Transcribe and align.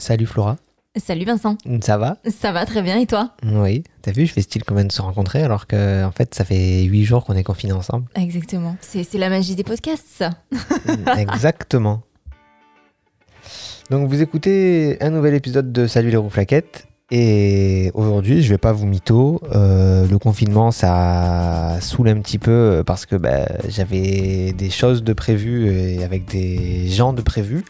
Salut 0.00 0.24
Flora. 0.24 0.56
Salut 0.96 1.26
Vincent. 1.26 1.58
Ça 1.82 1.98
va? 1.98 2.16
Ça 2.26 2.52
va 2.52 2.64
très 2.64 2.80
bien 2.80 2.98
et 2.98 3.06
toi? 3.06 3.32
Oui. 3.44 3.84
T'as 4.00 4.12
vu, 4.12 4.24
je 4.24 4.32
fais 4.32 4.40
style 4.40 4.64
qu'on 4.64 4.74
vient 4.74 4.86
de 4.86 4.90
se 4.90 5.02
rencontrer 5.02 5.42
alors 5.42 5.66
que 5.66 6.02
en 6.04 6.10
fait 6.10 6.34
ça 6.34 6.44
fait 6.46 6.82
huit 6.84 7.04
jours 7.04 7.26
qu'on 7.26 7.34
est 7.34 7.44
confinés 7.44 7.74
ensemble. 7.74 8.06
Exactement. 8.16 8.76
C'est 8.80 9.06
la 9.18 9.28
magie 9.28 9.54
des 9.54 9.62
podcasts, 9.62 10.06
ça. 10.08 10.30
Exactement. 11.18 12.00
Donc 13.90 14.08
vous 14.08 14.22
écoutez 14.22 14.96
un 15.02 15.10
nouvel 15.10 15.34
épisode 15.34 15.70
de 15.70 15.86
Salut 15.86 16.10
les 16.10 16.16
rouflaquettes 16.16 16.86
et 17.10 17.90
aujourd'hui 17.92 18.42
je 18.42 18.48
vais 18.48 18.58
pas 18.58 18.72
vous 18.72 18.86
mytho. 18.86 19.40
euh, 19.54 20.06
le 20.08 20.18
confinement 20.18 20.70
ça 20.70 21.76
saoule 21.82 22.08
un 22.08 22.20
petit 22.20 22.38
peu 22.38 22.82
parce 22.86 23.04
que 23.04 23.16
bah, 23.16 23.46
j'avais 23.68 24.52
des 24.54 24.70
choses 24.70 25.04
de 25.04 25.12
prévues 25.12 25.70
et 25.70 26.04
avec 26.04 26.24
des 26.24 26.88
gens 26.88 27.12
de 27.12 27.20
prévus. 27.20 27.64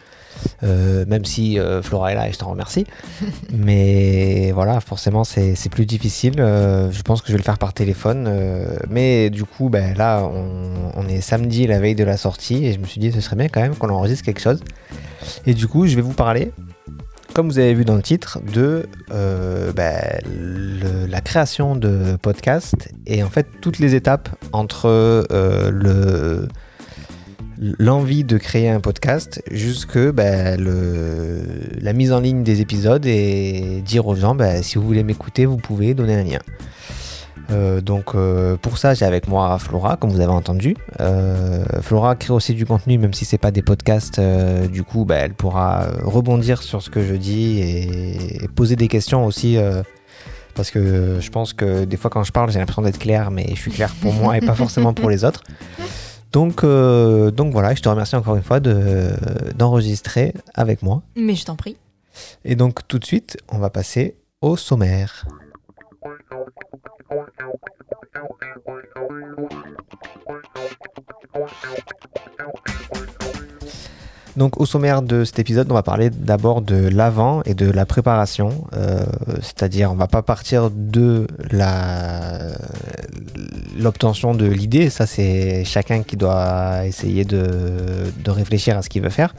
Euh, 0.63 1.05
même 1.07 1.25
si 1.25 1.59
euh, 1.59 1.83
Flora 1.83 2.13
est 2.13 2.15
là 2.15 2.29
et 2.29 2.33
je 2.33 2.39
t'en 2.39 2.51
remercie. 2.51 2.87
mais 3.53 4.53
voilà, 4.53 4.81
forcément, 4.81 5.25
c'est 5.25 5.55
plus 5.71 5.87
difficile. 5.87 6.35
Euh, 6.41 6.91
je 6.91 7.03
pense 7.03 7.21
que 7.23 7.29
je 7.29 7.33
vais 7.33 7.39
le 7.39 7.45
faire 7.45 7.59
par 7.59 7.73
téléphone. 7.73 8.27
euh, 8.29 8.77
mais 8.89 9.31
du 9.31 9.45
coup, 9.45 9.69
ben, 9.69 9.97
là, 9.97 10.23
on, 10.25 10.93
on 10.95 11.09
est 11.09 11.21
samedi, 11.21 11.67
la 11.67 11.79
veille 11.81 11.95
de 11.95 12.05
la 12.05 12.17
sortie, 12.17 12.67
et 12.67 12.73
je 12.73 12.79
me 12.79 12.85
suis 12.87 13.01
dit, 13.01 13.13
ce 13.13 13.21
serait 13.21 13.37
bien 13.37 13.49
quand 13.49 13.61
même 13.61 13.75
qu'on 13.75 13.89
enregistre 13.91 14.25
quelque 14.25 14.41
chose. 14.41 14.61
Et 15.47 15.55
du 15.55 15.67
coup, 15.67 15.87
je 15.87 15.97
vais 15.97 16.03
vous 16.03 16.13
parler, 16.15 16.51
comme 17.35 17.49
vous 17.49 17.59
avez 17.59 17.75
vu 17.75 17.85
dans 17.85 17.97
le 17.97 18.03
titre, 18.03 18.39
de 18.53 18.89
ben, 19.09 20.01
le- 20.27 21.07
la 21.07 21.21
création 21.21 21.77
de 21.77 22.17
podcast 22.21 22.75
et 23.07 23.23
en 23.23 23.29
fait 23.31 23.47
toutes 23.61 23.79
les 23.79 23.95
étapes 23.95 24.29
entre 24.53 24.89
le 25.71 26.49
l'envie 27.61 28.25
de 28.25 28.39
créer 28.39 28.71
un 28.71 28.81
podcast 28.81 29.43
jusque 29.51 29.97
le, 29.97 31.43
la 31.81 31.93
mise 31.93 32.13
en 32.13 32.21
ligne 32.21 32.43
des 32.43 32.61
épisodes 32.63 33.05
et 33.05 33.83
dire 33.85 34.07
aux 34.07 34.15
gens 34.15 34.35
ben, 34.35 34.63
si 34.63 34.79
vous 34.79 34.87
voulez 34.87 35.03
m'écouter 35.03 35.45
vous 35.47 35.59
pouvez 35.59 35.95
donner 35.95 36.15
un 36.15 36.25
lien. 36.25 36.39
Euh, 37.51 37.81
donc 37.81 38.15
euh, 38.15 38.57
pour 38.57 38.79
ça 38.79 38.95
j'ai 38.95 39.05
avec 39.05 39.27
moi 39.27 39.59
Flora 39.59 39.97
comme 39.97 40.11
vous 40.11 40.21
avez 40.21 40.33
entendu. 40.33 40.77
Euh, 41.01 41.65
Flora 41.83 42.17
crée 42.17 42.33
aussi 42.33 42.55
du 42.55 42.65
contenu 42.65 42.97
même 42.97 43.13
si 43.13 43.25
c'est 43.25 43.39
pas 43.39 43.51
des 43.51 43.63
podcasts 43.63 44.21
du 44.73 44.83
coup 44.83 45.05
ben, 45.05 45.21
elle 45.23 45.35
pourra 45.35 45.89
rebondir 46.03 46.63
sur 46.63 46.81
ce 46.81 46.89
que 46.89 47.03
je 47.05 47.15
dis 47.15 47.61
et, 47.61 48.45
et 48.45 48.49
poser 48.49 48.77
des 48.77 48.89
questions 48.89 49.27
aussi 49.27 49.59
parce 50.55 50.71
que 50.71 51.19
je 51.21 51.31
pense 51.31 51.53
que 51.53 51.85
des 51.85 51.97
fois 51.99 52.11
quand 52.11 52.25
je 52.25 52.33
parle 52.33 52.51
j'ai 52.51 52.59
l'impression 52.59 52.83
d'être 52.83 52.99
clair 52.99 53.31
mais 53.31 53.47
je 53.51 53.61
suis 53.61 53.71
clair 53.71 53.93
pour 54.01 54.15
moi 54.15 54.39
et 54.39 54.41
pas 54.41 54.55
forcément 54.55 54.95
pour 54.95 55.11
les 55.11 55.25
autres 55.25 55.43
donc, 56.33 56.65
euh, 56.65 57.31
donc 57.31 57.53
voilà, 57.53 57.75
je 57.75 57.83
te 57.83 57.89
remercie 57.89 58.17
encore 58.17 58.37
une 58.37 58.43
fois 58.43 58.61
de- 58.61 59.11
d'enregistrer 59.57 60.35
avec 60.55 60.83
moi. 60.83 61.03
Mais 61.17 61.35
je 61.35 61.45
t'en 61.45 61.57
prie. 61.57 61.77
Et 62.45 62.57
donc 62.57 62.87
tout 62.89 62.99
de 62.99 63.05
suite, 63.05 63.37
on 63.49 63.59
va 63.59 63.71
passer 63.71 64.17
au 64.41 64.57
sommaire. 64.57 65.27
Donc 74.37 74.61
au 74.61 74.65
sommaire 74.67 75.03
de 75.03 75.25
cet 75.25 75.39
épisode, 75.41 75.71
on 75.71 75.75
va 75.75 75.83
parler 75.83 76.09
d'abord 76.09 76.63
de 76.63 76.89
l'avant 76.89 77.43
et 77.45 77.55
de 77.55 77.69
la 77.69 77.85
préparation. 77.85 78.65
Euh, 78.75 79.05
C'est-à-dire, 79.43 79.91
on 79.93 79.97
va 79.97 80.07
pas 80.07 80.23
partir 80.23 80.71
de 80.71 81.27
la 81.51 82.39
l'obtention 83.79 84.35
de 84.35 84.47
l'idée. 84.47 84.91
Ça, 84.91 85.07
c'est 85.07 85.65
chacun 85.65 86.03
qui 86.03 86.17
doit 86.17 86.87
essayer 86.87 87.25
de, 87.25 88.13
réfléchir 88.27 88.77
à 88.77 88.83
ce 88.83 88.89
qu'il 88.89 89.03
veut 89.03 89.11
faire. 89.11 89.35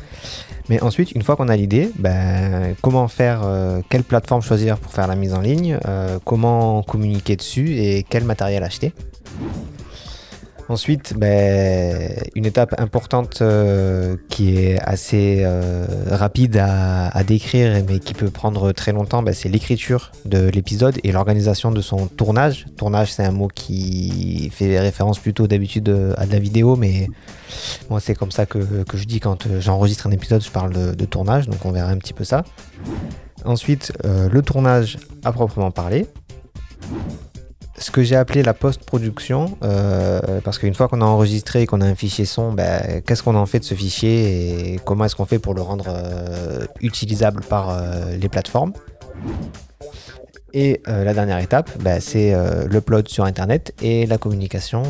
Mais 0.70 0.82
ensuite, 0.82 1.12
une 1.14 1.22
fois 1.22 1.36
qu'on 1.36 1.50
a 1.50 1.56
l'idée, 1.56 1.92
ben, 1.98 2.76
comment 2.82 3.08
faire, 3.08 3.42
euh, 3.44 3.82
quelle 3.90 4.04
plateforme 4.04 4.42
choisir 4.42 4.78
pour 4.78 4.92
faire 4.92 5.08
la 5.08 5.16
mise 5.16 5.34
en 5.34 5.42
ligne, 5.42 5.78
euh, 5.86 6.20
comment 6.24 6.84
communiquer 6.84 7.36
dessus 7.36 7.78
et 7.78 8.06
quel 8.08 8.24
matériel 8.24 8.64
acheter. 8.64 8.94
Ensuite, 10.72 11.16
ben, 11.18 12.16
une 12.34 12.46
étape 12.46 12.76
importante 12.78 13.42
euh, 13.42 14.16
qui 14.30 14.56
est 14.56 14.80
assez 14.80 15.42
euh, 15.44 15.86
rapide 16.10 16.56
à, 16.64 17.22
décrire 17.26 17.84
mais 17.86 18.00
qui 18.00 18.14
peut 18.14 18.30
prendre 18.30 18.72
très 18.72 18.94
longtemps, 18.94 19.22
ben, 19.22 19.34
c'est 19.34 19.50
l'écriture 19.50 20.14
de 20.24 20.48
l'épisode 20.48 20.98
et 21.04 21.12
l'organisation 21.12 21.72
de 21.72 21.82
son 21.82 22.08
tournage. 22.08 22.68
Tournage, 22.78 23.12
c'est 23.12 23.26
un 23.26 23.34
mot 23.34 23.50
qui 23.50 24.50
fait 24.54 24.80
référence 24.80 25.20
plutôt 25.20 25.46
d'habitude 25.46 25.90
euh, 25.90 26.14
à 26.16 26.26
de 26.26 26.32
la 26.32 26.40
vidéo, 26.40 26.78
mais 26.78 27.10
moi 27.90 28.00
c'est 28.00 28.16
comme 28.16 28.32
ça 28.32 28.46
que, 28.46 28.66
je 28.94 29.04
dis 29.04 29.20
quand 29.20 29.50
j'enregistre 29.60 30.08
un 30.08 30.12
épisode, 30.12 30.42
je 30.42 30.52
parle 30.52 30.96
de, 30.96 31.06
tournage, 31.06 31.50
donc 31.50 31.66
on 31.66 31.74
verra 31.74 31.92
un 31.92 31.98
petit 31.98 32.14
peu 32.14 32.24
ça. 32.24 32.46
Ensuite, 33.44 33.92
le 34.06 34.42
tournage 34.42 35.00
à 35.26 35.34
proprement 35.34 35.72
parler 35.72 36.08
ce 37.82 37.90
que 37.92 38.04
j'ai 38.04 38.16
appelé 38.16 38.44
la 38.44 38.54
post-production, 38.54 39.58
euh, 39.64 40.40
parce 40.44 40.60
qu'une 40.60 40.76
fois 40.76 40.88
qu'on 40.88 41.02
a 41.02 41.06
enregistré 41.06 41.64
et 41.64 41.66
qu'on 41.66 41.82
a 41.82 41.86
un 41.86 41.96
fichier 41.96 42.26
son, 42.26 42.54
ben, 42.54 43.02
qu'est-ce 43.06 43.24
qu'on 43.24 43.36
en 43.36 43.46
fait 43.48 43.60
de 43.60 43.64
ce 43.66 43.74
fichier 43.74 44.74
et 44.76 44.80
comment 44.86 45.06
est-ce 45.06 45.16
qu'on 45.16 45.26
fait 45.26 45.40
pour 45.40 45.54
le 45.56 45.62
rendre 45.64 45.86
euh, 45.88 46.66
utilisable 46.82 47.42
par 47.44 47.70
euh, 47.72 48.16
les 48.18 48.30
plateformes. 48.30 48.74
Et 50.54 50.82
la 50.86 51.14
dernière 51.14 51.38
étape, 51.40 51.72
ben, 51.82 52.02
c'est 52.02 52.34
euh, 52.34 52.68
l'upload 52.68 53.08
sur 53.08 53.24
Internet 53.24 53.74
et 53.82 54.06
la 54.06 54.18
communication 54.18 54.84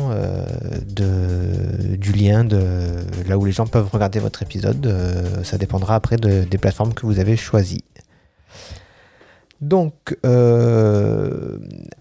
de, 0.84 1.94
du 1.96 2.12
lien 2.12 2.42
de 2.44 2.60
là 3.28 3.38
où 3.38 3.44
les 3.44 3.52
gens 3.52 3.68
peuvent 3.68 3.88
regarder 3.92 4.18
votre 4.18 4.42
épisode. 4.42 4.92
Ça 5.44 5.58
dépendra 5.58 5.94
après 5.94 6.16
de- 6.16 6.42
des 6.42 6.58
plateformes 6.58 6.92
que 6.94 7.06
vous 7.06 7.20
avez 7.20 7.36
choisies. 7.36 7.84
Donc, 9.60 10.16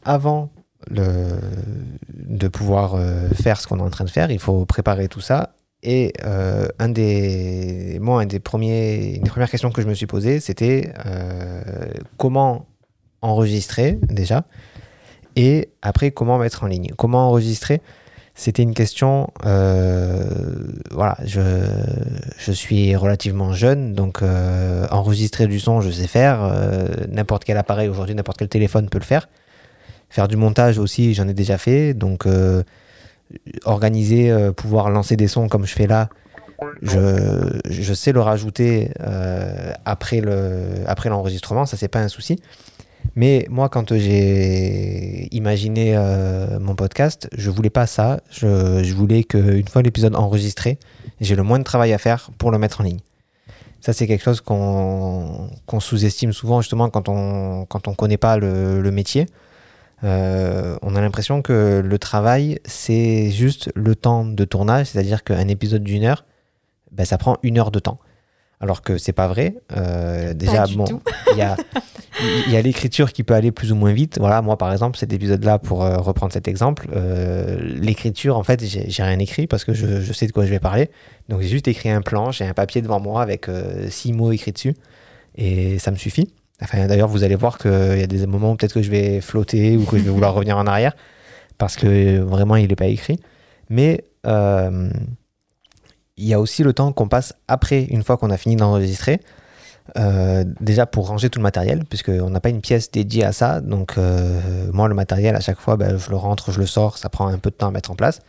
avant 0.04 0.50
de 0.90 2.48
pouvoir 2.48 2.96
euh, 2.96 3.30
faire 3.30 3.60
ce 3.60 3.68
qu'on 3.68 3.80
est 3.80 3.84
en 3.84 3.90
train 3.90 4.06
de 4.06 4.10
faire, 4.10 4.32
il 4.32 4.40
faut 4.40 4.66
préparer 4.66 5.08
tout 5.08 5.22
ça. 5.22 5.54
Et 5.84 6.14
euh, 6.26 6.68
un 6.80 6.90
des, 6.90 7.98
moi, 8.02 8.22
un 8.22 8.26
des 8.26 8.40
premiers, 8.40 9.16
une 9.16 9.24
des 9.24 9.30
premières 9.30 9.50
questions 9.50 9.72
que 9.72 9.82
je 9.82 9.88
me 9.88 9.94
suis 9.94 10.06
posée, 10.06 10.40
c'était 10.40 10.94
euh, 11.06 11.62
comment 12.18 12.68
enregistrer 13.22 14.00
déjà, 14.04 14.46
et 15.36 15.70
après 15.82 16.12
comment 16.12 16.38
mettre 16.38 16.64
en 16.64 16.68
ligne. 16.68 16.92
Comment 16.98 17.28
enregistrer? 17.28 17.82
C'était 18.34 18.64
une 18.64 18.74
question. 18.74 19.28
voilà, 19.44 21.18
je, 21.26 21.42
je 22.38 22.52
suis 22.52 22.96
relativement 22.96 23.54
jeune, 23.54 23.94
donc 23.94 24.22
enregistrer 24.90 25.48
du 25.48 25.60
son, 25.60 25.82
je 25.82 25.92
sais 25.92 26.08
faire. 26.08 26.40
n'importe 27.10 27.44
quel 27.44 27.58
appareil 27.58 27.90
aujourd'hui, 27.90 28.16
n'importe 28.16 28.38
quel 28.38 28.48
téléphone 28.48 28.90
peut 28.90 29.00
le 29.00 29.04
faire. 29.04 29.28
Faire 30.12 30.28
du 30.28 30.36
montage 30.36 30.78
aussi, 30.78 31.14
j'en 31.14 31.30
ai 31.30 31.34
déjà 31.34 31.58
fait. 31.58 31.94
Donc, 31.94 32.26
euh, 32.26 32.64
organiser, 33.64 34.30
euh, 34.30 34.52
pouvoir 34.52 34.90
lancer 34.90 35.16
des 35.16 35.30
sons 35.30 35.48
comme 35.48 35.66
je 35.66 35.72
fais 35.72 35.88
là, 35.88 36.10
je, 36.82 37.60
je 37.70 37.94
sais 37.94 38.12
le 38.12 38.20
rajouter 38.20 38.92
euh, 39.00 39.72
après 39.86 40.20
le 40.20 40.84
après 40.86 41.10
l'enregistrement, 41.10 41.66
ça 41.66 41.78
c'est 41.78 41.88
pas 41.88 42.02
un 42.02 42.10
souci. 42.10 42.42
Mais 43.16 43.48
moi, 43.50 43.70
quand 43.70 43.96
j'ai 43.96 45.34
imaginé 45.34 45.98
mon 46.60 46.76
podcast, 46.76 47.30
je 47.36 47.50
voulais 47.50 47.72
pas 47.72 47.88
ça. 47.88 48.20
Je, 48.30 48.84
je 48.84 48.94
voulais 48.94 49.24
qu'une 49.24 49.68
fois 49.68 49.82
l'épisode 49.82 50.16
enregistré, 50.16 50.78
j'ai 51.22 51.36
le 51.36 51.42
moins 51.42 51.58
de 51.58 51.64
travail 51.64 51.94
à 51.94 51.98
faire 51.98 52.30
pour 52.38 52.52
le 52.52 52.60
mettre 52.60 52.82
en 52.82 52.84
ligne. 52.84 53.00
Ça, 53.80 53.94
c'est 53.94 54.06
quelque 54.08 54.24
chose 54.24 54.42
qu'on 54.42 55.50
qu'on 55.66 55.80
sous-estime 55.80 56.34
souvent, 56.34 56.62
justement, 56.62 56.90
quand 56.90 57.08
on 57.08 57.66
quand 57.66 57.88
on 57.88 57.96
connaît 57.96 58.18
pas 58.18 58.38
le 58.38 58.92
métier. 58.92 59.26
Euh, 60.04 60.78
on 60.82 60.96
a 60.96 61.02
l'impression 61.02 61.42
que 61.42 61.82
le 61.84 62.00
travail, 62.00 62.60
c'est 62.66 63.30
juste 63.32 63.72
le 63.76 63.96
temps 63.96 64.26
de 64.26 64.46
tournage, 64.46 64.88
c'est-à-dire 64.88 65.24
qu'un 65.24 65.48
épisode 65.48 65.84
d'une 65.84 66.04
heure, 66.04 66.26
ben, 66.92 67.06
ça 67.06 67.18
prend 67.18 67.38
une 67.44 67.60
heure 67.60 67.72
de 67.72 67.80
temps. 67.80 68.00
Alors 68.60 68.84
que 68.84 68.98
c'est 69.00 69.14
pas 69.14 69.28
vrai. 69.28 69.56
Euh, 69.76 70.34
déjà, 70.36 70.66
bon, 70.76 70.86
il 71.32 71.38
y 71.38 71.42
a, 71.42 71.58
il 72.46 72.52
y 72.52 72.56
a 72.56 72.62
l'écriture 72.62 73.12
qui 73.12 73.24
peut 73.24 73.34
aller 73.34 73.52
plus 73.52 73.72
ou 73.72 73.76
moins 73.76 73.92
vite. 73.92 74.20
Voilà, 74.20 74.44
moi 74.44 74.56
par 74.56 74.72
exemple, 74.72 75.00
cet 75.00 75.14
épisode-là, 75.14 75.58
pour 75.58 75.84
euh, 75.84 75.98
reprendre 75.98 76.32
cet 76.32 76.48
exemple, 76.48 76.88
l'écriture, 77.60 78.38
en 78.38 78.44
fait, 78.44 78.64
j'ai 78.64 79.04
rien 79.04 79.18
écrit 79.18 79.48
parce 79.48 79.66
que 79.66 79.74
je, 79.74 80.02
je 80.02 80.14
sais 80.14 80.28
de 80.28 80.32
quoi 80.32 80.46
je 80.46 80.52
vais 80.52 80.60
parler. 80.60 80.92
Donc 81.28 81.42
j'ai 81.42 81.48
juste 81.48 81.68
écrit 81.68 81.90
un 81.90 82.02
plan, 82.02 82.32
j'ai 82.32 82.46
un 82.46 82.54
papier 82.54 82.84
devant 82.84 83.00
moi 83.00 83.24
avec 83.24 83.48
six 83.90 84.14
mots 84.14 84.32
écrits 84.32 84.52
dessus 84.52 84.76
et 85.36 85.80
ça 85.80 85.90
me 85.90 85.96
suffit. 85.98 86.32
Enfin, 86.62 86.88
d'ailleurs, 86.88 87.08
vous 87.08 87.24
allez 87.24 87.36
voir 87.36 87.58
qu'il 87.58 88.00
y 88.00 88.04
a 88.04 88.08
des 88.08 88.26
moments 88.28 88.52
où 88.52 88.56
peut-être 88.56 88.74
que 88.74 88.82
je 88.82 88.92
vais 88.92 89.22
flotter 89.22 89.78
ou 89.78 89.86
que 89.86 89.98
je 89.98 90.04
vais 90.04 90.12
vouloir 90.12 90.34
revenir 90.36 90.58
en 90.58 90.68
arrière 90.68 90.96
parce 91.58 91.76
que 91.76 92.20
vraiment 92.20 92.56
il 92.56 92.70
n'est 92.70 92.76
pas 92.76 92.88
écrit. 92.88 93.20
Mais 93.70 94.04
euh, 94.26 94.90
il 96.18 96.26
y 96.26 96.34
a 96.34 96.40
aussi 96.40 96.64
le 96.64 96.74
temps 96.74 96.92
qu'on 96.92 97.08
passe 97.08 97.34
après, 97.48 97.84
une 97.84 98.04
fois 98.04 98.18
qu'on 98.18 98.32
a 98.32 98.38
fini 98.38 98.56
d'enregistrer. 98.56 99.20
Euh, 99.98 100.44
déjà 100.60 100.86
pour 100.86 101.08
ranger 101.08 101.30
tout 101.30 101.40
le 101.40 101.44
matériel, 101.44 101.84
puisqu'on 101.86 102.30
n'a 102.30 102.40
pas 102.40 102.50
une 102.50 102.62
pièce 102.62 102.92
dédiée 102.92 103.26
à 103.26 103.32
ça. 103.32 103.62
Donc, 103.62 103.98
euh, 103.98 104.72
moi, 104.72 104.88
le 104.88 104.96
matériel, 104.96 105.36
à 105.36 105.40
chaque 105.40 105.60
fois, 105.60 105.78
ben, 105.78 105.98
je 105.98 106.10
le 106.10 106.16
rentre, 106.16 106.52
je 106.52 106.60
le 106.60 106.66
sors, 106.66 106.98
ça 106.98 107.10
prend 107.10 107.28
un 107.28 107.38
peu 107.38 107.50
de 107.50 107.56
temps 107.56 107.68
à 107.68 107.72
mettre 107.72 107.92
en 107.92 107.96
place. 107.96 108.22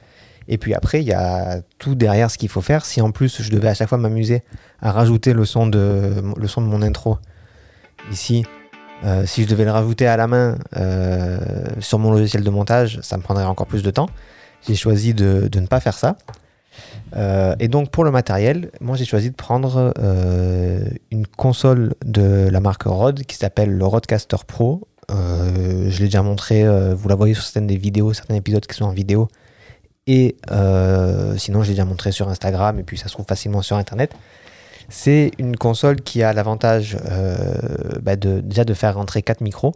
Et 0.48 0.58
puis 0.58 0.74
après, 0.74 1.00
il 1.00 1.06
y 1.06 1.12
a 1.12 1.60
tout 1.78 1.94
derrière 1.94 2.30
ce 2.30 2.36
qu'il 2.36 2.48
faut 2.48 2.62
faire. 2.62 2.84
Si 2.84 3.00
en 3.00 3.12
plus, 3.12 3.42
je 3.42 3.50
devais 3.50 3.68
à 3.68 3.74
chaque 3.74 3.88
fois 3.88 3.98
m'amuser 3.98 4.42
à 4.80 4.90
rajouter 4.90 5.32
le 5.32 5.44
son 5.44 5.66
de, 5.66 6.22
le 6.36 6.48
son 6.48 6.62
de 6.62 6.66
mon 6.66 6.82
intro, 6.82 7.18
ici, 8.10 8.44
euh, 9.04 9.26
si 9.26 9.42
je 9.42 9.48
devais 9.48 9.64
le 9.64 9.72
rajouter 9.72 10.06
à 10.06 10.16
la 10.16 10.26
main 10.26 10.56
euh, 10.76 11.38
sur 11.80 11.98
mon 11.98 12.12
logiciel 12.12 12.44
de 12.44 12.50
montage, 12.50 13.00
ça 13.02 13.16
me 13.16 13.22
prendrait 13.22 13.44
encore 13.44 13.66
plus 13.66 13.82
de 13.82 13.90
temps. 13.90 14.08
J'ai 14.66 14.76
choisi 14.76 15.12
de, 15.12 15.48
ne 15.54 15.66
pas 15.66 15.80
faire 15.80 15.94
ça. 15.94 16.16
Euh, 17.16 17.54
et 17.58 17.68
donc 17.68 17.90
pour 17.90 18.04
le 18.04 18.10
matériel, 18.10 18.70
moi 18.80 18.96
j'ai 18.96 19.04
choisi 19.04 19.30
de 19.30 19.34
prendre 19.34 19.92
une 21.10 21.26
console 21.26 21.94
de 22.04 22.48
la 22.50 22.60
marque 22.60 22.84
Rode 22.84 23.24
qui 23.24 23.36
s'appelle 23.36 23.76
le 23.76 23.84
Rodecaster 23.84 24.36
Pro. 24.46 24.86
Je 25.08 25.98
l'ai 25.98 26.04
déjà 26.04 26.22
montré, 26.22 26.64
vous 26.94 27.08
la 27.08 27.16
voyez 27.16 27.34
sur 27.34 27.42
certaines 27.42 27.66
des 27.66 27.76
vidéos, 27.76 28.12
certains 28.12 28.36
épisodes 28.36 28.64
qui 28.64 28.76
sont 28.76 28.84
en 28.84 28.92
vidéo. 28.92 29.28
Et 30.06 30.36
sinon, 31.36 31.62
je 31.62 31.68
l'ai 31.68 31.74
déjà 31.74 31.84
montré 31.84 32.12
sur 32.12 32.28
Instagram 32.28 32.78
et 32.78 32.84
puis 32.84 32.96
ça 32.96 33.08
se 33.08 33.14
trouve 33.14 33.26
facilement 33.26 33.62
sur 33.62 33.76
Internet. 33.76 34.14
C'est 34.94 35.30
une 35.38 35.56
console 35.56 36.02
qui 36.02 36.22
a 36.22 36.34
l'avantage 36.34 36.98
euh, 37.10 37.54
bah, 38.02 38.14
de, 38.14 38.40
déjà 38.40 38.64
de 38.64 38.74
faire 38.74 38.94
rentrer 38.94 39.22
4 39.22 39.40
micros. 39.40 39.72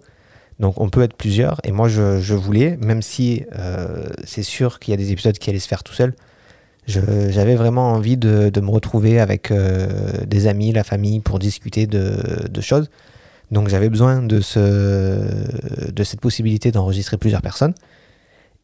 Donc 0.60 0.78
on 0.78 0.90
peut 0.90 1.02
être 1.02 1.16
plusieurs. 1.16 1.58
Et 1.64 1.72
moi, 1.72 1.88
je, 1.88 2.34
voulais, 2.34 2.76
même 2.82 3.00
si 3.00 3.42
euh, 3.58 4.10
c'est 4.24 4.42
sûr 4.42 4.78
qu'il 4.78 4.92
y 4.92 4.94
a 4.94 4.98
des 4.98 5.12
épisodes 5.12 5.38
qui 5.38 5.48
allaient 5.48 5.58
se 5.58 5.68
faire 5.68 5.82
tout 5.84 5.94
seul, 5.94 6.14
j'avais 6.86 7.54
vraiment 7.54 7.92
envie 7.92 8.18
de, 8.18 8.52
me 8.60 8.70
retrouver 8.70 9.18
avec 9.18 9.50
euh, 9.50 9.88
des 10.26 10.48
amis, 10.48 10.70
la 10.72 10.84
famille, 10.84 11.20
pour 11.20 11.38
discuter 11.38 11.86
de, 11.86 12.60
choses. 12.60 12.90
Donc 13.50 13.68
j'avais 13.68 13.88
besoin 13.88 14.22
de, 14.22 14.42
de 15.90 16.04
cette 16.04 16.20
possibilité 16.20 16.72
d'enregistrer 16.72 17.16
plusieurs 17.16 17.42
personnes. 17.42 17.74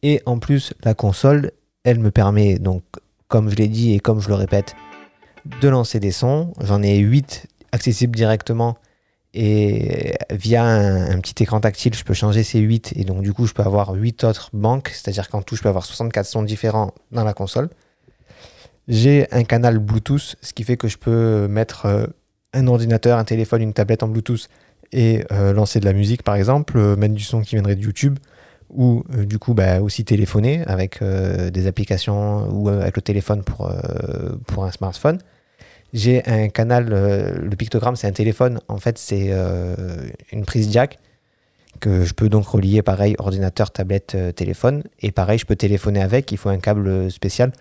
Et 0.03 0.21
en 0.27 0.37
plus, 0.37 0.75
la 0.83 0.93
console, 0.93 1.49
elle 1.83 1.97
me 1.97 2.11
permet, 2.11 2.59
donc, 2.59 2.83
comme 3.27 3.49
je 3.49 3.55
l'ai 3.55 3.67
dit 3.67 3.93
et 3.93 3.99
comme 3.99 4.19
je 4.19 4.29
le 4.29 4.35
répète, 4.35 4.75
de 5.45 5.67
lancer 5.67 5.99
des 5.99 6.11
sons. 6.11 6.53
J'en 6.61 6.81
ai 6.81 6.97
8 6.97 7.47
accessibles 7.71 8.15
directement. 8.15 8.77
Et 9.35 10.13
via 10.29 10.63
un, 10.63 11.19
petit 11.19 11.41
écran 11.41 11.59
tactile, 11.59 11.95
je 11.95 12.03
peux 12.03 12.13
changer 12.13 12.43
ces 12.43 12.59
8. 12.59 12.93
Et 12.95 13.03
donc, 13.03 13.23
du 13.23 13.33
coup, 13.33 13.47
je 13.47 13.53
peux 13.53 13.63
avoir 13.63 13.93
8 13.93 14.23
autres 14.25 14.49
banques. 14.53 14.89
C'est-à-dire 14.89 15.29
qu'en 15.29 15.41
tout, 15.41 15.55
je 15.55 15.61
peux 15.61 15.69
avoir 15.69 15.85
64 15.85 16.25
sons 16.25 16.43
différents 16.43 16.93
dans 17.11 17.23
la 17.23 17.33
console. 17.33 17.69
J'ai 18.87 19.27
un 19.31 19.43
canal 19.43 19.79
Bluetooth, 19.79 20.35
ce 20.41 20.53
qui 20.53 20.63
fait 20.63 20.77
que 20.77 20.87
je 20.87 20.97
peux 20.97 21.47
mettre 21.47 21.85
euh, 21.85 22.05
un 22.53 22.67
ordinateur, 22.67 23.17
un 23.17 23.23
téléphone, 23.23 23.61
une 23.61 23.73
tablette 23.73 24.03
en 24.03 24.07
Bluetooth 24.07 24.49
et 24.91 25.23
euh, 25.31 25.53
lancer 25.53 25.79
de 25.79 25.85
la 25.85 25.93
musique, 25.93 26.21
par 26.21 26.35
exemple, 26.35 26.77
euh, 26.77 26.95
mettre 26.95 27.13
du 27.13 27.23
son 27.23 27.41
qui 27.41 27.55
viendrait 27.55 27.75
de 27.75 27.81
YouTube 27.81 28.19
ou 28.69 29.03
du 29.27 29.37
coup 29.37 29.53
bah, 29.53 29.81
aussi 29.81 30.03
téléphoner 30.03 30.63
avec 30.65 31.03
des 31.03 31.67
applications 31.67 32.49
ou 32.49 32.69
avec 32.69 32.95
le 32.95 33.03
téléphone 33.03 33.43
pour 33.43 34.65
un 34.65 34.71
smartphone. 34.71 35.19
J'ai 35.93 36.27
un 36.27 36.49
canal, 36.49 36.89
euh, 36.91 37.37
le 37.39 37.55
pictogramme 37.55 37.95
c'est 37.95 38.07
un 38.07 38.11
téléphone, 38.11 38.59
en 38.67 38.77
fait 38.77 38.97
c'est 38.97 39.27
euh, 39.29 39.75
une 40.31 40.43
prise 40.43 40.71
jack 40.71 40.97
que 41.79 42.03
je 42.03 42.15
peux 42.15 42.29
donc 42.29 42.47
relier 42.47 42.81
pareil 42.81 43.15
ordinateur, 43.19 43.69
tablette, 43.69 44.15
euh, 44.15 44.31
téléphone 44.31 44.83
et 45.01 45.11
pareil 45.11 45.37
je 45.37 45.45
peux 45.45 45.55
téléphoner 45.55 46.01
avec, 46.01 46.31
il 46.31 46.37
faut 46.37 46.49
un 46.49 46.57
câble 46.57 47.11
spécial. 47.11 47.51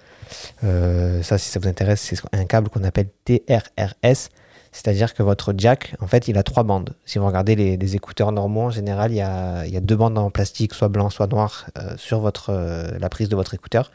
Ça 0.62 1.36
si 1.36 1.50
ça 1.50 1.60
vous 1.60 1.68
intéresse 1.68 2.00
c'est 2.00 2.16
un 2.32 2.46
câble 2.46 2.70
qu'on 2.70 2.84
appelle 2.84 3.08
TRRS, 3.26 4.30
c'est-à-dire 4.72 5.12
que 5.12 5.22
votre 5.22 5.52
jack 5.58 5.94
en 6.00 6.06
fait 6.06 6.26
il 6.26 6.38
a 6.38 6.42
trois 6.42 6.62
bandes. 6.62 6.94
Si 7.04 7.18
vous 7.18 7.26
regardez 7.26 7.54
les, 7.54 7.96
écouteurs 7.96 8.32
normaux 8.32 8.62
en 8.62 8.70
général 8.70 9.12
il 9.12 9.16
y 9.16 9.20
a, 9.20 9.80
deux 9.82 9.96
bandes 9.96 10.16
en 10.16 10.30
plastique 10.30 10.72
soit 10.72 10.88
blanc 10.88 11.10
soit 11.10 11.26
noir 11.26 11.66
sur 11.98 12.20
votre, 12.20 12.50
la 12.98 13.08
prise 13.10 13.28
de 13.28 13.36
votre 13.36 13.52
écouteur. 13.52 13.92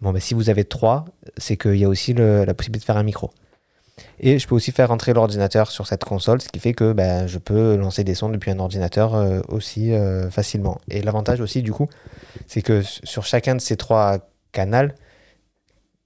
Bon, 0.00 0.12
mais 0.12 0.20
si 0.20 0.34
vous 0.34 0.50
avez 0.50 0.64
trois, 0.64 1.04
c'est 1.36 1.56
qu'il 1.56 1.76
y 1.76 1.84
a 1.84 1.88
aussi 1.88 2.12
la 2.12 2.54
possibilité 2.54 2.80
de 2.80 2.84
faire 2.84 2.96
un 2.96 3.04
micro. 3.04 3.30
Et 4.20 4.38
je 4.38 4.46
peux 4.46 4.54
aussi 4.54 4.72
faire 4.72 4.88
rentrer 4.88 5.12
l'ordinateur 5.12 5.70
sur 5.70 5.86
cette 5.86 6.04
console, 6.04 6.40
ce 6.40 6.48
qui 6.48 6.58
fait 6.58 6.72
que 6.72 6.92
ben, 6.92 7.26
je 7.26 7.38
peux 7.38 7.76
lancer 7.76 8.04
des 8.04 8.14
sons 8.14 8.28
depuis 8.28 8.50
un 8.50 8.58
ordinateur 8.58 9.14
euh, 9.14 9.40
aussi 9.48 9.92
euh, 9.92 10.30
facilement. 10.30 10.80
Et 10.90 11.02
l'avantage 11.02 11.40
aussi, 11.40 11.62
du 11.62 11.72
coup, 11.72 11.88
c'est 12.46 12.62
que 12.62 12.82
sur 12.82 13.24
chacun 13.24 13.54
de 13.54 13.60
ces 13.60 13.76
trois 13.76 14.18
canaux, 14.52 14.88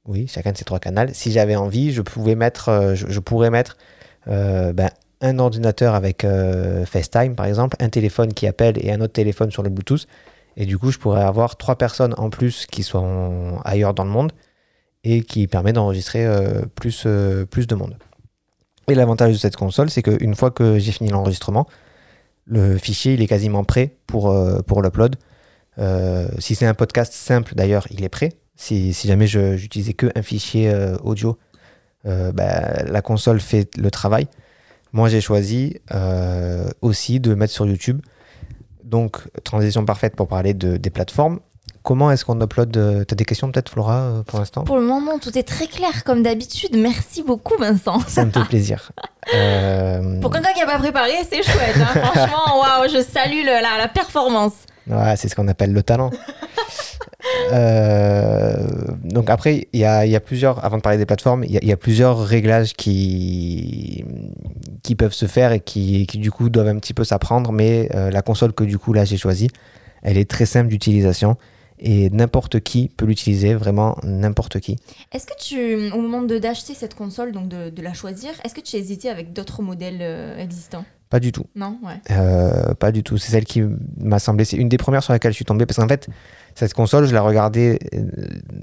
oui, 0.04 0.26
chacun 0.26 0.52
de 0.52 0.56
ces 0.56 0.64
trois 0.64 0.78
canaux, 0.78 1.12
si 1.12 1.32
j'avais 1.32 1.56
envie, 1.56 1.92
je 1.92 2.02
pouvais 2.02 2.34
mettre, 2.34 2.68
euh, 2.68 2.94
je, 2.94 3.20
pourrais 3.20 3.50
mettre 3.50 3.76
ben, 4.26 4.90
un 5.20 5.38
ordinateur 5.38 5.94
avec 5.94 6.26
FaceTime, 6.86 7.34
par 7.34 7.46
exemple, 7.46 7.76
un 7.80 7.88
téléphone 7.88 8.34
qui 8.34 8.46
appelle 8.46 8.74
et 8.84 8.92
un 8.92 9.00
autre 9.00 9.12
téléphone 9.12 9.50
sur 9.50 9.62
le 9.62 9.70
Bluetooth. 9.70 10.06
Et 10.56 10.66
du 10.66 10.78
coup, 10.78 10.90
je 10.90 10.98
pourrais 10.98 11.22
avoir 11.22 11.56
trois 11.56 11.76
personnes 11.76 12.14
en 12.18 12.28
plus 12.28 12.66
qui 12.66 12.82
sont 12.82 13.58
ailleurs 13.64 13.94
dans 13.94 14.04
le 14.04 14.10
monde 14.10 14.32
et 15.04 15.22
qui 15.22 15.46
permet 15.46 15.72
d'enregistrer 15.72 16.24
euh, 16.24 16.62
plus, 16.74 17.04
euh, 17.06 17.44
plus 17.44 17.66
de 17.66 17.74
monde. 17.74 17.96
Et 18.88 18.94
l'avantage 18.94 19.32
de 19.32 19.38
cette 19.38 19.56
console, 19.56 19.90
c'est 19.90 20.02
qu'une 20.02 20.34
fois 20.34 20.50
que 20.50 20.78
j'ai 20.78 20.92
fini 20.92 21.10
l'enregistrement, 21.10 21.66
le 22.46 22.76
fichier 22.78 23.14
il 23.14 23.22
est 23.22 23.26
quasiment 23.26 23.64
prêt 23.64 23.96
pour, 24.06 24.30
euh, 24.30 24.60
l'upload. 24.82 25.16
Si 26.38 26.54
c'est 26.54 26.66
un 26.66 26.74
podcast 26.74 27.12
simple, 27.12 27.54
d'ailleurs, 27.54 27.86
il 27.90 28.04
est 28.04 28.08
prêt. 28.08 28.32
Si, 28.56 28.92
jamais 28.92 29.26
j'utilisais 29.26 29.94
que 29.94 30.10
un 30.14 30.22
fichier 30.22 30.72
audio, 31.02 31.38
bah, 32.04 32.82
la 32.84 33.02
console 33.02 33.40
fait 33.40 33.74
le 33.76 33.90
travail. 33.90 34.26
Moi, 34.92 35.08
j'ai 35.08 35.20
choisi 35.20 35.80
aussi 36.82 37.20
de 37.20 37.34
mettre 37.34 37.52
sur 37.52 37.66
YouTube. 37.66 38.02
Donc, 38.84 39.22
transition 39.44 39.84
parfaite 39.86 40.14
pour 40.14 40.28
parler 40.28 40.52
de, 40.52 40.76
des 40.76 40.90
plateformes. 40.90 41.40
Comment 41.82 42.10
est-ce 42.12 42.24
qu'on 42.24 42.40
upload 42.40 42.76
euh, 42.76 43.04
T'as 43.04 43.16
des 43.16 43.24
questions 43.24 43.50
peut-être, 43.50 43.68
Flora, 43.68 43.98
euh, 44.02 44.22
pour 44.22 44.38
l'instant 44.38 44.62
Pour 44.64 44.76
le 44.76 44.82
moment, 44.82 45.18
tout 45.18 45.36
est 45.36 45.42
très 45.42 45.66
clair 45.66 46.04
comme 46.04 46.22
d'habitude. 46.22 46.76
Merci 46.76 47.22
beaucoup, 47.24 47.54
Vincent. 47.58 47.98
Ça 48.06 48.24
me 48.24 48.30
fait 48.30 48.44
plaisir. 48.48 48.92
Euh, 49.34 50.20
Pour 50.20 50.30
quelqu'un 50.30 50.52
qui 50.52 50.60
n'a 50.60 50.66
pas 50.66 50.78
préparé, 50.78 51.12
c'est 51.28 51.42
chouette. 51.42 51.76
hein. 51.76 52.00
Franchement, 52.04 52.60
waouh, 52.60 52.88
je 52.88 53.02
salue 53.02 53.40
le- 53.44 53.60
la, 53.62 53.78
la 53.78 53.88
performance. 53.88 54.52
Ouais, 54.86 55.14
c'est 55.16 55.28
ce 55.28 55.34
qu'on 55.34 55.48
appelle 55.48 55.72
le 55.72 55.82
talent. 55.82 56.10
Euh, 57.52 58.56
donc 59.04 59.30
après, 59.30 59.68
il 59.72 59.80
y 59.80 59.84
a, 59.84 60.04
il 60.04 60.10
y 60.10 60.16
a 60.16 60.20
plusieurs, 60.20 60.64
avant 60.64 60.76
de 60.78 60.82
parler 60.82 60.98
des 60.98 61.06
plateformes, 61.06 61.44
il 61.44 61.52
y 61.52 61.56
a, 61.56 61.60
il 61.62 61.68
y 61.68 61.72
a 61.72 61.76
plusieurs 61.76 62.18
réglages 62.24 62.72
qui, 62.74 64.04
qui 64.82 64.94
peuvent 64.94 65.12
se 65.12 65.26
faire 65.26 65.52
et 65.52 65.60
qui, 65.60 66.06
qui 66.06 66.18
du 66.18 66.30
coup 66.30 66.48
doivent 66.50 66.68
un 66.68 66.78
petit 66.78 66.94
peu 66.94 67.04
s'apprendre, 67.04 67.52
mais 67.52 67.88
euh, 67.94 68.10
la 68.10 68.22
console 68.22 68.52
que 68.52 68.64
du 68.64 68.78
coup 68.78 68.92
là 68.92 69.04
j'ai 69.04 69.16
choisie, 69.16 69.48
elle 70.02 70.18
est 70.18 70.28
très 70.28 70.46
simple 70.46 70.68
d'utilisation 70.68 71.36
et 71.82 72.08
n'importe 72.10 72.60
qui 72.60 72.88
peut 72.96 73.04
l'utiliser, 73.06 73.54
vraiment 73.54 73.98
n'importe 74.04 74.60
qui. 74.60 74.76
Est-ce 75.12 75.26
que 75.26 75.34
tu, 75.38 75.90
au 75.92 76.00
moment 76.00 76.22
de 76.22 76.38
d'acheter 76.38 76.74
cette 76.74 76.94
console, 76.94 77.32
donc 77.32 77.48
de, 77.48 77.70
de 77.70 77.82
la 77.82 77.92
choisir, 77.92 78.30
est-ce 78.44 78.54
que 78.54 78.60
tu 78.60 78.76
as 78.76 78.78
hésité 78.78 79.10
avec 79.10 79.32
d'autres 79.32 79.60
modèles 79.62 79.98
euh, 80.00 80.38
existants? 80.38 80.84
Pas 81.10 81.20
du 81.20 81.30
tout. 81.30 81.44
Non 81.54 81.78
Ouais. 81.84 82.00
Euh, 82.10 82.72
pas 82.72 82.90
du 82.90 83.02
tout. 83.02 83.18
C'est 83.18 83.32
celle 83.32 83.44
qui 83.44 83.62
m'a 84.00 84.18
semblé. 84.18 84.46
C'est 84.46 84.56
une 84.56 84.70
des 84.70 84.78
premières 84.78 85.02
sur 85.02 85.12
laquelle 85.12 85.32
je 85.32 85.36
suis 85.36 85.44
tombé 85.44 85.66
parce 85.66 85.76
qu'en 85.76 85.86
fait, 85.88 86.08
cette 86.54 86.72
console, 86.72 87.04
je 87.06 87.12
la 87.12 87.20
regardais. 87.20 87.78
euh, 87.94 88.00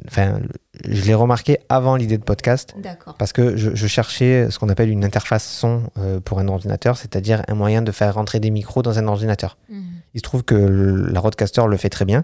Enfin, 0.08 0.40
je 0.84 1.04
l'ai 1.06 1.14
remarqué 1.14 1.60
avant 1.70 1.96
l'idée 1.96 2.18
de 2.18 2.24
podcast 2.24 2.74
D'accord. 2.82 3.14
parce 3.20 3.34
que 3.34 3.56
je, 3.56 3.76
je 3.76 3.88
cherchais 3.88 4.48
ce 4.50 4.58
qu'on 4.58 4.70
appelle 4.70 4.90
une 4.90 5.06
interface 5.06 5.46
son 5.48 5.84
euh, 6.00 6.20
pour 6.20 6.40
un 6.40 6.48
ordinateur, 6.48 6.98
c'est-à-dire 6.98 7.44
un 7.48 7.54
moyen 7.54 7.84
de 7.84 7.92
faire 7.92 8.16
rentrer 8.16 8.40
des 8.40 8.50
micros 8.50 8.82
dans 8.82 8.98
un 8.98 9.08
ordinateur. 9.08 9.58
Mhm. 9.70 9.84
Il 10.16 10.20
se 10.20 10.24
trouve 10.24 10.44
que 10.44 10.56
le- 10.56 11.08
la 11.12 11.20
Rodecaster 11.20 11.62
le 11.68 11.78
fait 11.78 11.90
très 11.90 12.06
bien, 12.06 12.24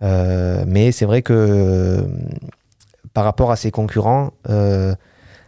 mais 0.00 0.92
c'est 0.92 1.06
vrai 1.06 1.22
que 1.22 1.32
euh, 1.32 2.02
par 3.16 3.24
rapport 3.24 3.50
à 3.50 3.56
ses 3.56 3.70
concurrents, 3.70 4.32
euh, 4.50 4.94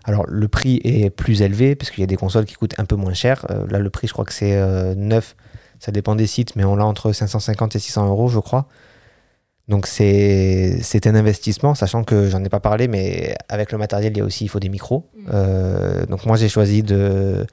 alors 0.05 0.25
le 0.27 0.49
prix 0.49 0.81
est 0.85 1.11
plus 1.11 1.43
élevé 1.43 1.75
parce 1.75 1.91
qu'il 1.91 2.01
y 2.01 2.05
a 2.05 2.07
des 2.07 2.17
consoles 2.17 2.47
qui 2.47 2.55
coûtent 2.55 2.75
un 2.79 2.87
peu 2.87 2.97
moins 2.97 3.13
cher. 3.13 3.47
Euh, 3.51 3.67
là, 3.69 3.79
le 3.79 3.91
prix, 3.91 4.07
je 4.07 4.15
crois 4.15 4.25
que 4.25 4.33
c'est 4.33 4.57
euh, 4.57 4.95
9, 4.95 5.37
ça 5.79 5.93
dépend 5.93 6.15
des 6.15 6.27
sites, 6.27 6.57
mais 6.57 6.65
on 6.65 6.77
l'a 6.77 6.87
entre 6.87 7.13
550 7.13 7.77
et 7.77 7.79
600 7.79 8.09
euros, 8.09 8.29
je 8.29 8.39
crois. 8.39 8.69
Donc 9.69 9.87
c'est 9.87 10.79
c'est 10.81 11.07
un 11.07 11.15
investissement, 11.15 11.75
sachant 11.75 12.05
que 12.05 12.31
j'en 12.31 12.43
ai 12.43 12.49
pas 12.49 12.59
parlé, 12.61 12.89
mais 12.89 13.35
avec 13.51 13.71
le 13.71 13.77
matériel, 13.77 14.15
il 14.15 14.19
y 14.19 14.23
a 14.23 14.25
aussi 14.25 14.45
il 14.45 14.49
faut 14.49 14.61
des 14.61 14.71
micros. 14.71 15.11
Euh, 15.31 16.07
donc 16.07 16.25
moi 16.25 16.39
j'ai 16.39 16.49
choisi 16.49 16.83
de, 16.83 17.47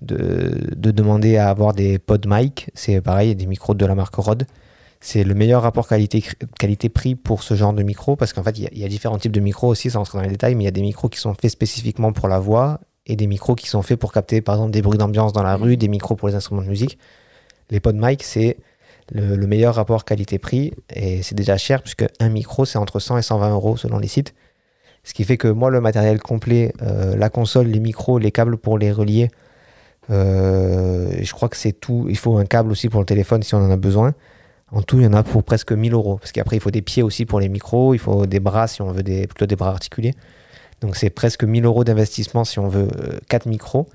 de, 0.00 0.70
de 0.76 0.90
demander 0.92 1.38
à 1.38 1.48
avoir 1.50 1.72
des 1.72 1.98
pod 1.98 2.24
mic. 2.28 2.70
C'est 2.74 3.00
pareil, 3.00 3.34
des 3.34 3.46
micros 3.46 3.74
de 3.74 3.84
la 3.84 3.96
marque 3.96 4.14
Rode. 4.14 4.46
C'est 5.02 5.24
le 5.24 5.34
meilleur 5.34 5.62
rapport 5.62 5.88
qualité- 5.88 6.22
qualité-prix 6.58 7.14
pour 7.14 7.42
ce 7.42 7.54
genre 7.54 7.72
de 7.72 7.82
micro 7.82 8.16
parce 8.16 8.32
qu'en 8.34 8.42
fait, 8.42 8.58
il 8.58 8.78
y, 8.78 8.84
a- 8.84 8.88
différents 8.88 9.18
types 9.18 9.32
de 9.32 9.40
micros 9.40 9.68
aussi, 9.68 9.90
sans 9.90 10.00
rentrer 10.00 10.18
dans 10.18 10.24
les 10.24 10.30
détails, 10.30 10.54
mais 10.54 10.64
il 10.64 10.66
y 10.66 10.68
a 10.68 10.72
des 10.72 10.82
micros 10.82 11.08
qui 11.08 11.18
sont 11.18 11.32
faits 11.34 11.50
spécifiquement 11.50 12.12
pour 12.12 12.28
la 12.28 12.38
voix 12.38 12.80
et 13.06 13.16
des 13.16 13.26
micros 13.26 13.54
qui 13.54 13.66
sont 13.66 13.80
faits 13.82 13.98
pour 13.98 14.12
capter 14.12 14.42
par 14.42 14.56
exemple 14.56 14.72
des 14.72 14.82
bruits 14.82 14.98
d'ambiance 14.98 15.32
dans 15.32 15.42
la 15.42 15.56
rue, 15.56 15.76
des 15.78 15.88
micros 15.88 16.16
pour 16.16 16.28
les 16.28 16.34
instruments 16.34 16.62
de 16.62 16.68
musique. 16.68 16.98
Les 17.70 17.80
pod 17.80 17.96
mic, 17.96 18.22
c'est 18.22 18.58
le, 19.10 19.36
le 19.36 19.46
meilleur 19.46 19.74
rapport 19.76 20.04
qualité-prix 20.04 20.74
et 20.94 21.22
c'est 21.22 21.34
déjà 21.34 21.56
cher 21.56 21.82
puisque 21.82 22.04
un 22.20 22.28
micro, 22.28 22.66
c'est 22.66 22.78
entre 22.78 22.98
100 23.00 23.16
et 23.16 23.22
120 23.22 23.50
euros 23.52 23.76
selon 23.78 23.98
les 23.98 24.08
sites. 24.08 24.34
Ce 25.02 25.14
qui 25.14 25.24
fait 25.24 25.38
que 25.38 25.48
moi, 25.48 25.70
le 25.70 25.80
matériel 25.80 26.20
complet, 26.20 26.74
euh, 26.82 27.16
la 27.16 27.30
console, 27.30 27.68
les 27.68 27.80
micros, 27.80 28.18
les 28.18 28.30
câbles 28.32 28.58
pour 28.58 28.76
les 28.76 28.92
relier, 28.92 29.30
euh, 30.10 31.10
je 31.22 31.32
crois 31.32 31.48
que 31.48 31.56
c'est 31.56 31.72
tout. 31.72 32.06
Il 32.10 32.18
faut 32.18 32.36
un 32.36 32.44
câble 32.44 32.70
aussi 32.70 32.88
pour 32.90 33.00
le 33.00 33.06
téléphone 33.06 33.42
si 33.42 33.54
on 33.54 33.58
en 33.64 33.70
a 33.70 33.76
besoin. 33.78 34.14
En 34.72 34.82
tout, 34.82 34.98
il 34.98 35.04
y 35.04 35.06
en 35.06 35.12
a 35.14 35.22
pour 35.22 35.42
presque 35.42 35.72
1000 35.72 35.92
euros. 35.94 36.16
Parce 36.18 36.32
qu'après, 36.32 36.56
il 36.56 36.60
faut 36.60 36.70
des 36.70 36.82
pieds 36.82 37.02
aussi 37.02 37.26
pour 37.26 37.40
les 37.40 37.48
micros, 37.48 37.94
il 37.94 37.98
faut 37.98 38.26
des 38.26 38.40
bras 38.40 38.66
si 38.68 38.82
on 38.82 38.92
veut 38.92 39.02
des, 39.02 39.26
plutôt 39.26 39.46
des 39.46 39.56
bras 39.56 39.70
articulés. 39.70 40.14
Donc 40.80 40.96
c'est 40.96 41.10
presque 41.10 41.44
1000 41.44 41.64
euros 41.64 41.84
d'investissement 41.84 42.44
si 42.44 42.58
on 42.58 42.68
veut 42.68 42.88
4 43.28 43.46
micros. 43.46 43.86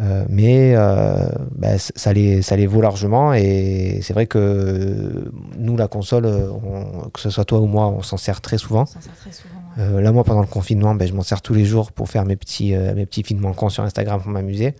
Euh, 0.00 0.24
mais 0.30 0.72
euh, 0.74 1.28
bah, 1.54 1.76
ça, 1.76 2.14
les, 2.14 2.40
ça 2.40 2.56
les 2.56 2.66
vaut 2.66 2.80
largement. 2.80 3.34
Et 3.34 4.00
c'est 4.02 4.14
vrai 4.14 4.26
que 4.26 5.30
nous, 5.58 5.76
la 5.76 5.86
console, 5.88 6.24
on- 6.26 7.10
que 7.10 7.20
ce 7.20 7.28
soit 7.28 7.44
toi 7.44 7.60
ou 7.60 7.66
moi, 7.66 7.88
on 7.88 8.00
s'en 8.02 8.16
sert 8.16 8.40
très 8.40 8.56
souvent. 8.56 8.86
Sert 8.86 9.02
très 9.20 9.30
souvent. 9.32 9.54
ouais. 9.76 9.82
Euh, 9.82 10.00
là, 10.00 10.10
moi, 10.12 10.24
pendant 10.24 10.40
le 10.40 10.46
confinement, 10.46 10.94
ben, 10.94 11.06
je 11.06 11.12
m'en 11.12 11.22
sers 11.22 11.42
tous 11.42 11.52
les 11.54 11.66
jours 11.66 11.92
pour 11.92 12.08
faire 12.08 12.24
mes 12.24 12.36
petits, 12.36 12.74
euh, 12.74 12.94
mes 12.94 13.04
petits 13.04 13.22
films 13.22 13.40
manquants 13.40 13.68
sur 13.68 13.84
Instagram 13.84 14.22
pour 14.22 14.30
m'amuser. 14.30 14.74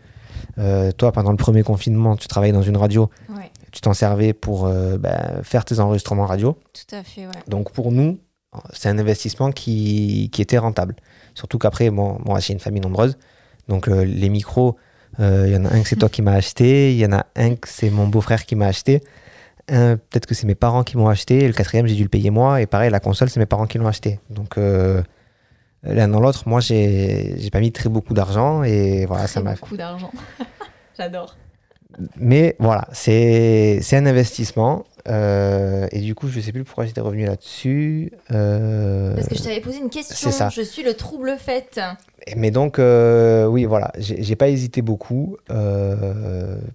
Euh, 0.59 0.91
toi, 0.93 1.13
pendant 1.13 1.31
le 1.31 1.37
premier 1.37 1.63
confinement, 1.63 2.17
tu 2.17 2.27
travaillais 2.27 2.53
dans 2.55 2.63
une 2.63 2.77
radio, 2.79 3.11
Ouais, 3.29 3.51
tu 3.73 3.81
t'en 3.81 3.95
servais 3.95 4.35
pour 4.35 4.67
euh, 4.67 4.99
ben, 4.99 5.41
faire 5.43 5.65
tes 5.65 5.81
enregistrements 5.81 6.27
radio. 6.27 6.57
tout 6.73 6.95
à 6.95 7.03
fait, 7.03 7.27
ouais. 7.27 7.33
Donc 7.49 7.73
pour 7.73 7.91
nous, 7.91 8.19
c'est 8.73 8.91
un 8.91 8.99
investissement 8.99 9.51
qui, 9.51 10.29
qui 10.31 10.43
était 10.43 10.59
rentable. 10.59 10.95
Surtout 11.35 11.59
qu'après, 11.59 11.91
bon, 11.91 12.19
moi 12.25 12.39
j'ai 12.39 12.53
une 12.53 12.61
famille 12.61 12.83
nombreuse. 12.83 13.17
Donc 13.69 13.89
euh, 13.89 14.05
les 14.05 14.29
micros, 14.29 14.77
euh, 15.21 15.45
il 15.47 15.55
y 15.55 15.57
en 15.57 15.65
a 15.65 15.73
un 15.73 15.83
que 15.83 15.89
c'est 15.89 15.97
toi 15.97 16.11
qui 16.11 16.21
m'as 16.21 16.35
acheté, 16.35 16.93
il 16.93 16.99
y 16.99 17.07
en 17.07 17.13
a 17.13 17.27
un 17.35 17.57
que 17.57 17.67
c'est 17.67 17.89
mon 17.89 18.07
beau-frère 18.07 18.45
qui 18.45 18.57
m'a 18.57 18.67
acheté. 18.67 19.03
Un, 19.69 19.97
peut-être 19.97 20.27
que 20.27 20.35
c'est 20.35 20.47
mes 20.47 20.55
parents 20.55 20.85
qui 20.85 20.99
m'ont 20.99 21.09
acheté. 21.09 21.45
Et 21.45 21.47
le 21.47 21.55
quatrième, 21.55 21.87
j'ai 21.87 21.95
dû 21.95 22.03
le 22.03 22.11
payer 22.11 22.31
moi. 22.31 22.61
Et 22.61 22.67
pareil, 22.67 22.91
la 22.91 23.01
console, 23.01 23.31
c'est 23.31 23.41
mes 23.41 23.47
parents 23.47 23.67
qui 23.67 23.79
l'ont 23.79 23.87
acheté. 23.87 24.21
Donc 24.29 24.57
l'un 24.59 26.09
dans 26.09 26.21
l'autre, 26.21 26.47
moi 26.47 26.61
j'ai 26.61 27.49
pas 27.51 27.61
mis 27.61 27.73
très 27.73 27.89
beaucoup 27.89 28.13
d'argent. 28.13 28.65
Et 28.65 29.07
voilà, 29.07 29.27
ça 29.29 29.41
m'a 29.41 29.55
beaucoup 29.55 29.79
d'argent. 29.79 30.11
J'adore. 30.99 31.37
Mais 32.17 32.57
voilà, 32.59 32.87
c'est 32.93 33.81
un 33.93 34.07
investissement. 34.07 34.85
Euh, 35.09 35.89
et 35.91 36.01
du 36.01 36.15
coup, 36.15 36.29
je 36.29 36.41
sais 36.41 36.53
plus 36.53 36.65
pourquoi 36.65 36.85
j'étais 36.87 37.01
revenu 37.01 37.27
là-dessus. 37.27 38.13
Euh, 38.31 39.15
Parce 39.15 39.29
que 39.29 39.35
je 39.35 39.43
t'avais 39.43 39.61
posé 39.61 39.79
une 39.79 39.91
question. 39.91 40.31
ça. 40.31 40.49
Je 40.49 40.63
suis 40.63 40.83
le 40.83 40.95
trouble 40.95 41.37
fait. 41.39 41.81
Mais 42.37 42.53
donc, 42.53 42.79
euh, 42.79 43.47
oui, 43.47 43.65
voilà, 43.65 43.91
j'ai 43.99 44.37
pas 44.37 44.49
hésité 44.49 44.81
beaucoup 44.81 45.37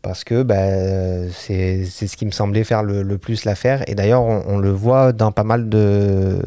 parce 0.01 0.23
que 0.23 0.43
bah, 0.43 1.29
c'est 1.31 1.85
ce 1.85 2.17
qui 2.17 2.25
me 2.25 2.31
semblait 2.31 2.63
faire 2.63 2.83
le, 2.83 3.01
le 3.01 3.17
plus 3.17 3.45
l'affaire. 3.45 3.87
Et 3.89 3.95
d'ailleurs, 3.95 4.23
on, 4.23 4.43
on 4.47 4.57
le 4.57 4.71
voit 4.71 5.13
dans 5.13 5.31
pas 5.31 5.43
mal 5.43 5.69
de. 5.69 6.39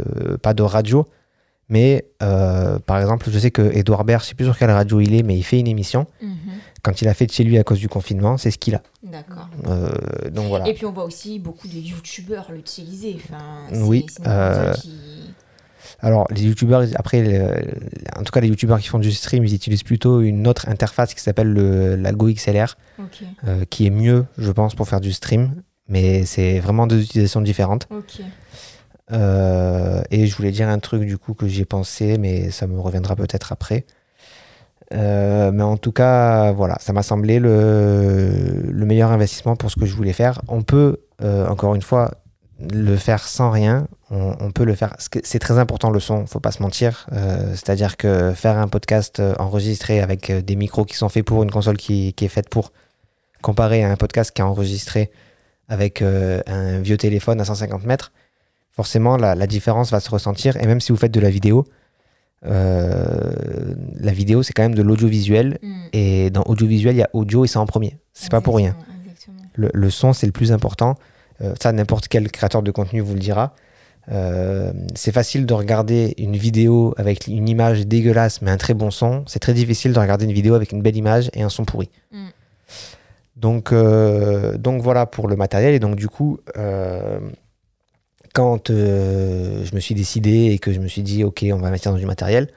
pas 0.42 0.52
de 0.52 0.62
radio, 0.62 1.06
mais 1.70 2.04
par 2.18 3.00
exemple, 3.00 3.30
je 3.30 3.38
sais 3.38 3.50
que 3.50 3.62
Edouard 3.74 4.04
Baird, 4.04 4.22
je 4.22 4.28
sais 4.28 4.34
plus 4.34 4.44
sur 4.44 4.58
quelle 4.58 4.70
radio 4.70 5.00
il 5.00 5.14
est, 5.14 5.22
mais 5.22 5.36
il 5.36 5.44
fait 5.44 5.58
une 5.58 5.68
émission. 5.68 6.06
Mhm. 6.20 6.30
Quand 6.82 7.02
il 7.02 7.08
a 7.08 7.14
fait 7.14 7.26
de 7.26 7.32
chez 7.32 7.44
lui 7.44 7.58
à 7.58 7.64
cause 7.64 7.78
du 7.78 7.88
confinement, 7.88 8.36
c'est 8.38 8.50
ce 8.50 8.58
qu'il 8.58 8.74
a. 8.74 8.82
D'accord. 9.02 9.48
Euh, 9.66 9.90
donc 10.30 10.48
voilà. 10.48 10.66
Et 10.68 10.74
puis 10.74 10.86
on 10.86 10.92
voit 10.92 11.04
aussi 11.04 11.38
beaucoup 11.38 11.68
de 11.68 11.74
youtubeurs 11.78 12.50
l'utiliser. 12.52 13.16
Enfin, 13.22 13.66
Oui, 13.72 14.06
euh, 14.26 14.72
qui- 14.74 15.34
Alors, 16.00 16.26
les 16.30 16.42
youtubeurs, 16.42 16.84
après, 16.94 17.22
le- 17.22 17.62
en 18.18 18.22
tout 18.22 18.32
cas, 18.32 18.40
les 18.40 18.48
youtubeurs 18.48 18.78
qui 18.80 18.88
font 18.88 18.98
du 18.98 19.12
stream, 19.12 19.44
ils 19.44 19.54
utilisent 19.54 19.82
plutôt 19.82 20.20
une 20.22 20.46
autre 20.46 20.68
interface 20.68 21.12
qui 21.14 21.20
s'appelle 21.20 21.52
le- 21.52 21.96
l'Algo 21.96 22.28
XLR. 22.28 22.76
Euh, 23.46 23.64
qui 23.68 23.86
est 23.86 23.90
mieux, 23.90 24.24
je 24.38 24.50
pense, 24.52 24.74
pour 24.74 24.88
faire 24.88 25.00
du 25.00 25.12
stream. 25.12 25.62
Mais 25.88 26.24
c'est 26.24 26.60
vraiment 26.60 26.86
deux 26.86 27.02
utilisations 27.02 27.40
différentes. 27.40 27.86
ok. 27.90 28.20
Et 29.12 30.26
je 30.26 30.36
voulais 30.36 30.52
dire 30.52 30.68
un 30.68 30.78
truc 30.78 31.02
du 31.04 31.18
coup 31.18 31.34
que 31.34 31.48
j'ai 31.48 31.64
pensé, 31.64 32.16
mais 32.18 32.50
ça 32.50 32.66
me 32.66 32.78
reviendra 32.80 33.16
peut-être 33.16 33.52
après. 33.52 33.84
Euh, 34.92 35.52
mais 35.52 35.62
en 35.62 35.76
tout 35.76 35.92
cas, 35.92 36.52
voilà, 36.52 36.76
ça 36.80 36.92
m'a 36.92 37.02
semblé 37.02 37.38
le, 37.38 38.30
le 38.68 38.86
meilleur 38.86 39.12
investissement 39.12 39.56
pour 39.56 39.70
ce 39.70 39.76
que 39.76 39.86
je 39.86 39.94
voulais 39.94 40.12
faire. 40.12 40.42
On 40.48 40.62
peut, 40.62 40.98
euh, 41.22 41.46
encore 41.46 41.74
une 41.74 41.82
fois, 41.82 42.12
le 42.72 42.96
faire 42.96 43.26
sans 43.26 43.50
rien. 43.50 43.86
On, 44.10 44.50
peut 44.50 44.64
le 44.64 44.74
faire. 44.74 44.96
C'est 44.98 45.38
très 45.38 45.58
important 45.58 45.88
le 45.88 46.00
son, 46.00 46.26
faut 46.26 46.40
pas 46.40 46.50
se 46.50 46.60
mentir. 46.60 47.06
Euh, 47.12 47.52
C'est-à-dire 47.52 47.96
que 47.96 48.32
faire 48.34 48.58
un 48.58 48.66
podcast 48.66 49.22
enregistré 49.38 50.00
avec 50.00 50.32
des 50.32 50.56
micros 50.56 50.84
qui 50.84 50.96
sont 50.96 51.08
faits 51.08 51.24
pour 51.24 51.44
une 51.44 51.50
console 51.52 51.76
qui, 51.76 52.12
qui 52.14 52.24
est 52.24 52.28
faite 52.28 52.48
pour, 52.48 52.72
comparé 53.40 53.84
à 53.84 53.90
un 53.90 53.94
podcast 53.94 54.32
qui 54.32 54.42
est 54.42 54.44
enregistré 54.44 55.12
avec 55.68 56.02
un 56.02 56.80
vieux 56.80 56.96
téléphone 56.96 57.40
à 57.40 57.44
150 57.44 57.84
mètres, 57.84 58.10
forcément 58.72 59.16
la 59.16 59.46
différence 59.46 59.92
va 59.92 60.00
se 60.00 60.10
ressentir. 60.10 60.56
Et 60.56 60.66
même 60.66 60.80
si 60.80 60.90
vous 60.90 60.98
faites 60.98 61.12
de 61.12 61.20
la 61.20 61.30
vidéo, 61.30 61.64
euh, 62.46 63.74
la 63.98 64.12
vidéo 64.12 64.42
c'est 64.42 64.52
quand 64.52 64.62
même 64.62 64.74
de 64.74 64.82
l'audiovisuel. 64.82 65.58
Hmm. 65.62 65.82
Et 65.92 66.30
dans 66.30 66.42
audiovisuel, 66.42 66.94
il 66.96 66.98
y 66.98 67.02
a 67.02 67.10
audio 67.12 67.44
et 67.44 67.48
c'est 67.48 67.58
en 67.58 67.66
premier. 67.66 67.98
C'est 68.12 68.30
pas 68.30 68.40
pour 68.40 68.56
rien. 68.56 68.76
Le, 69.54 69.70
le 69.72 69.90
son, 69.90 70.12
c'est 70.12 70.26
le 70.26 70.32
plus 70.32 70.52
important. 70.52 70.96
Euh, 71.42 71.54
ça, 71.60 71.72
n'importe 71.72 72.08
quel 72.08 72.30
créateur 72.30 72.62
de 72.62 72.70
contenu 72.70 73.00
vous 73.00 73.14
le 73.14 73.20
dira. 73.20 73.54
Euh, 74.10 74.72
c'est 74.94 75.12
facile 75.12 75.46
de 75.46 75.54
regarder 75.54 76.14
une 76.18 76.36
vidéo 76.36 76.94
avec 76.96 77.26
une 77.26 77.48
image 77.48 77.86
dégueulasse 77.86 78.42
mais 78.42 78.50
un 78.50 78.56
très 78.56 78.74
bon 78.74 78.90
son. 78.90 79.24
C'est 79.26 79.38
très 79.38 79.54
difficile 79.54 79.92
de 79.92 79.98
regarder 79.98 80.24
une 80.24 80.32
vidéo 80.32 80.54
avec 80.54 80.72
une 80.72 80.82
belle 80.82 80.96
image 80.96 81.30
et 81.34 81.42
un 81.42 81.48
son 81.48 81.64
pourri. 81.64 81.90
Mm. 82.12 82.26
Donc, 83.36 83.72
donc 83.72 84.82
voilà 84.82 85.06
pour 85.06 85.26
le 85.26 85.34
matériel. 85.36 85.74
Et 85.74 85.78
donc 85.78 85.96
du 85.96 86.08
coup, 86.08 86.38
quand 88.32 88.70
euh, 88.70 89.64
je 89.64 89.74
me 89.74 89.80
suis 89.80 89.94
décidé 89.94 90.52
et 90.52 90.58
que 90.58 90.72
je 90.72 90.80
me 90.80 90.88
suis 90.88 91.02
dit 91.02 91.24
ok, 91.24 91.44
on 91.52 91.58
va 91.58 91.68
investir 91.68 91.92
dans 91.92 91.98
du 91.98 92.06
matériel, 92.06 92.48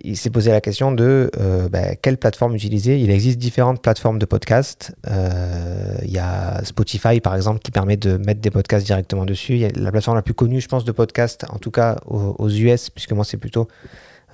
il 0.00 0.16
s'est 0.16 0.30
posé 0.30 0.50
la 0.50 0.60
question 0.60 0.92
de 0.92 1.30
euh, 1.38 1.68
bah, 1.68 1.94
quelle 1.96 2.18
plateforme 2.18 2.54
utiliser. 2.54 2.98
Il 2.98 3.10
existe 3.10 3.38
différentes 3.38 3.80
plateformes 3.80 4.18
de 4.18 4.26
podcast. 4.26 4.94
Euh, 5.08 5.96
Il 6.02 6.10
y 6.10 6.18
a 6.18 6.62
Spotify, 6.64 7.20
par 7.20 7.36
exemple, 7.36 7.60
qui 7.60 7.70
permet 7.70 7.96
de 7.96 8.16
mettre 8.16 8.40
des 8.40 8.50
podcasts 8.50 8.84
directement 8.84 9.24
dessus. 9.24 9.66
La 9.76 9.92
plateforme 9.92 10.16
la 10.16 10.22
plus 10.22 10.34
connue, 10.34 10.60
je 10.60 10.68
pense, 10.68 10.84
de 10.84 10.92
podcast, 10.92 11.46
en 11.48 11.58
tout 11.58 11.70
cas 11.70 11.96
aux, 12.06 12.50
US, 12.50 12.90
puisque 12.90 13.12
moi, 13.12 13.24
c'est 13.24 13.36
plutôt 13.36 13.68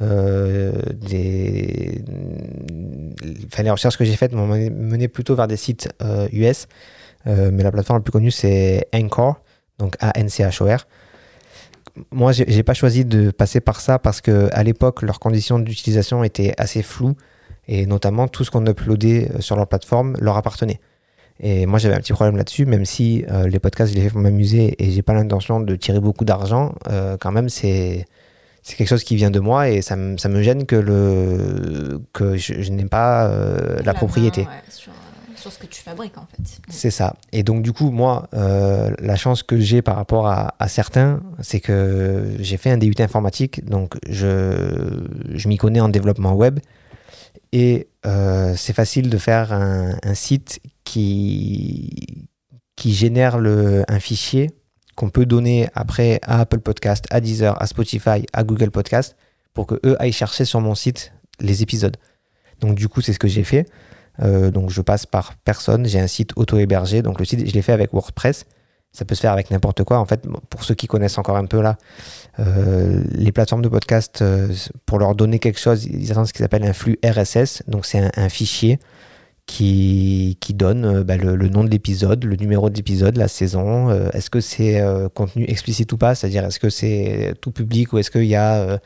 des... 0.01 2.03
Enfin, 3.47 3.63
les 3.63 3.71
recherches 3.71 3.99
que 3.99 4.05
j'ai 4.07 4.17
faites 4.17 4.33
m'ont 4.33 4.47
mené, 4.47 5.09
plutôt 5.09 5.35
vers 5.35 5.47
des 5.47 5.59
sites 5.59 5.91
US. 6.33 6.69
Mais 7.27 7.63
la 7.63 7.71
plateforme 7.71 7.99
la 7.99 8.03
plus 8.03 8.13
connue, 8.13 8.31
c'est 8.31 8.89
Anchor, 8.95 9.43
donc 9.81 9.97
A-N-C-H-O-R 10.01 10.87
moi, 12.13 12.31
j'ai 12.33 12.63
pas 12.63 12.73
choisi 12.75 13.05
de 13.05 13.31
passer 13.31 13.61
par 13.61 13.81
ça 13.81 13.99
parce 13.99 14.21
que 14.21 14.49
à 14.53 14.63
l'époque, 14.63 15.03
leurs 15.03 15.19
conditions 15.19 15.59
d'utilisation 15.59 16.23
étaient 16.23 16.55
assez 16.57 16.83
floues 16.83 17.17
et 17.67 17.85
notamment 17.85 18.29
tout 18.29 18.45
ce 18.45 18.51
qu'on 18.51 18.65
uploadait 18.65 19.29
euh, 19.35 19.41
sur 19.41 19.57
leur 19.57 19.67
plateforme 19.67 20.17
leur 20.21 20.37
appartenait. 20.37 20.81
Et 21.41 21.67
moi, 21.67 21.79
j'avais 21.79 21.95
un 21.97 21.99
petit 21.99 22.13
problème 22.13 22.37
là-dessus, 22.37 22.65
même 22.65 22.85
si 22.85 23.25
euh, 23.31 23.49
les 23.49 23.59
podcasts, 23.59 23.91
je 23.93 23.97
les 23.97 24.05
fais 24.05 24.11
pour 24.11 24.21
m'amuser 24.21 24.77
et 24.79 24.91
j'ai 24.93 25.03
pas 25.03 25.15
l'intention 25.15 25.61
de 25.61 25.75
tirer 25.75 25.99
beaucoup 26.01 26.25
d'argent. 26.25 26.75
euh, 26.89 27.17
quand 27.21 27.33
même, 27.33 27.49
c'est 27.49 28.07
c'est 28.63 28.77
quelque 28.77 28.89
chose 28.89 29.05
qui 29.05 29.17
vient 29.17 29.31
de 29.31 29.41
moi 29.41 29.69
et 29.71 29.81
ça, 29.83 29.97
me- 29.97 30.17
ça 30.19 30.29
me 30.29 30.43
gêne 30.43 30.67
que 30.67 30.77
le 30.77 32.01
que 32.13 32.37
je, 32.37 32.61
je 32.63 32.71
n'ai 32.71 32.85
pas 32.85 33.27
euh, 33.27 33.81
la, 33.85 33.95
propriété. 33.95 34.43
ouais, 34.43 34.47
sur, 34.69 34.93
sur 35.41 35.53
ce 35.53 35.59
que 35.59 35.67
tu 35.67 35.83
fabriques 35.83 36.19
en 36.19 36.27
fait. 36.27 36.61
C'est 36.69 36.91
ça. 36.91 37.17
Et 37.33 37.43
donc, 37.43 37.63
du 37.63 37.73
coup, 37.73 37.91
moi, 37.91 38.29
euh, 38.35 38.95
la 38.99 39.17
chance 39.17 39.43
que 39.43 39.59
j'ai 39.59 39.83
par 39.83 39.97
rapport 39.97 40.29
à, 40.29 40.69
certains, 40.69 41.21
c'est 41.41 41.61
que 41.61 42.37
j'ai 42.39 42.57
fait 42.57 42.71
un 42.71 42.79
DUT 42.79 42.95
informatique, 42.99 43.65
donc 43.65 43.97
je, 44.09 45.07
je 45.33 45.49
m'y 45.49 45.57
connais 45.57 45.81
en 45.81 45.89
développement 45.89 46.35
web. 46.35 46.61
Et 47.53 47.89
euh, 48.07 48.55
c'est 48.57 48.73
facile 48.73 49.11
de 49.11 49.19
faire 49.19 49.53
un, 49.53 49.97
un 50.03 50.15
site 50.15 50.61
qui, 50.85 52.29
qui 52.77 52.95
génère 52.95 53.39
le, 53.39 53.85
un 53.89 54.01
fichier 54.01 54.51
qu'on 54.97 55.11
peut 55.11 55.27
donner 55.27 55.69
après 55.75 56.21
à 56.23 56.41
Apple 56.41 56.61
Podcast, 56.61 57.07
à 57.11 57.21
Deezer, 57.21 57.61
à 57.61 57.67
Spotify, 57.67 58.27
à 58.33 58.45
Google 58.45 58.71
Podcast, 58.71 59.17
pour 59.55 59.67
que 59.67 59.81
eux 59.85 59.97
aillent 60.01 60.13
chercher 60.13 60.45
sur 60.45 60.61
mon 60.61 60.75
site 60.75 61.13
les 61.41 61.63
épisodes. 61.63 61.97
Donc, 62.61 62.75
du 62.75 62.89
coup, 62.89 63.01
c'est 63.01 63.13
ce 63.13 63.19
que 63.19 63.29
j'ai 63.29 63.45
fait. 63.45 63.67
Euh, 64.23 64.51
donc 64.51 64.71
je 64.71 64.81
passe 64.81 65.07
par 65.07 65.35
personne, 65.45 65.87
j'ai 65.87 66.01
un 66.01 66.07
site 66.07 66.33
auto-hébergé, 66.37 67.03
donc 67.03 67.19
le 67.19 67.25
site 67.25 67.47
je 67.49 67.55
l'ai 67.55 67.63
fait 67.63 67.73
avec 67.73 67.93
WordPress, 67.93 68.45
ça 68.93 69.05
peut 69.05 69.15
se 69.15 69.21
faire 69.21 69.33
avec 69.33 69.51
n'importe 69.51 69.85
quoi. 69.85 69.99
En 69.99 70.05
fait, 70.05 70.27
pour 70.51 70.65
ceux 70.65 70.75
qui 70.75 70.87
connaissent 70.87 71.19
encore 71.19 71.37
un 71.37 71.47
peu 71.47 71.61
là, 71.61 71.79
euh, 72.39 73.03
les 73.13 73.33
plateformes 73.33 73.63
de 73.63 73.69
podcast, 73.69 74.21
euh, 74.21 74.49
pour 74.85 74.99
leur 74.99 75.15
donner 75.15 75.39
quelque 75.39 75.61
chose, 75.61 75.85
ils 75.85 76.11
attendent 76.11 76.27
ce 76.27 76.33
qu'ils 76.33 76.45
appellent 76.45 76.65
un 76.65 76.73
flux 76.73 76.99
RSS, 77.05 77.63
donc 77.69 77.87
c'est 77.87 78.11
un, 78.17 78.29
fichier 78.29 78.79
qui, 79.47 80.37
qui 80.41 80.55
donne 80.55 81.03
bah, 81.03 81.17
le, 81.17 81.49
nom 81.49 81.65
de 81.65 81.71
l'épisode, 81.71 82.25
le 82.25 82.37
numéro 82.37 82.69
de 82.69 82.75
l'épisode, 82.75 83.17
la 83.17 83.29
saison, 83.29 83.91
est-ce 84.13 84.29
que 84.29 84.41
c'est 84.41 84.83
contenu 85.15 85.45
explicite 85.49 85.93
ou 85.93 85.97
pas, 85.97 86.15
c'est-à-dire 86.15 86.45
est-ce 86.45 86.61
que 86.61 86.71
c'est 86.71 87.35
tout 87.41 87.51
public 87.51 87.93
ou 87.93 87.99
est-ce 87.99 88.11
qu'il 88.11 88.27
y 88.27 88.37
a 88.37 88.79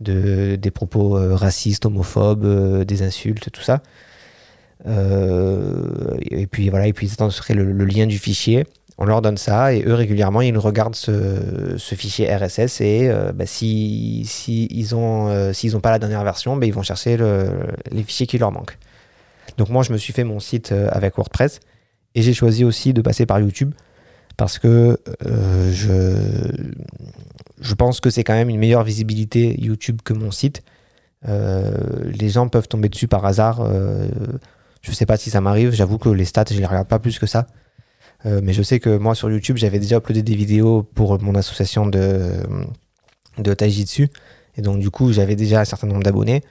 de, 0.00 0.56
des 0.56 0.70
propos 0.70 1.10
racistes, 1.36 1.84
homophobes, 1.84 2.84
des 2.84 3.02
insultes, 3.02 3.50
tout 3.50 3.62
ça? 3.62 3.82
Euh, 4.86 6.16
et 6.20 6.46
puis 6.46 6.68
voilà, 6.70 6.86
et 6.86 6.92
puis 6.92 7.06
ils 7.08 7.16
serait 7.30 7.54
le, 7.54 7.72
le 7.72 7.84
lien 7.84 8.06
du 8.06 8.18
fichier. 8.18 8.66
On 9.00 9.04
leur 9.04 9.22
donne 9.22 9.36
ça 9.36 9.72
et 9.72 9.84
eux 9.86 9.94
régulièrement 9.94 10.40
ils 10.40 10.52
regardent 10.58 10.96
ce, 10.96 11.76
fichier 11.94 12.34
RSS 12.34 12.80
et 12.80 13.08
euh, 13.08 13.32
bah, 13.32 13.46
si, 13.46 14.24
ont 14.92 15.28
euh, 15.28 15.52
s'ils 15.52 15.72
n'ont 15.74 15.80
pas 15.80 15.90
la 15.92 16.00
dernière 16.00 16.24
version, 16.24 16.56
bah, 16.56 16.66
ils 16.66 16.72
vont 16.74 16.82
chercher 16.82 17.16
le- 17.16 17.68
les 17.92 18.02
fichiers 18.02 18.26
qui 18.26 18.38
leur 18.38 18.50
manquent. 18.50 18.76
Donc 19.56 19.68
moi 19.68 19.82
je 19.84 19.92
me 19.92 19.98
suis 19.98 20.12
fait 20.12 20.24
mon 20.24 20.40
site 20.40 20.72
avec 20.72 21.16
WordPress 21.16 21.60
et 22.14 22.22
j'ai 22.22 22.34
choisi 22.34 22.64
aussi 22.64 22.92
de 22.92 23.00
passer 23.00 23.24
par 23.24 23.38
YouTube 23.38 23.72
parce 24.36 24.58
que 24.58 24.98
je, 25.24 26.14
je 27.60 27.74
pense 27.74 28.00
que 28.00 28.10
c'est 28.10 28.22
quand 28.24 28.34
même 28.34 28.48
une 28.50 28.58
meilleure 28.58 28.84
visibilité 28.84 29.60
YouTube 29.60 30.00
que 30.04 30.12
mon 30.12 30.30
site. 30.30 30.62
Les 31.26 32.28
gens 32.28 32.48
peuvent 32.48 32.68
tomber 32.68 32.88
dessus 32.88 33.08
par 33.08 33.24
hasard. 33.24 33.66
Je 34.82 34.92
sais 34.92 35.06
pas 35.06 35.16
si 35.16 35.30
ça 35.30 35.40
m'arrive. 35.40 35.72
J'avoue 35.72 35.98
que 35.98 36.08
les 36.08 36.24
stats, 36.24 36.44
je 36.50 36.58
les 36.58 36.66
regarde 36.66 36.88
pas 36.88 36.98
plus 36.98 37.18
que 37.18 37.26
ça. 37.26 37.46
Euh, 38.26 38.40
mais 38.42 38.52
je 38.52 38.62
sais 38.62 38.80
que 38.80 38.96
moi 38.96 39.14
sur 39.14 39.30
YouTube, 39.30 39.56
j'avais 39.56 39.78
déjà 39.78 39.96
uploadé 39.98 40.22
des 40.22 40.34
vidéos 40.34 40.82
pour 40.82 41.20
mon 41.22 41.34
association 41.34 41.86
de, 41.86 42.32
de. 43.38 43.56
Et 44.56 44.62
donc, 44.62 44.80
du 44.80 44.90
coup, 44.90 45.12
j'avais 45.12 45.36
déjà 45.36 45.60
un 45.60 45.64
certain 45.64 45.86
nombre 45.86 46.02
d'abonnés. 46.02 46.42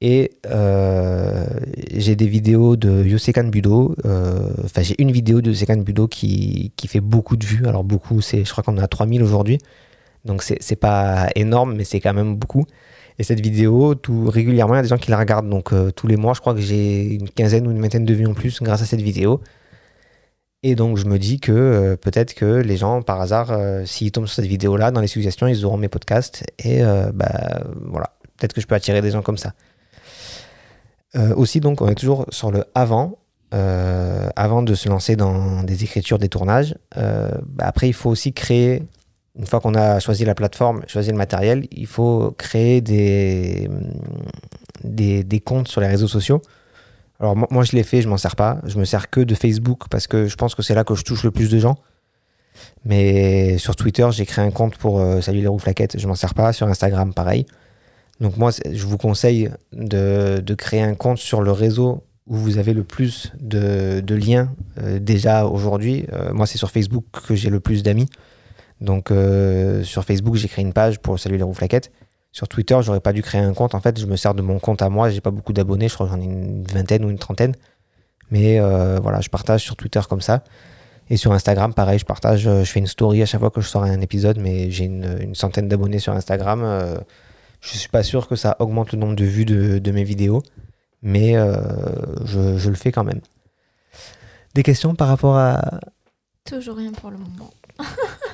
Et 0.00 0.38
euh, 0.46 1.44
j'ai 1.92 2.14
des 2.14 2.26
vidéos 2.28 2.76
de 2.76 3.04
Yosekan 3.04 3.44
Budo. 3.44 3.96
euh, 4.04 4.50
Enfin, 4.64 4.82
j'ai 4.82 4.94
une 5.00 5.10
vidéo 5.10 5.40
de 5.40 5.50
Yosekan 5.50 5.78
Budo 5.78 6.06
qui, 6.08 6.72
qui 6.76 6.86
fait 6.88 7.00
beaucoup 7.00 7.36
de 7.36 7.44
vues. 7.44 7.66
Alors, 7.66 7.84
beaucoup, 7.84 8.20
c'est, 8.20 8.44
je 8.44 8.50
crois 8.50 8.62
qu'on 8.64 8.74
en 8.78 8.82
a 8.82 8.88
3000 8.88 9.22
aujourd'hui. 9.22 9.58
Donc, 10.24 10.42
c'est 10.42 10.76
pas 10.76 11.28
énorme, 11.36 11.74
mais 11.76 11.84
c'est 11.84 12.00
quand 12.00 12.14
même 12.14 12.36
beaucoup. 12.36 12.64
Et 13.18 13.24
cette 13.24 13.40
vidéo, 13.40 13.96
tout, 13.96 14.30
régulièrement, 14.30 14.74
il 14.74 14.76
y 14.76 14.80
a 14.80 14.82
des 14.82 14.88
gens 14.88 14.96
qui 14.96 15.10
la 15.10 15.18
regardent. 15.18 15.50
Donc, 15.50 15.72
euh, 15.72 15.90
tous 15.90 16.06
les 16.06 16.16
mois, 16.16 16.34
je 16.34 16.40
crois 16.40 16.54
que 16.54 16.60
j'ai 16.60 17.14
une 17.14 17.28
quinzaine 17.28 17.66
ou 17.66 17.72
une 17.72 17.80
vingtaine 17.80 18.04
de 18.04 18.14
vues 18.14 18.26
en 18.26 18.34
plus 18.34 18.62
grâce 18.62 18.80
à 18.80 18.84
cette 18.84 19.00
vidéo. 19.00 19.40
Et 20.62 20.76
donc, 20.76 20.96
je 20.96 21.04
me 21.04 21.18
dis 21.18 21.40
que 21.40 21.52
euh, 21.52 21.96
peut-être 21.96 22.34
que 22.34 22.44
les 22.44 22.76
gens, 22.76 23.02
par 23.02 23.20
hasard, 23.20 23.50
euh, 23.50 23.84
s'ils 23.84 24.12
tombent 24.12 24.26
sur 24.26 24.36
cette 24.36 24.46
vidéo-là, 24.46 24.92
dans 24.92 25.00
les 25.00 25.08
suggestions, 25.08 25.48
ils 25.48 25.64
auront 25.64 25.76
mes 25.78 25.88
podcasts. 25.88 26.44
Et 26.64 26.80
bah, 27.12 27.62
voilà, 27.86 28.10
peut-être 28.36 28.52
que 28.52 28.60
je 28.60 28.66
peux 28.66 28.76
attirer 28.76 29.02
des 29.02 29.10
gens 29.10 29.22
comme 29.22 29.38
ça. 29.38 29.52
Aussi, 31.34 31.58
donc, 31.58 31.80
on 31.80 31.88
est 31.88 31.96
toujours 31.96 32.26
sur 32.28 32.52
le 32.52 32.64
avant. 32.74 33.18
Avant 33.50 34.62
de 34.62 34.74
se 34.74 34.88
lancer 34.88 35.16
dans 35.16 35.64
des 35.64 35.82
écritures, 35.82 36.18
des 36.18 36.28
tournages, 36.28 36.76
bah, 36.94 37.64
après, 37.64 37.88
il 37.88 37.94
faut 37.94 38.10
aussi 38.10 38.32
créer, 38.32 38.82
une 39.38 39.46
fois 39.46 39.60
qu'on 39.60 39.74
a 39.74 40.00
choisi 40.00 40.24
la 40.24 40.34
plateforme, 40.34 40.82
choisi 40.88 41.10
le 41.10 41.16
matériel, 41.16 41.66
il 41.70 41.86
faut 41.86 42.34
créer 42.36 42.80
des, 42.80 43.68
des, 44.82 45.40
comptes 45.40 45.68
sur 45.68 45.80
les 45.80 45.86
réseaux 45.86 46.08
sociaux. 46.08 46.42
Alors, 47.20 47.36
moi, 47.36 47.62
je 47.64 47.72
l'ai 47.72 47.84
fait, 47.84 48.02
je 48.02 48.08
m'en 48.08 48.16
sers 48.16 48.36
pas. 48.36 48.58
Je 48.64 48.78
me 48.78 48.84
sers 48.84 49.10
que 49.10 49.20
de 49.20 49.34
Facebook 49.34 49.84
parce 49.90 50.06
que 50.06 50.26
je 50.26 50.36
pense 50.36 50.54
que 50.54 50.62
c'est 50.62 50.74
là 50.74 50.84
que 50.84 50.94
je 50.94 51.04
touche 51.04 51.22
le 51.22 51.30
plus 51.30 51.50
de 51.50 51.58
gens. 51.58 51.76
Mais 52.84 53.58
sur 53.58 53.76
Twitter, 53.76 54.08
j'ai 54.10 54.26
créé 54.26 54.44
un 54.44 54.50
compte 54.50 54.76
pour 54.76 54.98
euh, 54.98 55.20
Salut 55.20 55.40
les 55.40 55.46
roues 55.46 55.60
flaquettes, 55.60 55.98
je 55.98 56.06
m'en 56.08 56.16
sers 56.16 56.34
pas. 56.34 56.52
Sur 56.52 56.66
Instagram, 56.66 57.14
pareil. 57.14 57.46
Donc 58.20 58.36
moi, 58.36 58.50
je 58.68 58.86
vous 58.86 58.98
conseille 58.98 59.50
de, 59.72 60.42
de 60.44 60.54
créer 60.54 60.82
un 60.82 60.94
compte 60.94 61.18
sur 61.18 61.42
le 61.42 61.52
réseau 61.52 62.02
où 62.26 62.34
vous 62.34 62.58
avez 62.58 62.74
le 62.74 62.82
plus 62.82 63.32
de, 63.40 64.00
de 64.00 64.14
liens 64.16 64.52
euh, 64.82 64.98
déjà 64.98 65.46
aujourd'hui. 65.46 66.06
Euh, 66.12 66.32
moi, 66.32 66.46
c'est 66.46 66.58
sur 66.58 66.72
Facebook 66.72 67.04
que 67.26 67.36
j'ai 67.36 67.50
le 67.50 67.60
plus 67.60 67.84
d'amis. 67.84 68.08
Donc 68.80 69.10
euh, 69.10 69.82
sur 69.82 70.04
Facebook, 70.04 70.36
j'ai 70.36 70.48
créé 70.48 70.64
une 70.64 70.72
page 70.72 70.98
pour 71.00 71.18
Salut 71.18 71.36
les 71.36 71.42
roues 71.42 71.54
flaquettes. 71.54 71.90
Sur 72.30 72.46
Twitter, 72.46 72.78
j'aurais 72.82 73.00
pas 73.00 73.12
dû 73.12 73.22
créer 73.22 73.40
un 73.40 73.54
compte. 73.54 73.74
En 73.74 73.80
fait, 73.80 73.98
je 73.98 74.06
me 74.06 74.14
sers 74.16 74.34
de 74.34 74.42
mon 74.42 74.58
compte 74.58 74.82
à 74.82 74.88
moi. 74.88 75.10
J'ai 75.10 75.20
pas 75.20 75.30
beaucoup 75.30 75.52
d'abonnés. 75.52 75.88
Je 75.88 75.94
crois 75.94 76.06
que 76.06 76.12
j'en 76.12 76.20
ai 76.20 76.24
une 76.24 76.62
vingtaine 76.64 77.04
ou 77.04 77.10
une 77.10 77.18
trentaine. 77.18 77.54
Mais 78.30 78.60
euh, 78.60 79.00
voilà, 79.02 79.20
je 79.20 79.28
partage 79.30 79.62
sur 79.62 79.74
Twitter 79.76 80.00
comme 80.08 80.20
ça. 80.20 80.44
Et 81.10 81.16
sur 81.16 81.32
Instagram, 81.32 81.72
pareil, 81.72 81.98
je 81.98 82.04
partage. 82.04 82.46
euh, 82.46 82.64
Je 82.64 82.70
fais 82.70 82.78
une 82.80 82.86
story 82.86 83.22
à 83.22 83.26
chaque 83.26 83.40
fois 83.40 83.50
que 83.50 83.60
je 83.62 83.68
sors 83.68 83.82
un 83.82 84.00
épisode, 84.02 84.38
mais 84.38 84.70
j'ai 84.70 84.84
une, 84.84 85.18
une 85.20 85.34
centaine 85.34 85.66
d'abonnés 85.68 85.98
sur 85.98 86.12
Instagram. 86.12 86.60
je 87.60 87.76
suis 87.78 87.88
pas 87.88 88.02
sûr 88.02 88.28
que 88.28 88.36
ça 88.36 88.56
augmente 88.60 88.92
le 88.92 88.98
nombre 88.98 89.16
de 89.16 89.24
vues 89.24 89.46
de, 89.46 89.78
de 89.78 89.90
mes 89.90 90.04
vidéos, 90.04 90.42
mais 91.02 91.32
je, 92.24 92.58
je 92.58 92.68
le 92.68 92.76
fais 92.76 92.92
quand 92.92 93.04
même. 93.04 93.20
Des 94.54 94.62
questions 94.62 94.94
par 94.94 95.08
rapport 95.08 95.36
à. 95.36 95.80
Toujours 96.44 96.76
rien 96.76 96.92
pour 96.92 97.10
le 97.10 97.16
moment. 97.16 97.50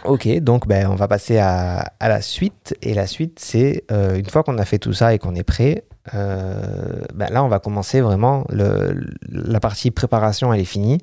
Ok, 0.05 0.29
donc 0.41 0.69
ben, 0.69 0.87
on 0.91 0.97
va 0.97 1.09
passer 1.09 1.39
à, 1.39 1.93
à 1.99 2.09
la 2.09 2.21
suite. 2.21 2.77
Et 2.83 2.93
la 2.93 3.07
suite, 3.07 3.39
c'est 3.41 3.85
euh, 3.91 4.17
une 4.17 4.27
fois 4.27 4.43
qu'on 4.43 4.59
a 4.59 4.65
fait 4.67 4.79
tout 4.79 4.93
ça 4.93 5.15
et 5.15 5.19
qu'on 5.19 5.35
est 5.35 5.45
prêt, 5.45 5.85
euh, 6.15 7.01
ben 7.15 7.31
là, 7.33 7.43
on 7.43 7.49
va 7.49 7.59
commencer 7.59 8.03
vraiment. 8.03 8.45
Le, 8.51 9.01
la 9.31 9.61
partie 9.61 9.91
préparation, 9.91 10.53
elle 10.53 10.61
est 10.61 10.67
finie. 10.67 10.99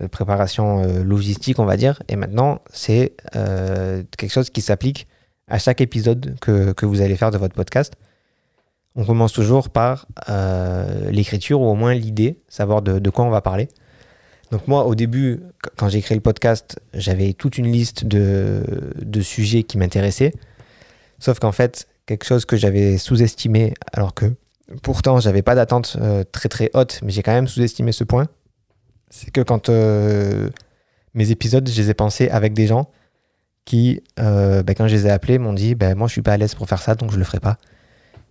Euh, 0.00 0.08
préparation 0.08 0.82
logistique, 1.04 1.60
on 1.60 1.64
va 1.64 1.76
dire. 1.76 2.02
Et 2.08 2.16
maintenant, 2.16 2.60
c'est 2.72 3.16
quelque 3.32 4.32
chose 4.32 4.50
qui 4.50 4.62
s'applique 4.62 5.06
à 5.46 5.60
chaque 5.60 5.80
épisode 5.80 6.36
que, 6.40 6.72
que 6.72 6.86
vous 6.86 7.02
allez 7.02 7.16
faire 7.16 7.30
de 7.30 7.38
votre 7.38 7.54
podcast. 7.54 7.94
On 8.96 9.04
commence 9.04 9.32
toujours 9.32 9.70
par 9.70 10.06
l'écriture 11.08 11.60
ou 11.60 11.66
au 11.66 11.74
moins 11.74 11.94
l'idée, 11.94 12.40
savoir 12.48 12.82
de 12.82 13.10
quoi 13.10 13.24
on 13.24 13.30
va 13.30 13.42
parler. 13.42 13.68
Donc 14.50 14.68
moi, 14.68 14.86
au 14.86 14.94
début, 14.94 15.40
qu- 15.62 15.70
quand 15.76 15.88
j'ai 15.88 16.00
créé 16.00 16.16
le 16.16 16.22
podcast, 16.22 16.78
j'avais 16.92 17.32
toute 17.32 17.58
une 17.58 17.66
liste 17.70 18.04
de, 18.04 18.62
de 19.00 19.20
sujets 19.20 19.62
qui 19.62 19.78
m'intéressaient. 19.78 20.32
Sauf 21.18 21.38
qu'en 21.38 21.52
fait, 21.52 21.88
quelque 22.06 22.24
chose 22.24 22.44
que 22.44 22.56
j'avais 22.56 22.98
sous-estimé, 22.98 23.74
alors 23.92 24.14
que 24.14 24.26
pourtant, 24.82 25.20
j'avais 25.20 25.42
pas 25.42 25.54
d'attente 25.54 25.96
euh, 26.00 26.24
très 26.30 26.48
très 26.48 26.70
haute, 26.74 27.00
mais 27.02 27.10
j'ai 27.12 27.22
quand 27.22 27.32
même 27.32 27.48
sous-estimé 27.48 27.92
ce 27.92 28.04
point. 28.04 28.26
C'est 29.10 29.30
que 29.30 29.40
quand 29.40 29.68
euh, 29.68 30.50
mes 31.14 31.30
épisodes, 31.30 31.68
je 31.68 31.80
les 31.80 31.90
ai 31.90 31.94
pensés 31.94 32.28
avec 32.28 32.52
des 32.52 32.66
gens 32.66 32.90
qui, 33.64 34.02
euh, 34.20 34.62
bah, 34.62 34.74
quand 34.74 34.88
je 34.88 34.94
les 34.94 35.06
ai 35.06 35.10
appelés, 35.10 35.38
m'ont 35.38 35.52
dit 35.54 35.74
bah, 35.74 35.94
Moi, 35.94 36.06
je 36.08 36.12
suis 36.12 36.22
pas 36.22 36.32
à 36.32 36.36
l'aise 36.36 36.54
pour 36.54 36.68
faire 36.68 36.82
ça, 36.82 36.94
donc 36.94 37.12
je 37.12 37.16
le 37.16 37.24
ferai 37.24 37.40
pas. 37.40 37.56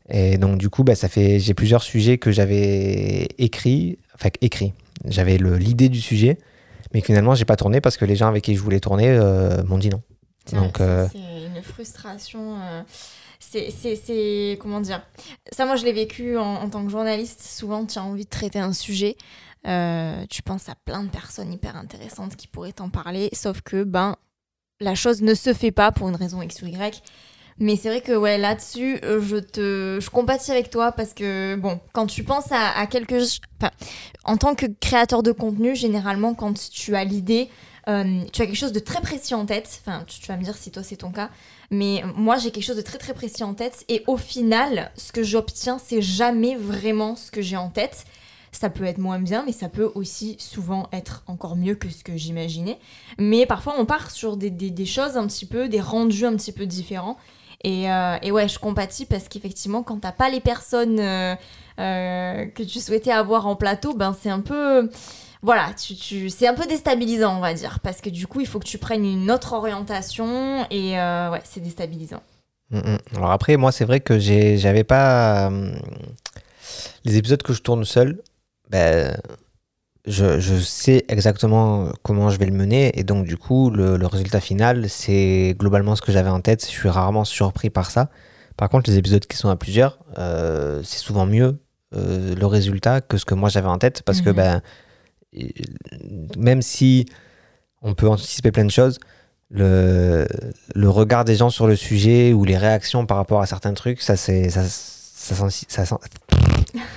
Et 0.09 0.37
donc, 0.37 0.57
du 0.57 0.69
coup, 0.69 0.83
bah, 0.83 0.95
ça 0.95 1.07
fait, 1.07 1.39
j'ai 1.39 1.53
plusieurs 1.53 1.81
sujets 1.81 2.17
que 2.17 2.31
j'avais 2.31 3.29
écrits, 3.37 3.97
enfin, 4.15 4.29
écrits. 4.41 4.73
J'avais 5.05 5.37
l'idée 5.37 5.89
du 5.89 6.01
sujet, 6.01 6.37
mais 6.93 7.01
finalement, 7.01 7.35
j'ai 7.35 7.45
pas 7.45 7.55
tourné 7.55 7.81
parce 7.81 7.97
que 7.97 8.05
les 8.05 8.15
gens 8.15 8.27
avec 8.27 8.43
qui 8.43 8.55
je 8.55 8.61
voulais 8.61 8.79
tourner 8.79 9.09
euh, 9.09 9.63
m'ont 9.63 9.77
dit 9.77 9.89
non. 9.89 10.01
C'est 10.45 10.55
Donc, 10.55 10.79
euh, 10.81 11.07
c'est 11.11 11.17
une 11.47 11.61
frustration. 11.63 12.57
euh, 12.61 12.81
c'est, 13.39 13.71
c'est, 13.71 13.95
c'est- 13.95 14.57
comment 14.61 14.79
dire? 14.81 15.01
Ça, 15.51 15.65
moi, 15.65 15.75
je 15.75 15.83
l'ai 15.85 15.93
vécu 15.93 16.37
en, 16.37 16.55
en 16.55 16.69
tant 16.69 16.83
que 16.85 16.91
journaliste. 16.91 17.41
Souvent, 17.41 17.85
tu 17.85 17.97
as 17.99 18.03
envie 18.03 18.25
de 18.25 18.29
traiter 18.29 18.59
un 18.59 18.73
sujet. 18.73 19.15
tu 19.63 20.41
penses 20.43 20.69
à 20.69 20.75
plein 20.85 21.03
de 21.03 21.09
personnes 21.09 21.51
hyper 21.51 21.75
intéressantes 21.77 22.35
qui 22.35 22.47
pourraient 22.47 22.73
t'en 22.73 22.89
parler, 22.89 23.29
sauf 23.33 23.61
que 23.61 23.83
ben 23.83 24.15
la 24.81 24.95
chose 24.95 25.21
ne 25.21 25.33
se 25.33 25.53
fait 25.53 25.71
pas 25.71 25.91
pour 25.91 26.09
une 26.09 26.15
raison 26.15 26.41
X 26.41 26.61
ou 26.61 26.65
Y. 26.67 27.01
Mais 27.59 27.75
c'est 27.75 27.89
vrai 27.89 28.01
que 28.01 28.13
ouais, 28.13 28.37
là-dessus, 28.37 28.99
euh, 29.03 29.21
je 29.21 29.37
te, 29.37 29.99
je 30.01 30.09
compatis 30.09 30.51
avec 30.51 30.69
toi 30.69 30.91
parce 30.91 31.13
que 31.13 31.55
bon, 31.55 31.79
quand 31.93 32.07
tu 32.07 32.23
penses 32.23 32.51
à, 32.51 32.77
à 32.77 32.87
quelque, 32.87 33.15
enfin, 33.61 33.71
en 34.23 34.37
tant 34.37 34.55
que 34.55 34.65
créateur 34.79 35.23
de 35.23 35.31
contenu, 35.31 35.75
généralement, 35.75 36.33
quand 36.33 36.69
tu 36.71 36.95
as 36.95 37.03
l'idée, 37.03 37.49
euh, 37.87 38.21
tu 38.31 38.41
as 38.41 38.45
quelque 38.47 38.55
chose 38.57 38.71
de 38.71 38.79
très 38.79 39.01
précis 39.01 39.35
en 39.35 39.45
tête. 39.45 39.81
Enfin, 39.85 40.03
tu, 40.07 40.25
vas 40.27 40.37
me 40.37 40.43
dire 40.43 40.55
si 40.57 40.71
toi 40.71 40.83
c'est 40.83 40.97
ton 40.97 41.11
cas, 41.11 41.29
mais 41.69 42.03
moi 42.15 42.37
j'ai 42.37 42.51
quelque 42.51 42.63
chose 42.63 42.77
de 42.77 42.81
très 42.81 42.97
très 42.97 43.13
précis 43.13 43.43
en 43.43 43.53
tête 43.53 43.85
et 43.89 44.03
au 44.07 44.17
final, 44.17 44.91
ce 44.95 45.11
que 45.11 45.21
j'obtiens, 45.23 45.77
c'est 45.83 46.01
jamais 46.01 46.55
vraiment 46.55 47.15
ce 47.15 47.29
que 47.29 47.41
j'ai 47.41 47.57
en 47.57 47.69
tête. 47.69 48.05
Ça 48.51 48.69
peut 48.69 48.83
être 48.85 48.99
moins 48.99 49.19
bien, 49.19 49.43
mais 49.45 49.51
ça 49.51 49.67
peut 49.67 49.91
aussi 49.95 50.35
souvent 50.39 50.87
être 50.91 51.23
encore 51.25 51.55
mieux 51.55 51.73
que 51.73 51.89
ce 51.89 52.03
que 52.03 52.15
j'imaginais. 52.15 52.77
Mais 53.17 53.47
parfois, 53.47 53.73
on 53.79 53.85
part 53.85 54.11
sur 54.11 54.37
des- 54.37 54.51
des 54.51 54.85
choses 54.85 55.17
un 55.17 55.25
petit 55.25 55.47
peu, 55.47 55.67
des 55.69 55.81
rendus 55.81 56.25
un 56.25 56.35
petit 56.35 56.51
peu 56.51 56.67
différents. 56.67 57.17
Et, 57.63 57.89
euh, 57.89 58.17
et 58.21 58.31
ouais, 58.31 58.47
je 58.47 58.59
compatis 58.59 59.05
parce 59.05 59.29
qu'effectivement, 59.29 59.83
quand 59.83 59.99
t'as 59.99 60.11
pas 60.11 60.29
les 60.29 60.41
personnes 60.41 60.99
euh, 60.99 61.35
euh, 61.79 62.45
que 62.47 62.63
tu 62.63 62.79
souhaitais 62.79 63.11
avoir 63.11 63.47
en 63.47 63.55
plateau, 63.55 63.93
ben 63.93 64.15
c'est 64.19 64.29
un 64.29 64.41
peu. 64.41 64.89
Voilà, 65.41 65.71
tu, 65.73 66.29
c'est 66.29 66.47
un 66.47 66.53
peu 66.53 66.65
déstabilisant, 66.65 67.37
on 67.37 67.41
va 67.41 67.53
dire. 67.53 67.79
Parce 67.81 68.01
que 68.01 68.09
du 68.09 68.27
coup, 68.27 68.41
il 68.41 68.47
faut 68.47 68.59
que 68.59 68.67
tu 68.67 68.77
prennes 68.77 69.05
une 69.05 69.31
autre 69.31 69.53
orientation 69.53 70.65
et 70.69 70.93
ouais, 70.93 71.41
c'est 71.43 71.61
déstabilisant. 71.61 72.21
Mm, 72.69 72.79
mm. 72.79 72.97
Alors 73.17 73.31
après, 73.31 73.57
moi, 73.57 73.71
c'est 73.71 73.85
vrai 73.85 73.99
que 74.01 74.19
j'avais 74.19 74.83
pas. 74.83 75.49
les 77.05 77.17
épisodes 77.17 77.43
que 77.43 77.53
je 77.53 77.61
tourne 77.61 77.85
seul, 77.85 78.21
ben, 78.69 79.17
je, 80.05 80.39
je 80.39 80.55
sais 80.55 81.05
exactement 81.07 81.89
comment 82.03 82.29
je 82.29 82.37
vais 82.37 82.45
le 82.45 82.51
mener. 82.51 82.97
Et 82.99 83.03
donc, 83.03 83.25
du 83.25 83.37
coup, 83.37 83.69
le, 83.69 83.97
le 83.97 84.07
résultat 84.07 84.39
final, 84.41 84.89
c'est 84.89 85.55
globalement 85.57 85.95
ce 85.95 86.01
que 86.01 86.11
j'avais 86.11 86.29
en 86.29 86.41
tête. 86.41 86.61
Je 86.65 86.71
suis 86.71 86.89
rarement 86.89 87.23
surpris 87.25 87.69
par 87.69 87.89
ça. 87.91 88.09
Par 88.57 88.69
contre, 88.69 88.89
les 88.89 88.97
épisodes 88.97 89.25
qui 89.25 89.37
sont 89.37 89.49
à 89.49 89.55
plusieurs, 89.55 89.99
euh, 90.17 90.81
c'est 90.83 90.99
souvent 90.99 91.25
mieux 91.25 91.57
euh, 91.95 92.35
le 92.35 92.45
résultat 92.45 93.01
que 93.01 93.17
ce 93.17 93.25
que 93.25 93.33
moi 93.33 93.49
j'avais 93.49 93.67
en 93.69 93.77
tête. 93.77 94.01
Parce 94.03 94.21
que, 94.21 94.29
Mhm. 94.29 94.35
ben, 94.35 94.61
même 96.37 96.61
si 96.61 97.05
on 97.81 97.93
peut 97.95 98.07
anticiper 98.07 98.51
plein 98.51 98.65
de 98.65 98.71
choses, 98.71 98.99
le, 99.49 100.27
le 100.75 100.89
regard 100.89 101.25
des 101.25 101.35
gens 101.35 101.49
sur 101.49 101.67
le 101.67 101.75
sujet 101.75 102.33
ou 102.33 102.43
les 102.45 102.57
réactions 102.57 103.05
par 103.05 103.17
rapport 103.17 103.41
à 103.41 103.45
certains 103.45 103.73
trucs, 103.73 104.01
ça 104.01 104.15
c'est 104.15 104.49
ça, 104.49 104.63
ça, 104.67 105.35
s'anti- 105.35 105.65
ça, 105.69 105.85
s'an- 105.85 105.99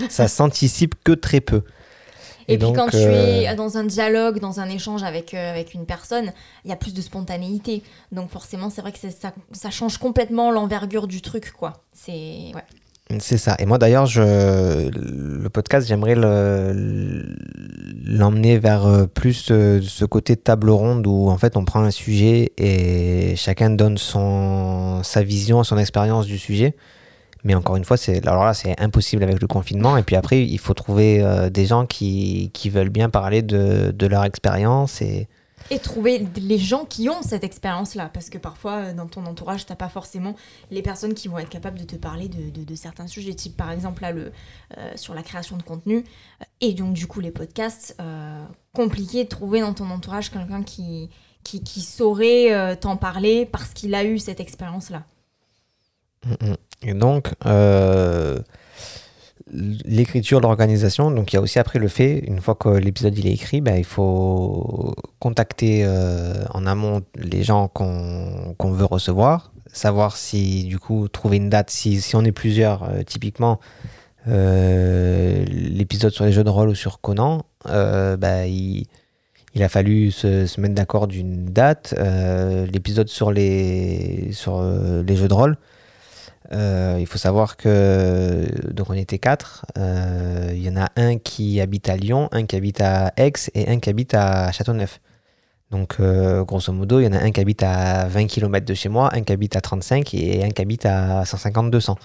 ça 0.09 0.29
s'anticipe 0.29 0.95
que 1.05 1.13
très 1.13 1.41
peu. 1.41 1.63
Et, 2.49 2.59
puis 2.59 2.67
donc, 2.67 2.77
quand 2.77 2.89
tu 2.89 2.97
euh, 2.97 3.43
es 3.43 3.55
dans 3.55 3.77
un 3.77 3.85
dialogue, 3.85 4.39
dans 4.39 4.61
un 4.61 4.69
échange 4.69 5.03
avec, 5.03 5.35
euh, 5.35 5.51
avec 5.51 5.75
une 5.75 5.85
personne, 5.85 6.33
il 6.65 6.71
y 6.71 6.73
a 6.73 6.77
plus 6.77 6.95
de 6.95 7.03
spontanéité. 7.03 7.83
Donc 8.13 8.31
forcément, 8.31 8.71
c'est 8.71 8.81
vrai 8.81 8.93
que 8.93 8.99
ça, 8.99 9.33
ça 9.53 9.71
change 9.71 9.99
complètement 9.99 10.51
l'envergure 10.51 11.07
du 11.07 11.23
truc, 11.23 11.53
quoi. 11.53 11.85
C'est... 11.93 12.53
Ouais. 12.55 12.65
C'est 13.21 13.39
ça. 13.39 13.55
Et 13.61 13.67
moi 13.67 13.79
d'ailleurs, 13.79 14.07
je, 14.07 14.91
le 14.91 15.49
podcast, 15.49 15.87
j'aimerais 15.87 16.17
le- 16.17 17.37
l'emmener 18.05 18.59
vers 18.59 18.85
euh, 18.85 19.07
plus 19.07 19.49
euh, 19.51 19.81
ce 19.81 20.05
côté 20.05 20.37
table 20.37 20.71
ronde 20.71 21.07
où 21.07 21.29
en 21.29 21.39
fait 21.39 21.57
on 21.57 21.65
prend 21.65 21.83
un 21.83 21.93
sujet 21.93 22.53
et 22.59 23.35
chacun 23.37 23.71
donne 23.71 23.97
son, 23.97 25.03
sa 25.05 25.23
vision, 25.23 25.63
son 25.63 25.79
expérience 25.79 26.27
du 26.27 26.37
sujet. 26.37 26.75
Mais 27.45 27.55
encore 27.55 27.77
une 27.77 27.85
fois, 27.85 27.97
c'est 27.97 28.27
alors 28.27 28.45
là, 28.45 28.55
c'est 28.55 28.79
impossible 28.81 29.23
avec 29.23 29.41
le 29.41 29.47
confinement. 29.47 29.97
Et 29.97 30.03
puis 30.03 30.17
après, 30.17 30.45
il 30.45 30.59
faut 30.59 30.75
trouver 30.75 31.23
euh, 31.23 31.49
des 31.51 31.67
gens 31.67 31.87
qui, 31.87 32.51
qui, 32.53 32.71
veulent 32.71 32.89
bien 32.89 33.09
parler 33.09 33.43
de, 33.43 33.93
de 33.93 34.07
leur 34.07 34.25
expérience 34.25 35.01
et 35.01 35.29
et 35.71 35.79
trouver 35.79 36.27
les 36.37 36.59
gens 36.59 36.85
qui 36.85 37.09
ont 37.09 37.23
cette 37.23 37.45
expérience-là. 37.45 38.11
Parce 38.13 38.31
que 38.31 38.39
parfois, 38.39 38.77
euh, 38.77 38.95
dans 38.95 39.07
ton 39.07 39.27
entourage, 39.27 39.67
tu 39.67 39.73
n'as 39.73 39.77
pas 39.77 39.89
forcément 39.89 40.37
les 40.71 40.83
personnes 40.83 41.15
qui 41.15 41.29
vont 41.29 41.39
être 41.39 41.49
capables 41.49 41.79
de 41.79 41.85
te 41.85 41.97
parler 41.97 42.29
de, 42.29 42.65
de, 42.65 42.75
certains 42.75 43.07
sujets, 43.07 43.35
type 43.35 43.57
par 43.57 43.71
exemple 43.71 44.03
là, 44.03 44.13
le, 44.13 44.33
euh, 44.79 44.93
sur 44.97 45.15
la 45.15 45.23
création 45.23 45.57
de 45.57 45.63
contenu. 45.63 46.05
Et 46.61 46.73
donc, 46.73 46.95
du 46.95 47.07
coup, 47.07 47.21
les 47.21 47.31
podcasts, 47.31 47.97
euh, 48.01 48.45
compliqué 48.73 49.25
de 49.25 49.29
trouver 49.29 49.61
dans 49.61 49.75
ton 49.75 49.91
entourage 49.91 50.31
quelqu'un 50.31 50.63
qui, 50.63 51.11
qui, 51.43 51.63
qui, 51.63 51.81
saurait 51.81 52.77
t'en 52.77 52.97
parler 52.97 53.47
parce 53.47 53.73
qu'il 53.73 53.95
a 53.95 54.05
eu 54.05 54.19
cette 54.19 54.41
expérience-là. 54.41 55.05
Mm, 56.25 56.51
mm. 56.51 56.57
Et 56.83 56.95
donc, 56.95 57.33
l'écriture, 59.53 60.41
l'organisation. 60.41 61.11
Donc 61.11 61.33
il 61.33 61.37
y 61.37 61.39
a 61.39 61.43
aussi 61.43 61.59
après 61.59 61.79
le 61.79 61.89
fait, 61.89 62.19
une 62.27 62.41
fois 62.41 62.55
que 62.55 62.69
l'épisode 62.69 63.17
il 63.19 63.27
est 63.27 63.33
écrit, 63.33 63.61
ben, 63.61 63.77
il 63.77 63.85
faut 63.85 64.95
contacter 65.19 65.83
euh, 65.85 66.45
en 66.53 66.67
amont 66.67 67.03
les 67.17 67.43
gens 67.43 67.69
qu'on 67.69 68.73
veut 68.73 68.85
recevoir, 68.85 69.53
savoir 69.73 70.17
si 70.17 70.65
du 70.65 70.79
coup 70.79 71.09
trouver 71.09 71.37
une 71.37 71.49
date, 71.49 71.71
si, 71.71 72.01
si 72.01 72.17
on 72.17 72.25
est 72.25 72.33
plusieurs, 72.33 72.85
euh, 72.85 73.03
typiquement 73.03 73.61
euh, 74.29 75.45
l'épisode 75.49 76.13
sur 76.13 76.25
les 76.25 76.33
jeux 76.33 76.45
de 76.45 76.51
rôle 76.51 76.69
ou 76.71 76.75
sur 76.75 77.01
Conan, 77.01 77.43
ben, 77.65 78.47
il, 78.47 78.87
a 79.63 79.69
fallu 79.69 80.11
se, 80.11 80.47
se 80.47 80.61
mettre 80.61 80.75
d'accord 80.75 81.07
d'une 81.07 81.47
date. 81.47 81.95
l'épisode 82.73 83.09
sur 83.09 83.31
les, 83.31 84.31
sur 84.33 84.63
les 84.63 85.17
jeux 85.17 85.29
de 85.29 85.35
rôle, 85.35 85.57
euh, 86.53 86.97
il 87.01 87.07
faut 87.07 87.19
savoir 87.19 87.57
que 87.57 88.47
donc 88.71 88.91
on 88.91 88.95
était 88.95 89.19
quatre. 89.19 89.67
Euh, 89.79 90.51
il 90.53 90.63
y 90.63 90.69
en 90.69 90.77
a 90.77 90.89
un 90.97 91.19
qui 91.19 91.61
habite 91.61 91.89
à 91.89 91.97
Lyon, 91.97 92.29
un 92.33 92.47
qui 92.47 92.57
habite 92.57 92.81
à 92.81 93.13
Aix 93.17 93.33
et 93.55 93.69
un 93.69 93.79
qui 93.81 93.91
habite 93.91 94.15
à 94.15 94.53
Châteauneuf. 94.53 95.01
Donc 95.71 95.97
euh, 95.99 96.45
grosso 96.45 96.73
modo, 96.73 97.01
il 97.01 97.05
y 97.05 97.09
en 97.09 97.13
a 97.13 97.19
un 97.19 97.33
qui 97.33 97.41
habite 97.41 97.63
à 97.63 98.07
20 98.07 98.27
km 98.27 98.65
de 98.65 98.75
chez 98.75 98.89
moi, 98.89 99.11
un 99.15 99.23
qui 99.23 99.33
habite 99.33 99.57
à 99.57 99.61
35 99.61 100.15
et 100.15 100.45
un 100.45 100.51
qui 100.51 100.63
habite 100.63 100.87
à 100.87 101.25
150-200. 101.25 101.97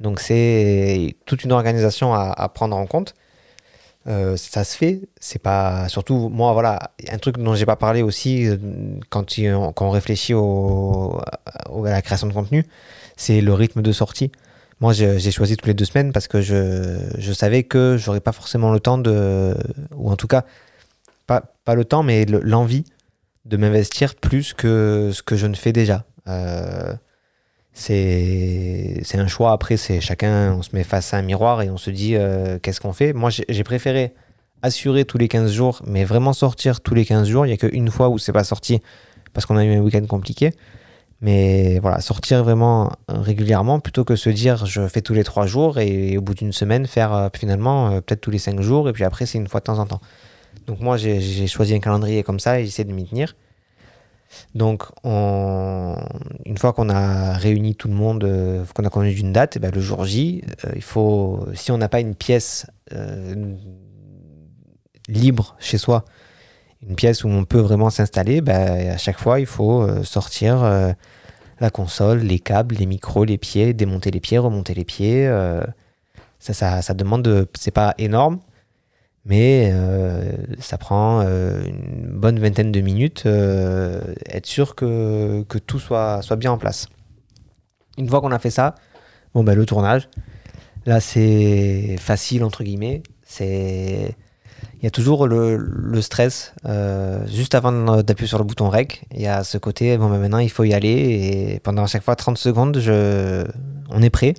Donc 0.00 0.20
c'est 0.20 1.16
toute 1.24 1.44
une 1.44 1.52
organisation 1.52 2.12
à, 2.14 2.48
prendre 2.48 2.76
en 2.76 2.86
compte. 2.86 3.14
ça 4.06 4.64
se 4.64 4.76
fait, 4.76 5.00
c'est 5.20 5.38
pas 5.38 5.88
surtout 5.88 6.28
moi 6.28 6.52
voilà 6.52 6.90
un 7.10 7.18
truc 7.18 7.38
dont 7.38 7.54
j'ai 7.54 7.66
pas 7.66 7.76
parlé 7.76 8.02
aussi 8.02 8.48
quand, 9.10 9.26
on 9.80 9.90
réfléchit 9.90 10.34
à 10.34 11.90
la 11.90 12.02
création 12.02 12.26
de 12.26 12.32
contenu, 12.32 12.66
c'est 13.22 13.40
le 13.40 13.54
rythme 13.54 13.82
de 13.82 13.92
sortie. 13.92 14.32
Moi, 14.80 14.92
j'ai 14.92 15.30
choisi 15.30 15.56
tous 15.56 15.68
les 15.68 15.74
deux 15.74 15.84
semaines 15.84 16.12
parce 16.12 16.26
que 16.26 16.40
je, 16.40 16.98
je 17.16 17.32
savais 17.32 17.62
que 17.62 17.96
j'aurais 17.96 18.20
pas 18.20 18.32
forcément 18.32 18.72
le 18.72 18.80
temps 18.80 18.98
de, 18.98 19.54
ou 19.94 20.10
en 20.10 20.16
tout 20.16 20.26
cas, 20.26 20.44
pas, 21.28 21.54
pas 21.64 21.76
le 21.76 21.84
temps, 21.84 22.02
mais 22.02 22.24
l'envie 22.26 22.84
de 23.44 23.56
m'investir 23.56 24.16
plus 24.16 24.54
que 24.54 25.10
ce 25.12 25.22
que 25.22 25.36
je 25.36 25.46
ne 25.46 25.54
fais 25.54 25.72
déjà. 25.72 26.04
Euh, 26.26 26.92
c'est 27.72 29.02
un 29.14 29.28
choix. 29.28 29.52
Après, 29.52 29.76
c'est 29.76 30.00
chacun, 30.00 30.54
on 30.54 30.62
se 30.62 30.74
met 30.74 30.82
face 30.82 31.14
à 31.14 31.18
un 31.18 31.22
miroir 31.22 31.62
et 31.62 31.70
on 31.70 31.76
se 31.76 31.90
dit 31.90 32.16
euh, 32.16 32.58
qu'est-ce 32.60 32.80
qu'on 32.80 32.92
fait? 32.92 33.12
Moi, 33.12 33.30
j'ai 33.30 33.64
préféré 33.64 34.14
assurer 34.62 35.04
tous 35.04 35.18
les 35.18 35.28
15 35.28 35.52
jours, 35.52 35.80
mais 35.86 36.04
vraiment 36.04 36.32
sortir 36.32 36.80
tous 36.80 36.94
les 36.94 37.04
15 37.04 37.28
jours. 37.28 37.46
Il 37.46 37.50
n'y 37.50 37.54
a 37.54 37.56
qu'une 37.56 37.90
fois 37.90 38.08
où 38.08 38.18
c'est 38.18 38.32
pas 38.32 38.44
sorti 38.44 38.80
parce 39.32 39.46
qu'on 39.46 39.56
a 39.56 39.64
eu 39.64 39.74
un 39.74 39.80
week-end 39.80 40.04
compliqué. 40.06 40.52
Mais 41.22 41.78
voilà, 41.78 42.00
sortir 42.00 42.42
vraiment 42.42 42.90
régulièrement 43.06 43.78
plutôt 43.78 44.04
que 44.04 44.16
se 44.16 44.28
dire 44.28 44.66
je 44.66 44.88
fais 44.88 45.02
tous 45.02 45.14
les 45.14 45.22
trois 45.22 45.46
jours 45.46 45.78
et, 45.78 46.18
au 46.18 46.20
bout 46.20 46.34
d'une 46.34 46.52
semaine 46.52 46.84
faire 46.86 47.14
euh, 47.14 47.28
finalement 47.32 47.90
euh, 47.90 48.00
peut-être 48.00 48.20
tous 48.20 48.32
les 48.32 48.38
cinq 48.38 48.60
jours 48.60 48.88
et 48.88 48.92
puis 48.92 49.04
après 49.04 49.24
c'est 49.24 49.38
une 49.38 49.46
fois 49.46 49.60
de 49.60 49.64
temps 49.64 49.78
en 49.78 49.86
temps. 49.86 50.00
Donc 50.66 50.80
moi 50.80 50.96
j'ai 50.96 51.46
choisi 51.46 51.74
un 51.74 51.78
calendrier 51.78 52.24
comme 52.24 52.40
ça 52.40 52.58
et 52.58 52.64
j'essaie 52.64 52.82
de 52.82 52.92
m'y 52.92 53.06
tenir. 53.06 53.36
Donc 54.56 54.84
une 55.04 56.58
fois 56.58 56.72
qu'on 56.72 56.88
a 56.88 57.34
réuni 57.34 57.76
tout 57.76 57.88
le 57.88 57.94
monde, 57.94 58.24
euh, 58.24 58.64
qu'on 58.74 58.84
a 58.84 58.90
connu 58.90 59.14
d'une 59.14 59.32
date, 59.32 59.56
et 59.56 59.60
ben, 59.60 59.70
le 59.72 59.80
jour 59.80 60.04
J, 60.04 60.42
il 60.74 60.82
faut, 60.82 61.46
si 61.54 61.70
on 61.70 61.78
n'a 61.78 61.88
pas 61.88 62.00
une 62.00 62.16
pièce 62.16 62.66
libre 65.08 65.56
chez 65.60 65.78
soi, 65.78 66.04
une 66.88 66.96
pièce 66.96 67.24
où 67.24 67.28
on 67.28 67.44
peut 67.44 67.60
vraiment 67.60 67.90
s'installer, 67.90 68.40
ben, 68.40 68.90
à 68.90 68.96
chaque 68.96 69.18
fois 69.18 69.40
il 69.40 69.46
faut 69.46 69.86
sortir 70.04 70.94
la 71.62 71.70
console, 71.70 72.18
les 72.18 72.40
câbles, 72.40 72.74
les 72.74 72.86
micros, 72.86 73.24
les 73.24 73.38
pieds, 73.38 73.72
démonter 73.72 74.10
les 74.10 74.20
pieds, 74.20 74.36
remonter 74.36 74.74
les 74.74 74.84
pieds. 74.84 75.26
Euh, 75.28 75.62
ça, 76.40 76.82
ça, 76.82 76.94
demande 76.94 77.22
de. 77.22 77.46
C'est 77.56 77.70
pas 77.70 77.94
énorme, 77.98 78.40
mais 79.24 79.70
euh, 79.72 80.32
ça 80.58 80.76
prend 80.76 81.20
euh, 81.20 81.62
une 81.64 82.18
bonne 82.18 82.40
vingtaine 82.40 82.72
de 82.72 82.80
minutes. 82.80 83.26
être 83.26 84.46
sûr 84.46 84.74
que, 84.74 85.44
tout 85.66 85.78
soit, 85.78 86.20
bien 86.36 86.50
en 86.50 86.58
place. 86.58 86.88
Une 87.96 88.08
fois 88.08 88.20
qu'on 88.20 88.32
a 88.32 88.40
fait 88.40 88.50
ça, 88.50 88.74
bon, 89.32 89.44
ben, 89.44 89.54
le 89.54 89.64
tournage, 89.64 90.08
là, 90.84 90.98
c'est 90.98 91.96
facile, 92.00 92.42
entre 92.42 92.64
guillemets. 92.64 93.04
C'est 93.24 94.16
il 94.82 94.86
y 94.86 94.88
a 94.88 94.90
toujours 94.90 95.28
le, 95.28 96.00
stress 96.00 96.52
euh, 96.66 97.24
juste 97.28 97.54
avant 97.54 98.02
d'appuyer 98.02 98.28
sur 98.28 98.38
le 98.38 98.44
bouton 98.44 98.68
REC. 98.68 99.04
Il 99.14 99.22
y 99.22 99.28
a 99.28 99.44
ce 99.44 99.56
côté, 99.56 99.96
bon, 99.96 100.10
ben 100.10 100.18
maintenant 100.18 100.38
il 100.38 100.50
faut 100.50 100.64
y 100.64 100.74
aller. 100.74 101.54
Et 101.54 101.60
pendant 101.60 101.86
chaque 101.86 102.02
fois 102.02 102.16
30 102.16 102.36
secondes, 102.36 102.76
on 103.90 104.02
est 104.02 104.10
prêt. 104.10 104.34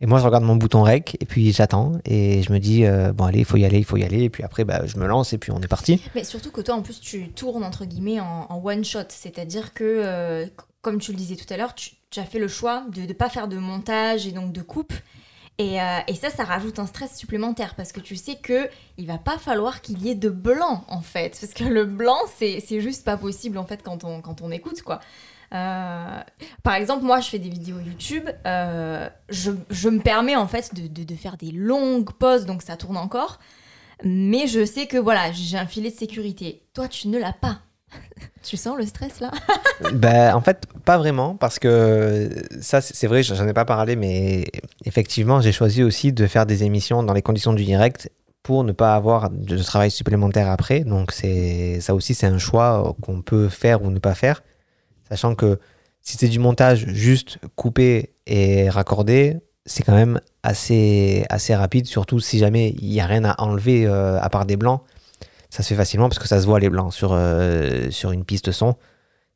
Et 0.00 0.06
moi, 0.06 0.20
je 0.20 0.26
regarde 0.26 0.44
mon 0.44 0.56
bouton 0.56 0.82
REC 0.82 1.16
et 1.20 1.24
puis 1.24 1.52
j'attends. 1.52 1.92
Et 2.04 2.42
je 2.42 2.52
me 2.52 2.58
dis, 2.58 2.84
euh, 2.84 3.12
bon, 3.12 3.24
allez, 3.24 3.40
il 3.40 3.44
faut 3.44 3.56
y 3.56 3.64
aller, 3.64 3.78
il 3.78 3.84
faut 3.84 3.96
y 3.96 4.04
aller. 4.04 4.24
Et 4.24 4.30
puis 4.30 4.42
après, 4.42 4.64
bah, 4.64 4.84
je 4.84 4.98
me 4.98 5.06
lance 5.06 5.32
et 5.32 5.38
puis 5.38 5.52
on 5.52 5.60
est 5.60 5.68
parti. 5.68 6.02
Mais 6.14 6.24
surtout 6.24 6.50
que 6.50 6.60
toi, 6.60 6.74
en 6.74 6.82
plus, 6.82 7.00
tu 7.00 7.30
tournes 7.30 7.64
entre 7.64 7.86
guillemets 7.86 8.20
en, 8.20 8.60
one 8.62 8.84
shot. 8.84 9.08
C'est-à-dire 9.08 9.72
que, 9.72 9.84
euh, 9.84 10.46
comme 10.82 11.00
tu 11.00 11.12
le 11.12 11.16
disais 11.16 11.36
tout 11.36 11.52
à 11.52 11.56
l'heure, 11.56 11.74
tu, 11.74 11.92
as 12.18 12.24
fait 12.24 12.38
le 12.38 12.48
choix 12.48 12.84
de 12.94 13.02
ne 13.02 13.12
pas 13.12 13.28
faire 13.28 13.46
de 13.46 13.58
montage 13.58 14.26
et 14.26 14.32
donc 14.32 14.52
de 14.52 14.62
coupe. 14.62 14.94
Euh, 15.58 15.98
et, 16.06 16.14
ça, 16.14 16.28
ça 16.28 16.44
rajoute 16.44 16.78
un 16.78 16.86
stress 16.86 17.16
supplémentaire 17.16 17.74
parce 17.76 17.90
que 17.90 18.00
tu 18.00 18.14
sais 18.16 18.36
que 18.36 18.68
il 18.98 19.06
va 19.06 19.16
pas 19.16 19.38
falloir 19.38 19.80
qu'il 19.80 20.02
y 20.02 20.10
ait 20.10 20.14
de 20.14 20.28
blanc 20.28 20.84
en 20.88 21.00
fait, 21.00 21.38
parce 21.40 21.54
que 21.54 21.64
le 21.64 21.86
blanc 21.86 22.18
c'est 22.36 22.80
juste 22.80 23.06
pas 23.06 23.16
possible 23.16 23.56
en 23.56 23.64
fait 23.64 23.82
quand 23.82 24.04
on, 24.04 24.20
quand 24.20 24.42
on 24.42 24.50
écoute 24.50 24.82
quoi. 24.82 25.00
Euh, 25.54 26.20
par 26.62 26.74
exemple, 26.74 27.04
moi 27.04 27.20
je 27.20 27.28
fais 27.30 27.38
des 27.38 27.48
vidéos 27.48 27.78
YouTube, 27.78 28.28
euh, 28.46 29.08
je, 29.30 29.52
je, 29.70 29.88
me 29.88 30.00
permets 30.00 30.36
en 30.36 30.46
fait 30.46 30.74
de, 30.74 30.88
de, 30.88 31.04
de, 31.04 31.14
faire 31.14 31.38
des 31.38 31.52
longues 31.52 32.12
pauses 32.12 32.44
donc 32.44 32.60
ça 32.60 32.76
tourne 32.76 32.98
encore, 32.98 33.38
mais 34.04 34.48
je 34.48 34.62
sais 34.66 34.86
que 34.86 34.98
voilà 34.98 35.32
j'ai 35.32 35.56
un 35.56 35.66
filet 35.66 35.90
de 35.90 35.96
sécurité. 35.96 36.64
Toi 36.74 36.86
tu 36.86 37.08
ne 37.08 37.18
l'as 37.18 37.32
pas. 37.32 37.60
tu 38.42 38.56
sens 38.56 38.76
le 38.76 38.84
stress 38.84 39.20
là? 39.20 39.30
Ben, 39.94 40.34
En 40.34 40.40
fait, 40.40 40.66
pas 40.84 40.98
vraiment, 40.98 41.34
parce 41.34 41.58
que 41.58 42.30
ça, 42.60 42.80
c'est 42.80 43.06
vrai, 43.06 43.22
j'en 43.22 43.46
ai 43.46 43.52
pas 43.52 43.64
parlé, 43.64 43.96
mais 43.96 44.44
effectivement, 44.86 45.40
j'ai 45.40 45.52
choisi 45.52 45.82
aussi 45.82 46.12
de 46.12 46.26
faire 46.26 46.46
des 46.46 46.64
émissions 46.64 47.02
dans 47.02 47.12
les 47.12 47.22
conditions 47.22 47.52
du 47.52 47.64
direct 47.64 48.10
pour 48.42 48.64
ne 48.64 48.72
pas 48.72 48.94
avoir 48.94 49.30
de 49.30 49.58
travail 49.58 49.90
supplémentaire 49.90 50.48
après. 50.48 50.80
Donc, 50.80 51.12
c'est 51.12 51.80
ça 51.80 51.94
aussi, 51.94 52.14
c'est 52.14 52.26
un 52.26 52.38
choix 52.38 52.94
qu'on 53.02 53.20
peut 53.20 53.48
faire 53.48 53.82
ou 53.82 53.90
ne 53.90 53.98
pas 53.98 54.14
faire, 54.14 54.42
sachant 55.08 55.34
que 55.34 55.58
si 56.00 56.16
c'est 56.16 56.28
du 56.28 56.38
montage 56.38 56.86
juste 56.86 57.38
coupé 57.56 58.14
et 58.26 58.70
raccordé, 58.70 59.38
c'est 59.64 59.82
quand 59.82 59.94
même 59.94 60.20
assez, 60.44 61.26
assez 61.28 61.54
rapide, 61.54 61.86
surtout 61.86 62.20
si 62.20 62.38
jamais 62.38 62.70
il 62.78 62.88
n'y 62.88 63.00
a 63.00 63.06
rien 63.06 63.24
à 63.24 63.42
enlever 63.42 63.86
euh, 63.86 64.20
à 64.20 64.30
part 64.30 64.46
des 64.46 64.56
blancs 64.56 64.82
ça 65.50 65.62
se 65.62 65.68
fait 65.68 65.74
facilement 65.74 66.08
parce 66.08 66.18
que 66.18 66.28
ça 66.28 66.40
se 66.40 66.46
voit 66.46 66.60
les 66.60 66.68
blancs 66.68 66.92
sur, 66.92 67.10
euh, 67.12 67.90
sur 67.90 68.12
une 68.12 68.24
piste 68.24 68.52
son. 68.52 68.76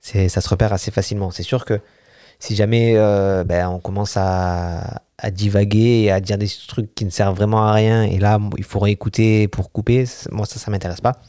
Ça 0.01 0.29
se 0.29 0.49
repère 0.49 0.73
assez 0.73 0.91
facilement. 0.91 1.31
C'est 1.31 1.43
sûr 1.43 1.65
que 1.65 1.81
si 2.39 2.55
jamais 2.57 2.93
euh, 2.97 3.45
ben, 3.45 3.69
on 3.69 3.81
commence 3.81 4.17
à, 4.17 5.03
à, 5.23 5.31
divaguer 5.31 6.03
et 6.05 6.11
à 6.11 6.21
dire 6.21 6.39
des 6.39 6.49
trucs 6.69 6.95
qui 6.95 7.05
ne 7.05 7.11
servent 7.11 7.37
vraiment 7.37 7.67
à 7.67 7.73
rien, 7.73 8.03
et 8.03 8.19
là, 8.19 8.39
il 8.59 8.65
faudrait 8.65 8.93
écouter 8.93 9.49
pour 9.49 9.73
couper, 9.73 10.05
moi, 10.31 10.47
ça, 10.47 10.59
ça 10.59 10.71
m'intéresse 10.71 11.01
pas. 11.01 11.21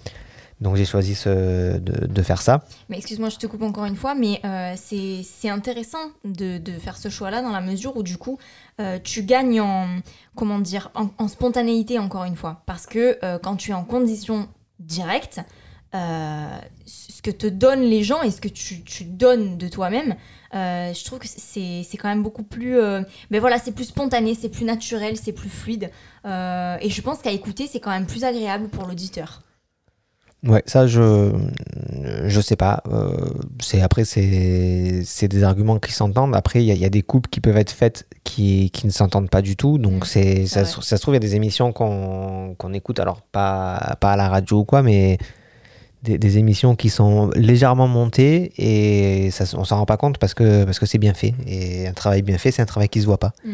Donc 0.60 0.76
j'ai 0.76 0.86
choisi 0.86 1.18
de, 1.26 2.22
faire 2.22 2.40
ça. 2.40 2.64
Mais 2.88 2.98
excuse-moi, 2.98 3.30
je 3.30 3.38
te 3.38 3.48
coupe 3.48 3.64
encore 3.64 3.86
une 3.86 3.96
fois, 3.96 4.14
mais 4.14 4.40
euh, 4.46 4.76
c'est 4.78 5.50
intéressant 5.50 6.12
de, 6.24 6.62
faire 6.80 6.98
ce 6.98 7.10
choix-là 7.10 7.42
dans 7.42 7.50
la 7.50 7.62
mesure 7.62 7.98
où 7.98 8.04
du 8.04 8.18
coup, 8.18 8.38
tu 9.04 9.24
gagnes 9.24 9.60
en, 9.60 9.88
comment 10.36 10.60
dire, 10.60 10.92
en, 10.94 11.28
spontanéité 11.28 11.98
encore 11.98 12.26
une 12.26 12.36
fois. 12.36 12.62
Parce 12.68 12.86
que 12.86 13.18
quand 13.40 13.56
tu 13.56 13.72
es 13.72 13.74
en 13.74 13.84
condition 13.84 14.48
direct, 14.80 15.42
euh, 15.94 16.58
ce 16.86 17.22
que 17.22 17.32
te 17.32 17.48
donnent 17.48 17.84
les 17.84 18.04
gens 18.04 18.22
et 18.22 18.32
ce 18.32 18.42
que 18.42 18.48
tu, 18.48 18.82
tu 18.84 19.04
donnes 19.04 19.58
de 19.58 19.68
toi-même, 19.68 20.16
euh, 20.54 20.94
je 20.94 21.06
trouve 21.06 21.20
que 21.20 21.28
c'est 21.28 21.86
quand 21.98 22.10
même 22.10 22.24
beaucoup 22.24 22.44
plus... 22.44 22.78
Euh, 22.78 23.02
mais 23.30 23.40
voilà, 23.40 23.58
c'est 23.60 23.72
plus 23.74 23.86
spontané, 23.86 24.36
c'est 24.36 24.50
plus 24.50 24.66
naturel, 24.66 25.18
c'est 25.18 25.34
plus 25.34 25.50
fluide. 25.50 25.90
et 26.26 26.90
je 26.90 27.02
pense 27.02 27.20
qu'à 27.22 27.32
écouter, 27.32 27.68
c'est 27.68 27.80
quand 27.80 27.92
même 27.92 28.06
plus 28.08 28.24
agréable 28.24 28.68
pour 28.70 28.86
l'auditeur. 28.88 29.42
Ouais, 30.44 30.64
ça, 30.66 30.88
je 30.88 31.32
je 32.26 32.42
sais 32.42 32.56
pas. 32.56 32.82
Euh, 32.92 33.16
c'est 33.62 33.80
après, 33.82 34.06
c'est 34.06 35.28
des 35.28 35.44
arguments 35.44 35.78
qui 35.78 35.92
s'entendent. 35.92 36.36
Après, 36.36 36.64
il 36.64 36.66
y, 36.66 36.72
a- 36.72 36.74
il 36.74 36.80
y 36.82 36.86
a 36.86 36.90
des 36.90 37.04
coupes 37.04 37.28
qui 37.28 37.42
peuvent 37.42 37.58
être 37.58 37.70
faites 37.72 38.08
qui, 38.24 38.72
qui 38.72 38.88
ne 38.88 38.92
s'entendent 38.92 39.30
pas 39.30 39.44
du 39.44 39.56
tout. 39.56 39.78
Donc, 39.78 40.04
Mm, 40.04 40.08
c'est 40.08 40.46
ça, 40.48 40.66
se- 40.66 40.82
ça 40.82 40.98
se 40.98 41.02
trouve, 41.04 41.14
il 41.14 41.18
y 41.18 41.24
a 41.24 41.28
des 41.28 41.36
émissions 41.36 41.72
qu'on 41.74 42.56
qu'on 42.58 42.74
écoute, 42.74 43.00
alors 43.00 43.22
pas, 43.22 43.96
pas 44.00 44.14
à 44.14 44.16
la 44.16 44.30
radio 44.30 44.60
ou 44.62 44.66
quoi, 44.66 44.82
mais 44.82 45.20
des, 46.04 46.18
des 46.18 46.38
émissions 46.38 46.76
qui 46.76 46.90
sont 46.90 47.30
légèrement 47.36 47.88
montées 47.88 48.52
et 48.58 49.30
ça, 49.32 49.46
on 49.58 49.64
s'en 49.64 49.78
rend 49.78 49.86
pas 49.86 49.98
compte 49.98 50.18
parce 50.18 50.34
que 50.34 50.64
parce 50.66 50.80
que 50.80 50.86
c'est 50.86 50.98
bien 50.98 51.14
fait. 51.14 51.34
Et 51.48 51.88
un 51.88 51.94
travail 51.94 52.22
bien 52.22 52.38
fait, 52.38 52.52
c'est 52.52 52.62
un 52.62 52.66
travail 52.66 52.90
qui 52.90 53.02
se 53.02 53.06
voit 53.06 53.20
pas. 53.20 53.34
Mm. 53.46 53.50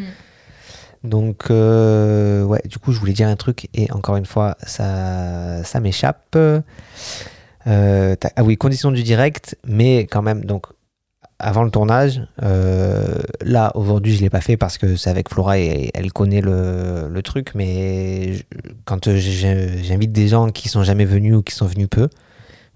Donc, 1.03 1.45
euh, 1.51 2.43
ouais, 2.43 2.61
du 2.65 2.79
coup, 2.79 2.91
je 2.91 2.99
voulais 2.99 3.13
dire 3.13 3.27
un 3.27 3.35
truc 3.35 3.67
et 3.73 3.91
encore 3.91 4.15
une 4.17 4.25
fois, 4.25 4.57
ça, 4.65 5.63
ça 5.63 5.79
m'échappe. 5.79 6.35
Euh, 7.67 8.15
ah 8.35 8.43
oui, 8.43 8.57
conditions 8.57 8.91
du 8.91 9.03
direct, 9.03 9.57
mais 9.65 9.99
quand 10.07 10.21
même, 10.21 10.43
donc, 10.45 10.65
avant 11.39 11.63
le 11.63 11.69
tournage, 11.69 12.21
euh, 12.41 13.15
là, 13.41 13.71
aujourd'hui, 13.75 14.13
je 14.13 14.17
ne 14.17 14.23
l'ai 14.23 14.29
pas 14.29 14.41
fait 14.41 14.57
parce 14.57 14.77
que 14.79 14.95
c'est 14.95 15.09
avec 15.09 15.29
Flora 15.29 15.59
et 15.59 15.91
elle 15.93 16.11
connaît 16.11 16.41
le, 16.41 17.09
le 17.11 17.21
truc, 17.21 17.51
mais 17.53 18.33
je- 18.33 18.43
quand 18.85 19.07
j'invite 19.15 20.11
des 20.11 20.27
gens 20.29 20.49
qui 20.49 20.67
sont 20.67 20.81
jamais 20.83 21.05
venus 21.05 21.35
ou 21.35 21.43
qui 21.43 21.53
sont 21.53 21.67
venus 21.67 21.87
peu, 21.91 22.09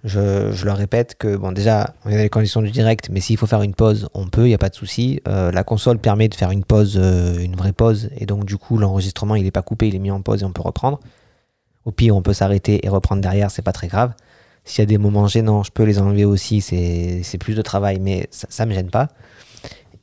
je, 0.04 0.52
je 0.52 0.66
leur 0.66 0.78
répète 0.78 1.16
que, 1.16 1.36
bon, 1.36 1.52
déjà, 1.52 1.94
on 2.06 2.10
dans 2.10 2.18
les 2.18 2.30
conditions 2.30 2.62
du 2.62 2.72
direct, 2.72 3.10
mais 3.12 3.20
s'il 3.20 3.38
faut 3.38 3.46
faire 3.46 3.62
une 3.62 3.76
pause, 3.76 4.10
on 4.14 4.28
peut, 4.28 4.46
il 4.46 4.48
n'y 4.48 4.54
a 4.54 4.58
pas 4.58 4.70
de 4.70 4.76
souci. 4.76 5.22
Euh, 5.28 5.52
la 5.52 5.64
console 5.64 6.00
permet 6.00 6.28
de 6.28 6.34
faire 6.34 6.52
une 6.52 6.64
pause, 6.64 6.98
euh, 7.00 7.38
une 7.38 7.56
vraie 7.56 7.74
pause, 7.74 8.10
et 8.18 8.26
donc, 8.26 8.46
du 8.46 8.58
coup, 8.58 8.78
l'enregistrement, 8.78 9.36
il 9.36 9.44
n'est 9.44 9.52
pas 9.52 9.62
coupé, 9.62 9.88
il 9.88 9.96
est 9.96 10.00
mis 10.00 10.12
en 10.12 10.22
pause 10.22 10.42
et 10.42 10.46
on 10.46 10.52
peut 10.52 10.64
reprendre. 10.64 11.00
Au 11.86 11.92
pire, 11.92 12.16
on 12.16 12.22
peut 12.22 12.34
s'arrêter 12.34 12.86
et 12.86 12.90
reprendre 12.90 13.22
derrière, 13.22 13.52
c'est 13.52 13.62
pas 13.62 13.74
très 13.74 13.88
grave. 13.88 14.14
S'il 14.64 14.82
y 14.82 14.84
a 14.84 14.86
des 14.86 14.98
moments 14.98 15.28
gênants, 15.28 15.64
je 15.64 15.72
peux 15.72 15.84
les 15.84 16.00
enlever 16.00 16.26
aussi, 16.26 16.62
c'est 16.62 17.38
plus 17.40 17.56
de 17.56 17.62
travail, 17.62 18.00
mais 18.00 18.28
ça, 18.32 18.48
ça 18.50 18.66
me 18.66 18.74
gêne 18.74 18.90
pas. 18.90 19.10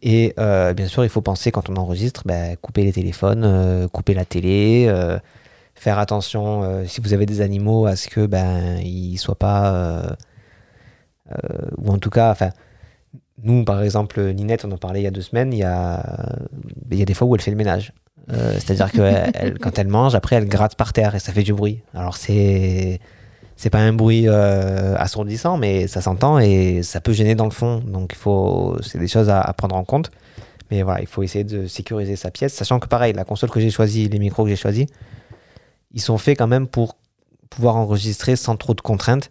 Et 0.01 0.33
euh, 0.39 0.75
bien 0.75 0.87
sûr, 0.87 1.05
il 1.05 1.11
faut 1.11 1.23
penser 1.23 1.51
quand 1.51 1.71
on 1.71 1.77
enregistre, 1.77 2.23
ben, 2.25 2.57
couper 2.57 2.85
les 2.85 2.93
téléphones, 2.93 3.89
couper 3.93 4.15
la 4.15 4.25
télé, 4.25 4.89
faire 5.79 5.99
attention 5.99 6.65
euh, 6.65 6.85
si 6.87 7.01
vous 7.01 7.13
avez 7.13 7.25
des 7.25 7.41
animaux 7.41 7.87
à 7.87 7.95
ce 7.97 8.09
que 8.09 8.27
ben 8.27 8.79
ils 8.83 9.17
soient 9.17 9.39
pas 9.39 9.73
euh, 9.73 10.11
euh, 11.33 11.71
ou 11.79 11.91
en 11.91 11.99
tout 11.99 12.11
cas, 12.11 12.31
enfin 12.31 12.51
nous 13.43 13.65
par 13.65 13.83
exemple 13.83 14.21
Ninette, 14.33 14.65
on 14.65 14.73
en 14.73 14.79
parlait 14.79 15.01
il 15.01 15.05
y 15.05 15.07
a 15.07 15.13
deux 15.13 15.23
semaines, 15.23 15.53
il 15.53 15.61
y 15.61 15.65
a 15.65 16.03
il 16.91 16.99
y 16.99 17.03
a 17.03 17.05
des 17.05 17.15
fois 17.15 17.29
où 17.29 17.35
elle 17.35 17.41
fait 17.41 17.51
le 17.51 17.57
ménage. 17.57 17.93
C'est-à-dire 18.31 18.93
que 18.93 19.57
quand 19.57 19.79
elle 19.79 19.89
mange, 19.89 20.15
après 20.15 20.37
elle 20.37 20.47
gratte 20.47 20.75
par 20.75 20.93
terre 20.93 21.15
et 21.15 21.19
ça 21.19 21.33
fait 21.33 21.45
du 21.45 21.55
bruit. 21.55 21.81
Alors 21.95 22.17
c'est 22.19 23.01
c'est 23.57 23.71
pas 23.71 23.79
un 23.79 23.95
bruit 23.95 24.29
assourdissant, 24.29 25.57
mais 25.57 25.87
ça 25.87 26.03
s'entend 26.03 26.39
et 26.39 26.83
ça 26.83 27.01
peut 27.01 27.13
gêner 27.13 27.35
dans 27.35 27.47
le 27.47 27.51
fond. 27.53 27.79
Donc 27.79 28.13
il 28.13 28.19
faut, 28.19 28.77
c'est 28.83 28.99
des 28.99 29.09
choses 29.09 29.31
à 29.31 29.51
prendre 29.55 29.77
en 29.77 29.85
compte. 29.85 30.11
Mais 30.71 30.83
voilà, 30.83 31.01
il 31.01 31.07
faut 31.07 31.23
essayer 31.23 31.45
de 31.45 31.67
sécuriser 31.67 32.17
sa 32.17 32.31
pièce, 32.31 32.53
sachant 32.53 32.79
que 32.79 32.89
pareil, 32.89 33.15
la 33.15 33.25
console 33.25 33.51
que 33.51 33.61
j'ai 33.61 33.71
choisie, 33.71 34.09
les 34.09 34.19
micros 34.19 34.45
que 34.45 34.51
j'ai 34.51 34.57
choisis, 34.57 34.87
ils 35.93 36.01
sont 36.01 36.19
faits 36.19 36.39
quand 36.39 36.47
même 36.47 36.67
pour 36.67 36.97
pouvoir 37.51 37.77
enregistrer 37.77 38.37
sans 38.37 38.57
trop 38.57 38.75
de 38.75 38.81
contraintes. 38.81 39.31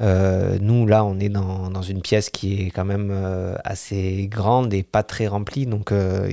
Euh, 0.00 0.58
nous, 0.60 0.86
là, 0.86 1.04
on 1.04 1.18
est 1.18 1.28
dans, 1.28 1.82
une 1.82 2.02
pièce 2.02 2.30
qui 2.30 2.62
est 2.62 2.70
quand 2.70 2.84
même 2.84 3.10
euh, 3.10 3.54
assez 3.64 4.28
grande 4.30 4.72
et 4.72 4.82
pas 4.82 5.02
très 5.02 5.26
remplie. 5.26 5.66
Donc, 5.66 5.92
euh, 5.92 6.30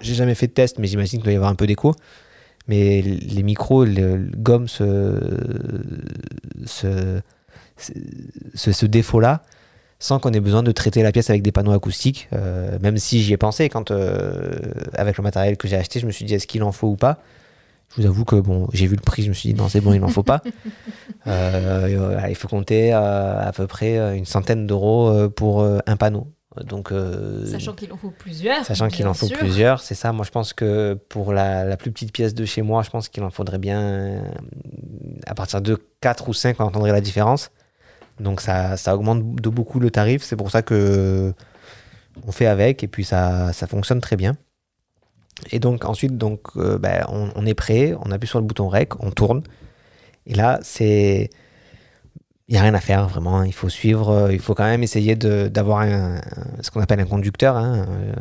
j'ai 0.00 0.14
jamais 0.14 0.34
fait 0.34 0.46
de 0.46 0.52
test, 0.52 0.78
mais 0.78 0.86
j'imagine 0.86 1.18
qu'il 1.18 1.24
doit 1.24 1.32
y 1.32 1.36
avoir 1.36 1.50
un 1.50 1.56
peu 1.56 1.66
d'écho. 1.66 1.94
Mais 2.68 3.00
les 3.00 3.42
micros, 3.42 3.84
le, 3.84 4.16
le 4.16 4.30
gomme 4.36 4.68
ce, 4.68 5.18
ce, 6.66 8.86
défaut-là 8.86 9.42
sans 9.98 10.20
qu'on 10.20 10.32
ait 10.32 10.40
besoin 10.40 10.62
de 10.62 10.70
traiter 10.70 11.02
la 11.02 11.10
pièce 11.10 11.30
avec 11.30 11.42
des 11.42 11.50
panneaux 11.50 11.72
acoustiques. 11.72 12.28
Euh, 12.34 12.78
même 12.80 12.98
si 12.98 13.22
j'y 13.22 13.32
ai 13.32 13.38
pensé 13.38 13.70
quand, 13.70 13.90
avec 14.92 15.16
le 15.16 15.22
matériel 15.22 15.56
que 15.56 15.66
j'ai 15.66 15.76
acheté, 15.76 15.98
je 15.98 16.06
me 16.06 16.12
suis 16.12 16.26
dit 16.26 16.34
est-ce 16.34 16.46
qu'il 16.46 16.62
en 16.62 16.72
faut 16.72 16.88
ou 16.88 16.96
pas? 16.96 17.22
Je 17.96 18.02
vous 18.02 18.08
avoue 18.08 18.24
que 18.24 18.36
bon, 18.36 18.68
j'ai 18.72 18.86
vu 18.86 18.96
le 18.96 19.02
prix, 19.02 19.22
je 19.22 19.28
me 19.28 19.34
suis 19.34 19.52
dit 19.52 19.54
non, 19.58 19.68
c'est 19.68 19.80
bon, 19.80 19.92
il 19.92 20.00
n'en 20.00 20.08
faut 20.08 20.22
pas. 20.22 20.42
Euh, 21.26 22.26
il 22.30 22.34
faut 22.36 22.48
compter 22.48 22.94
euh, 22.94 23.48
à 23.48 23.52
peu 23.52 23.66
près 23.66 23.98
euh, 23.98 24.14
une 24.14 24.24
centaine 24.24 24.66
d'euros 24.66 25.28
pour 25.30 25.62
un 25.62 25.96
panneau. 25.96 26.32
Donc, 26.64 26.92
euh, 26.92 27.44
Sachant 27.46 27.74
qu'il 27.74 27.92
en 27.92 27.96
faut 27.96 28.10
plusieurs. 28.10 28.64
Sachant 28.64 28.88
qu'il 28.88 29.06
en 29.06 29.14
faut 29.14 29.26
sûr. 29.26 29.36
plusieurs, 29.38 29.80
c'est 29.80 29.94
ça. 29.94 30.12
Moi, 30.12 30.24
je 30.24 30.30
pense 30.30 30.52
que 30.52 30.94
pour 31.08 31.32
la, 31.32 31.64
la 31.64 31.76
plus 31.76 31.92
petite 31.92 32.12
pièce 32.12 32.34
de 32.34 32.44
chez 32.44 32.62
moi, 32.62 32.82
je 32.82 32.90
pense 32.90 33.08
qu'il 33.08 33.22
en 33.22 33.30
faudrait 33.30 33.58
bien. 33.58 34.24
À 35.26 35.34
partir 35.34 35.60
de 35.60 35.78
4 36.00 36.28
ou 36.28 36.32
5, 36.32 36.56
on 36.60 36.64
entendrait 36.64 36.92
la 36.92 37.00
différence. 37.00 37.50
Donc, 38.20 38.40
ça, 38.40 38.76
ça 38.76 38.94
augmente 38.94 39.36
de 39.36 39.48
beaucoup 39.48 39.80
le 39.80 39.90
tarif. 39.90 40.22
C'est 40.22 40.36
pour 40.36 40.50
ça 40.50 40.62
que 40.62 41.32
on 42.26 42.32
fait 42.32 42.46
avec 42.46 42.82
et 42.82 42.88
puis 42.88 43.04
ça, 43.04 43.52
ça 43.52 43.66
fonctionne 43.66 44.00
très 44.00 44.16
bien. 44.16 44.36
Et 45.50 45.58
donc, 45.58 45.84
ensuite, 45.84 46.16
donc, 46.16 46.40
euh, 46.56 46.78
ben, 46.78 47.04
on, 47.08 47.30
on 47.34 47.46
est 47.46 47.54
prêt, 47.54 47.94
on 48.04 48.10
appuie 48.10 48.28
sur 48.28 48.40
le 48.40 48.44
bouton 48.46 48.68
REC, 48.68 49.02
on 49.02 49.10
tourne. 49.10 49.42
Et 50.26 50.34
là, 50.34 50.58
c'est. 50.62 51.30
Il 52.48 52.52
n'y 52.52 52.58
a 52.58 52.62
rien 52.62 52.74
à 52.74 52.80
faire, 52.80 53.06
vraiment. 53.08 53.42
Il 53.42 53.52
faut 53.52 53.68
suivre. 53.68 54.08
euh, 54.08 54.32
Il 54.32 54.38
faut 54.40 54.54
quand 54.54 54.64
même 54.64 54.82
essayer 54.82 55.16
d'avoir 55.16 55.84
ce 56.62 56.70
qu'on 56.70 56.80
appelle 56.80 56.98
un 57.00 57.04
conducteur, 57.04 57.56
hein, 57.56 57.86
euh, 57.88 58.12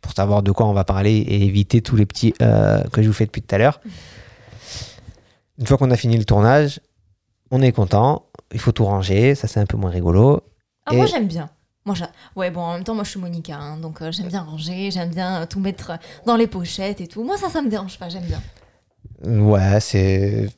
pour 0.00 0.12
savoir 0.12 0.42
de 0.42 0.50
quoi 0.52 0.66
on 0.66 0.72
va 0.72 0.84
parler 0.84 1.12
et 1.18 1.42
éviter 1.44 1.82
tous 1.82 1.94
les 1.96 2.06
petits 2.06 2.32
euh, 2.40 2.82
que 2.92 3.02
je 3.02 3.08
vous 3.08 3.12
fais 3.12 3.26
depuis 3.26 3.42
tout 3.42 3.54
à 3.54 3.58
l'heure. 3.58 3.80
Une 5.58 5.66
fois 5.66 5.76
qu'on 5.76 5.90
a 5.90 5.96
fini 5.96 6.16
le 6.16 6.24
tournage, 6.24 6.80
on 7.50 7.60
est 7.60 7.72
content. 7.72 8.24
Il 8.54 8.58
faut 8.58 8.72
tout 8.72 8.86
ranger. 8.86 9.34
Ça, 9.34 9.48
c'est 9.48 9.60
un 9.60 9.66
peu 9.66 9.76
moins 9.76 9.90
rigolo. 9.90 10.40
Ah, 10.86 10.94
moi 10.94 11.06
j'aime 11.06 11.28
bien. 11.28 11.50
Moi, 11.84 11.94
j'a- 11.96 12.10
ouais, 12.36 12.50
bon, 12.50 12.60
en 12.60 12.74
même 12.74 12.84
temps, 12.84 12.94
moi 12.94 13.02
je 13.04 13.10
suis 13.10 13.20
Monica, 13.20 13.56
hein, 13.56 13.76
donc 13.78 14.02
euh, 14.02 14.12
j'aime 14.12 14.28
bien 14.28 14.42
ranger, 14.42 14.90
j'aime 14.92 15.10
bien 15.10 15.42
euh, 15.42 15.46
tout 15.46 15.58
mettre 15.60 15.92
dans 16.26 16.36
les 16.36 16.46
pochettes 16.46 17.00
et 17.00 17.08
tout. 17.08 17.24
Moi, 17.24 17.36
ça, 17.36 17.48
ça 17.48 17.60
me 17.60 17.68
dérange 17.68 17.98
pas, 17.98 18.08
j'aime 18.08 18.22
bien. 18.24 18.40
Ouais, 19.24 19.80
c'est 19.80 20.48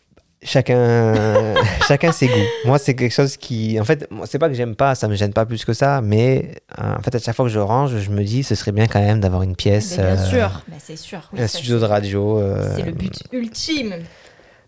chacun 0.43 1.55
chacun 1.89 2.13
ses 2.13 2.29
goûts. 2.29 2.33
Moi, 2.67 2.79
c'est 2.79 2.95
quelque 2.95 3.13
chose 3.13 3.37
qui 3.37 3.79
en 3.81 3.85
fait, 3.85 4.09
c'est 4.27 4.39
pas 4.39 4.49
que 4.49 4.55
j'aime 4.55 4.75
pas, 4.77 4.95
ça 4.95 5.09
me 5.09 5.15
gêne 5.15 5.33
pas 5.33 5.47
plus 5.47 5.65
que 5.65 5.73
ça, 5.73 6.01
mais 6.03 6.57
euh, 6.79 6.97
en 6.99 7.01
fait 7.03 7.15
à 7.15 7.19
chaque 7.19 7.35
fois 7.37 7.45
que 7.47 7.51
je 7.51 7.59
range, 7.59 7.97
je 7.99 8.11
me 8.11 8.23
dis 8.25 8.43
ce 8.43 8.55
serait 8.55 8.73
bien 8.73 8.87
quand 8.87 9.01
même 9.01 9.21
d'avoir 9.21 9.43
une 9.43 9.57
pièce 9.57 9.97
Mais 9.99 10.05
bien 10.05 10.19
euh, 10.19 10.29
sûr, 10.31 10.63
mais 10.69 10.77
c'est 10.79 10.97
sûr. 10.97 11.21
oui, 11.33 11.41
un 11.41 11.49
ça, 11.49 11.59
studio 11.59 11.79
de 11.81 11.85
radio 11.85 12.39
euh, 12.39 12.75
C'est 12.77 12.83
le 12.83 12.93
but 12.93 13.23
ultime. 13.33 13.95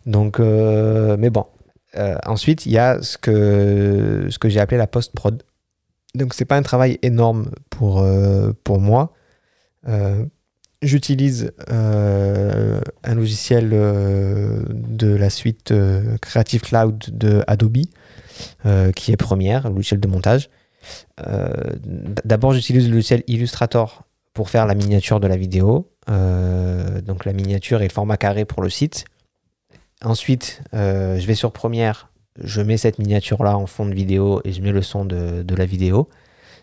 Donc 0.07 0.40
euh, 0.40 1.16
mais 1.19 1.31
bon, 1.31 1.45
Euh, 1.97 2.16
ensuite, 2.27 2.66
il 2.66 2.73
y 2.73 2.79
a 2.79 3.01
ce 3.03 3.16
que 3.16 4.27
ce 4.31 4.38
que 4.38 4.49
j'ai 4.51 4.61
appelé 4.61 4.77
la 4.77 4.87
post-prod. 4.87 5.42
Donc 6.16 6.35
c'est 6.35 6.44
pas 6.44 6.57
un 6.57 6.62
travail 6.62 6.98
énorme 7.02 7.50
pour 7.70 8.00
euh, 8.00 8.52
moi. 8.68 9.12
Euh, 9.88 10.24
J'utilise 10.83 11.52
euh, 11.70 12.81
un 13.02 13.14
logiciel 13.14 13.70
de 13.70 15.14
la 15.14 15.31
suite 15.31 15.72
Creative 16.20 16.61
Cloud 16.61 17.02
de 17.09 17.42
Adobe, 17.46 17.87
qui 18.94 19.11
est 19.11 19.16
Premiere, 19.16 19.64
un 19.66 19.70
logiciel 19.70 20.00
de 20.00 20.07
montage. 20.07 20.50
D'abord, 22.24 22.52
j'utilise 22.52 22.88
le 22.88 22.96
logiciel 22.96 23.24
Illustrator 23.26 24.05
pour 24.35 24.50
faire 24.50 24.66
la 24.66 24.74
miniature 24.74 25.18
de 25.18 25.26
la 25.26 25.38
vidéo. 25.38 25.90
Donc 26.07 27.24
la 27.24 27.33
miniature 27.33 27.81
et 27.81 27.88
le 27.88 27.92
format 27.92 28.18
carré 28.18 28.44
pour 28.44 28.62
le 28.62 28.68
site. 28.68 29.07
Ensuite, 30.05 30.61
je 30.74 31.26
vais 31.26 31.35
sur 31.35 31.52
Premiere, 31.52 32.11
je 32.42 32.61
mets 32.61 32.77
cette 32.77 32.99
miniature-là 32.99 33.57
en 33.57 33.66
fond 33.66 33.87
de 33.87 33.94
vidéo 33.94 34.40
et 34.44 34.53
je 34.53 34.62
mets 34.62 34.72
le 34.72 34.83
son 34.83 35.05
de, 35.05 35.55
la 35.55 35.66
vidéo. 35.66 36.09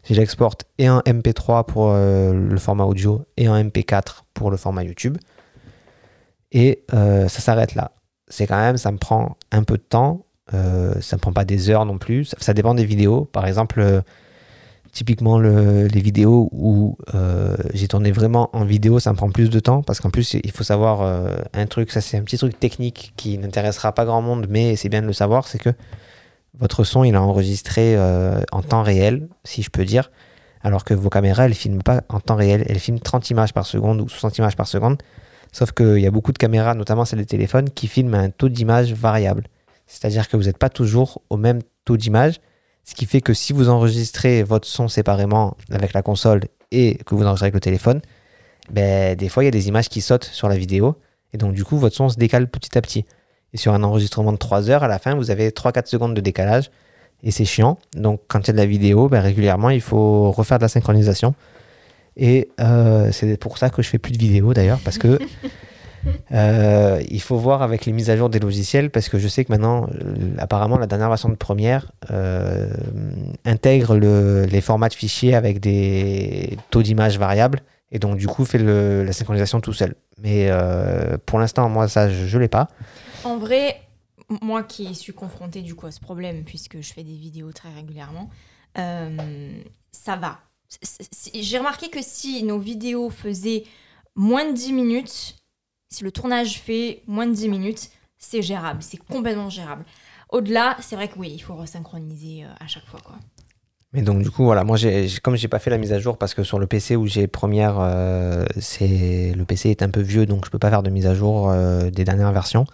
Je 0.03 0.13
l'exporte 0.13 0.65
et 0.77 0.89
en 0.89 0.99
MP3 0.99 1.65
pour 1.65 1.91
euh, 1.91 2.33
le 2.33 2.57
format 2.57 2.83
audio 2.83 3.25
et 3.37 3.47
en 3.47 3.55
MP4 3.55 4.23
pour 4.33 4.51
le 4.51 4.57
format 4.57 4.83
YouTube. 4.83 5.17
Et 6.51 6.83
euh, 6.93 7.27
ça 7.27 7.39
s'arrête 7.39 7.75
là. 7.75 7.91
C'est 8.27 8.47
quand 8.47 8.59
même, 8.59 8.77
ça 8.77 8.91
me 8.91 8.97
prend 8.97 9.37
un 9.51 9.63
peu 9.63 9.77
de 9.77 9.83
temps. 9.83 10.25
Euh, 10.53 10.93
ça 10.99 11.15
me 11.15 11.21
prend 11.21 11.31
pas 11.31 11.45
des 11.45 11.69
heures 11.69 11.85
non 11.85 11.97
plus. 11.97 12.33
Ça, 12.37 12.53
dépend 12.53 12.73
des 12.73 12.85
vidéos. 12.85 13.25
Par 13.25 13.47
exemple, 13.47 14.03
typiquement 14.93 15.39
le- 15.39 15.87
les 15.87 15.99
vidéos 16.01 16.49
où 16.53 16.97
euh, 17.15 17.57
j'ai 17.73 17.87
tourné 17.87 18.11
vraiment 18.11 18.49
en 18.55 18.63
vidéo, 18.63 18.99
ça 18.99 19.11
me 19.11 19.17
prend 19.17 19.29
plus 19.29 19.49
de 19.49 19.59
temps 19.59 19.81
parce 19.81 19.99
qu'en 19.99 20.09
plus 20.11 20.35
il 20.35 20.51
faut 20.51 20.63
savoir 20.63 21.01
euh, 21.01 21.35
un 21.53 21.65
truc. 21.65 21.91
Ça 21.91 21.99
c'est 21.99 22.15
un 22.17 22.21
petit 22.21 22.37
truc 22.37 22.57
technique 22.59 23.13
qui 23.17 23.37
n'intéressera 23.37 23.91
pas 23.93 24.05
grand 24.05 24.21
monde, 24.21 24.45
mais 24.49 24.75
c'est 24.75 24.89
bien 24.89 25.01
de 25.01 25.07
le 25.07 25.13
savoir, 25.13 25.47
c'est 25.47 25.57
que 25.59 25.71
votre 26.57 26.83
son 26.83 27.03
il 27.03 27.15
est 27.15 27.17
enregistré 27.17 27.95
euh, 27.97 28.39
en 28.51 28.61
temps 28.61 28.83
réel, 28.83 29.27
si 29.43 29.63
je 29.63 29.69
peux 29.71 29.83
dire, 29.83 30.11
alors 30.61 30.83
que 30.85 30.93
vos 30.93 31.09
caméras 31.09 31.45
elles 31.45 31.55
filment 31.55 31.81
pas 31.81 32.03
en 32.09 32.19
temps 32.19 32.35
réel, 32.35 32.63
elles 32.69 32.79
filment 32.79 32.99
30 32.99 33.31
images 33.31 33.53
par 33.53 33.65
seconde 33.65 33.99
ou 33.99 34.07
60 34.07 34.37
images 34.37 34.55
par 34.55 34.67
seconde. 34.67 35.01
Sauf 35.51 35.71
qu'il 35.71 35.99
y 35.99 36.07
a 36.07 36.11
beaucoup 36.11 36.31
de 36.31 36.37
caméras, 36.39 36.73
notamment 36.75 37.05
celles 37.05 37.19
des 37.19 37.25
téléphones, 37.27 37.69
qui 37.69 37.87
filment 37.87 38.15
à 38.15 38.19
un 38.19 38.29
taux 38.29 38.49
d'image 38.49 38.93
variable. 38.93 39.43
C'est-à-dire 39.85 40.27
que 40.27 40.35
vous 40.37 40.43
n'êtes 40.43 40.57
pas 40.57 40.69
toujours 40.69 41.21
au 41.29 41.37
même 41.37 41.59
taux 41.85 41.97
d'image, 41.97 42.39
ce 42.83 42.95
qui 42.95 43.05
fait 43.05 43.21
que 43.21 43.33
si 43.33 43.53
vous 43.53 43.69
enregistrez 43.69 44.43
votre 44.43 44.67
son 44.67 44.87
séparément 44.87 45.55
avec 45.71 45.93
la 45.93 46.01
console 46.01 46.41
et 46.71 46.95
que 47.05 47.15
vous 47.15 47.23
enregistrez 47.23 47.45
avec 47.45 47.53
le 47.53 47.59
téléphone, 47.59 48.01
ben, 48.69 49.15
des 49.15 49.29
fois 49.29 49.43
il 49.43 49.47
y 49.47 49.49
a 49.49 49.51
des 49.51 49.67
images 49.67 49.89
qui 49.89 50.01
sautent 50.01 50.25
sur 50.25 50.49
la 50.49 50.57
vidéo, 50.57 50.95
et 51.33 51.37
donc 51.37 51.53
du 51.53 51.63
coup 51.63 51.77
votre 51.77 51.95
son 51.95 52.09
se 52.09 52.17
décale 52.17 52.49
petit 52.49 52.77
à 52.77 52.81
petit. 52.81 53.05
Et 53.53 53.57
sur 53.57 53.73
un 53.73 53.83
enregistrement 53.83 54.31
de 54.31 54.37
3 54.37 54.69
heures, 54.69 54.83
à 54.83 54.87
la 54.87 54.99
fin, 54.99 55.15
vous 55.15 55.29
avez 55.29 55.51
3-4 55.51 55.85
secondes 55.85 56.15
de 56.15 56.21
décalage. 56.21 56.71
Et 57.21 57.31
c'est 57.31 57.45
chiant. 57.45 57.77
Donc, 57.95 58.21
quand 58.27 58.39
il 58.39 58.47
y 58.47 58.49
a 58.49 58.53
de 58.53 58.57
la 58.57 58.65
vidéo, 58.65 59.07
ben, 59.07 59.21
régulièrement, 59.21 59.69
il 59.69 59.79
faut 59.79 60.31
refaire 60.31 60.57
de 60.57 60.63
la 60.63 60.69
synchronisation. 60.69 61.35
Et 62.17 62.49
euh, 62.59 63.11
c'est 63.11 63.37
pour 63.37 63.57
ça 63.57 63.69
que 63.69 63.81
je 63.81 63.89
fais 63.89 63.99
plus 63.99 64.11
de 64.11 64.17
vidéos 64.17 64.53
d'ailleurs, 64.53 64.79
parce 64.83 64.97
que 64.97 65.19
euh, 66.31 67.01
il 67.09 67.21
faut 67.21 67.37
voir 67.37 67.61
avec 67.61 67.85
les 67.85 67.91
mises 67.93 68.09
à 68.09 68.17
jour 68.17 68.29
des 68.29 68.39
logiciels, 68.39 68.89
parce 68.89 69.09
que 69.09 69.19
je 69.19 69.27
sais 69.27 69.45
que 69.45 69.51
maintenant, 69.51 69.87
euh, 69.93 70.35
apparemment, 70.37 70.77
la 70.77 70.87
dernière 70.87 71.09
version 71.09 71.29
de 71.29 71.35
Premiere 71.35 71.91
euh, 72.11 72.69
intègre 73.45 73.95
le- 73.95 74.45
les 74.45 74.61
formats 74.61 74.89
de 74.89 74.93
fichiers 74.93 75.35
avec 75.35 75.59
des 75.59 76.57
taux 76.69 76.81
d'image 76.83 77.17
variables, 77.17 77.61
et 77.91 77.99
donc 77.99 78.17
du 78.17 78.27
coup 78.27 78.45
fait 78.45 78.57
la 78.57 79.11
synchronisation 79.13 79.61
tout 79.61 79.73
seul. 79.73 79.95
Mais 80.21 80.49
pour 81.25 81.39
l'instant, 81.39 81.69
moi, 81.69 81.87
ça, 81.87 82.09
je 82.09 82.35
ne 82.37 82.41
l'ai 82.41 82.47
pas. 82.47 82.67
En 83.23 83.37
vrai, 83.37 83.81
moi 84.41 84.63
qui 84.63 84.95
suis 84.95 85.13
confrontée 85.13 85.61
du 85.61 85.75
coup 85.75 85.85
à 85.85 85.91
ce 85.91 85.99
problème, 85.99 86.43
puisque 86.43 86.81
je 86.81 86.93
fais 86.93 87.03
des 87.03 87.15
vidéos 87.15 87.51
très 87.51 87.69
régulièrement, 87.73 88.29
ça 88.75 90.15
va. 90.15 90.39
J'ai 91.35 91.57
remarqué 91.59 91.89
que 91.89 91.99
si 92.01 92.43
nos 92.43 92.57
vidéos 92.57 93.09
faisaient 93.11 93.63
moins 94.15 94.49
de 94.49 94.53
10 94.55 94.73
minutes, 94.73 95.35
si 95.93 96.03
le 96.03 96.11
tournage 96.11 96.59
fait 96.59 97.01
moins 97.07 97.27
de 97.27 97.33
10 97.33 97.49
minutes, 97.49 97.89
c'est 98.17 98.41
gérable, 98.41 98.79
c'est 98.81 98.97
complètement 98.97 99.49
gérable. 99.49 99.85
Au-delà, 100.29 100.75
c'est 100.79 100.95
vrai 100.95 101.07
que 101.07 101.19
oui, 101.19 101.31
il 101.33 101.39
faut 101.39 101.55
resynchroniser 101.55 102.43
euh, 102.43 102.47
à 102.59 102.67
chaque 102.67 102.85
fois. 102.85 102.99
Quoi. 103.03 103.15
Mais 103.93 104.01
donc 104.01 104.23
du 104.23 104.31
coup 104.31 104.43
voilà, 104.43 104.63
moi 104.63 104.75
j'ai 104.75 105.07
comme 105.21 105.35
j'ai 105.35 105.47
pas 105.47 105.59
fait 105.59 105.69
la 105.69 105.77
mise 105.77 105.93
à 105.93 105.99
jour 105.99 106.17
parce 106.17 106.33
que 106.33 106.43
sur 106.43 106.57
le 106.57 106.65
PC 106.65 106.95
où 106.95 107.05
j'ai 107.05 107.27
Première, 107.27 107.75
euh, 107.79 108.43
c'est 108.59 109.33
le 109.35 109.45
PC 109.45 109.69
est 109.69 109.83
un 109.83 109.89
peu 109.89 110.01
vieux 110.01 110.25
donc 110.25 110.45
je 110.45 110.49
peux 110.49 110.57
pas 110.57 110.71
faire 110.71 110.81
de 110.81 110.89
mise 110.89 111.05
à 111.05 111.13
jour 111.13 111.51
euh, 111.51 111.91
des 111.91 112.03
dernières 112.03 112.31
versions. 112.31 112.65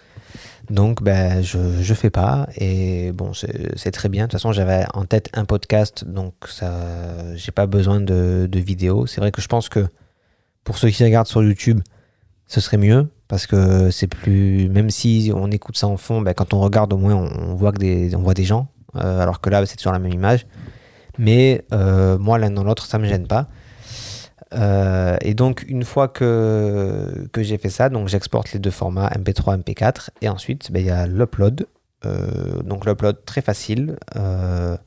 Donc 0.70 1.04
ben 1.04 1.42
je 1.42 1.82
je 1.82 1.94
fais 1.94 2.10
pas 2.10 2.48
et 2.56 3.12
bon 3.12 3.34
c'est 3.34 3.78
c'est 3.78 3.92
très 3.92 4.08
bien. 4.08 4.26
De 4.26 4.28
toute 4.28 4.40
façon 4.40 4.54
j'avais 4.54 4.86
en 4.94 5.04
tête 5.04 5.30
un 5.34 5.44
podcast 5.44 6.06
donc 6.06 6.36
ça 6.48 7.36
j'ai 7.36 7.52
pas 7.52 7.66
besoin 7.66 8.00
de 8.00 8.48
de 8.50 8.60
vidéo. 8.60 9.06
C'est 9.06 9.20
vrai 9.20 9.34
que 9.34 9.42
je 9.42 9.50
pense 9.50 9.68
que 9.68 9.88
pour 10.64 10.78
ceux 10.78 10.90
qui 10.90 11.04
regardent 11.04 11.28
sur 11.28 11.44
YouTube 11.44 11.82
ce 12.50 12.60
serait 12.60 12.78
mieux 12.78 13.08
parce 13.30 13.48
que 13.48 13.90
c'est 13.92 14.08
plus 14.08 14.68
même 14.68 14.90
si 14.90 15.32
on 15.34 15.50
écoute 15.52 15.78
ça 15.78 15.88
en 15.88 15.96
fond, 15.96 16.22
ben, 16.22 16.34
quand 16.34 16.54
on 16.54 16.60
regarde 16.60 16.92
au 16.92 16.98
moins 16.98 17.16
on, 17.16 17.56
voit 17.56 17.72
des 17.72 18.44
gens 18.44 18.68
euh, 18.96 19.22
alors 19.22 19.40
que 19.40 19.50
là 19.50 19.66
c'est 19.66 19.80
sur 19.80 19.94
la 19.94 20.00
même 20.00 20.12
image. 20.12 20.46
Mais 21.20 21.66
euh, 21.74 22.18
moi, 22.18 22.40
l'un 22.40 22.50
dans 22.50 22.64
l'autre, 22.64 22.86
ça 22.86 22.98
me 22.98 23.06
gêne 23.06 23.28
pas. 23.28 23.48
Euh, 24.54 25.18
et 25.22 25.34
donc, 25.34 25.66
une 25.68 25.84
fois 25.84 26.08
que, 26.08 27.28
j'ai 27.38 27.58
fait 27.58 27.70
ça, 27.70 27.90
donc 27.90 28.08
j'exporte 28.08 28.54
les 28.54 28.60
deux 28.60 28.72
formats 28.72 29.10
MP3, 29.10 29.62
MP4. 29.62 30.10
Et 30.22 30.30
ensuite, 30.30 30.72
ben, 30.72 30.80
il 30.80 30.86
y 30.86 30.90
a 30.90 31.06
l'upload. 31.06 31.68
Donc, 32.64 32.86
l'upload, 32.86 33.18
très 33.26 33.42
facile. 33.42 33.98
Euh, 34.16 34.78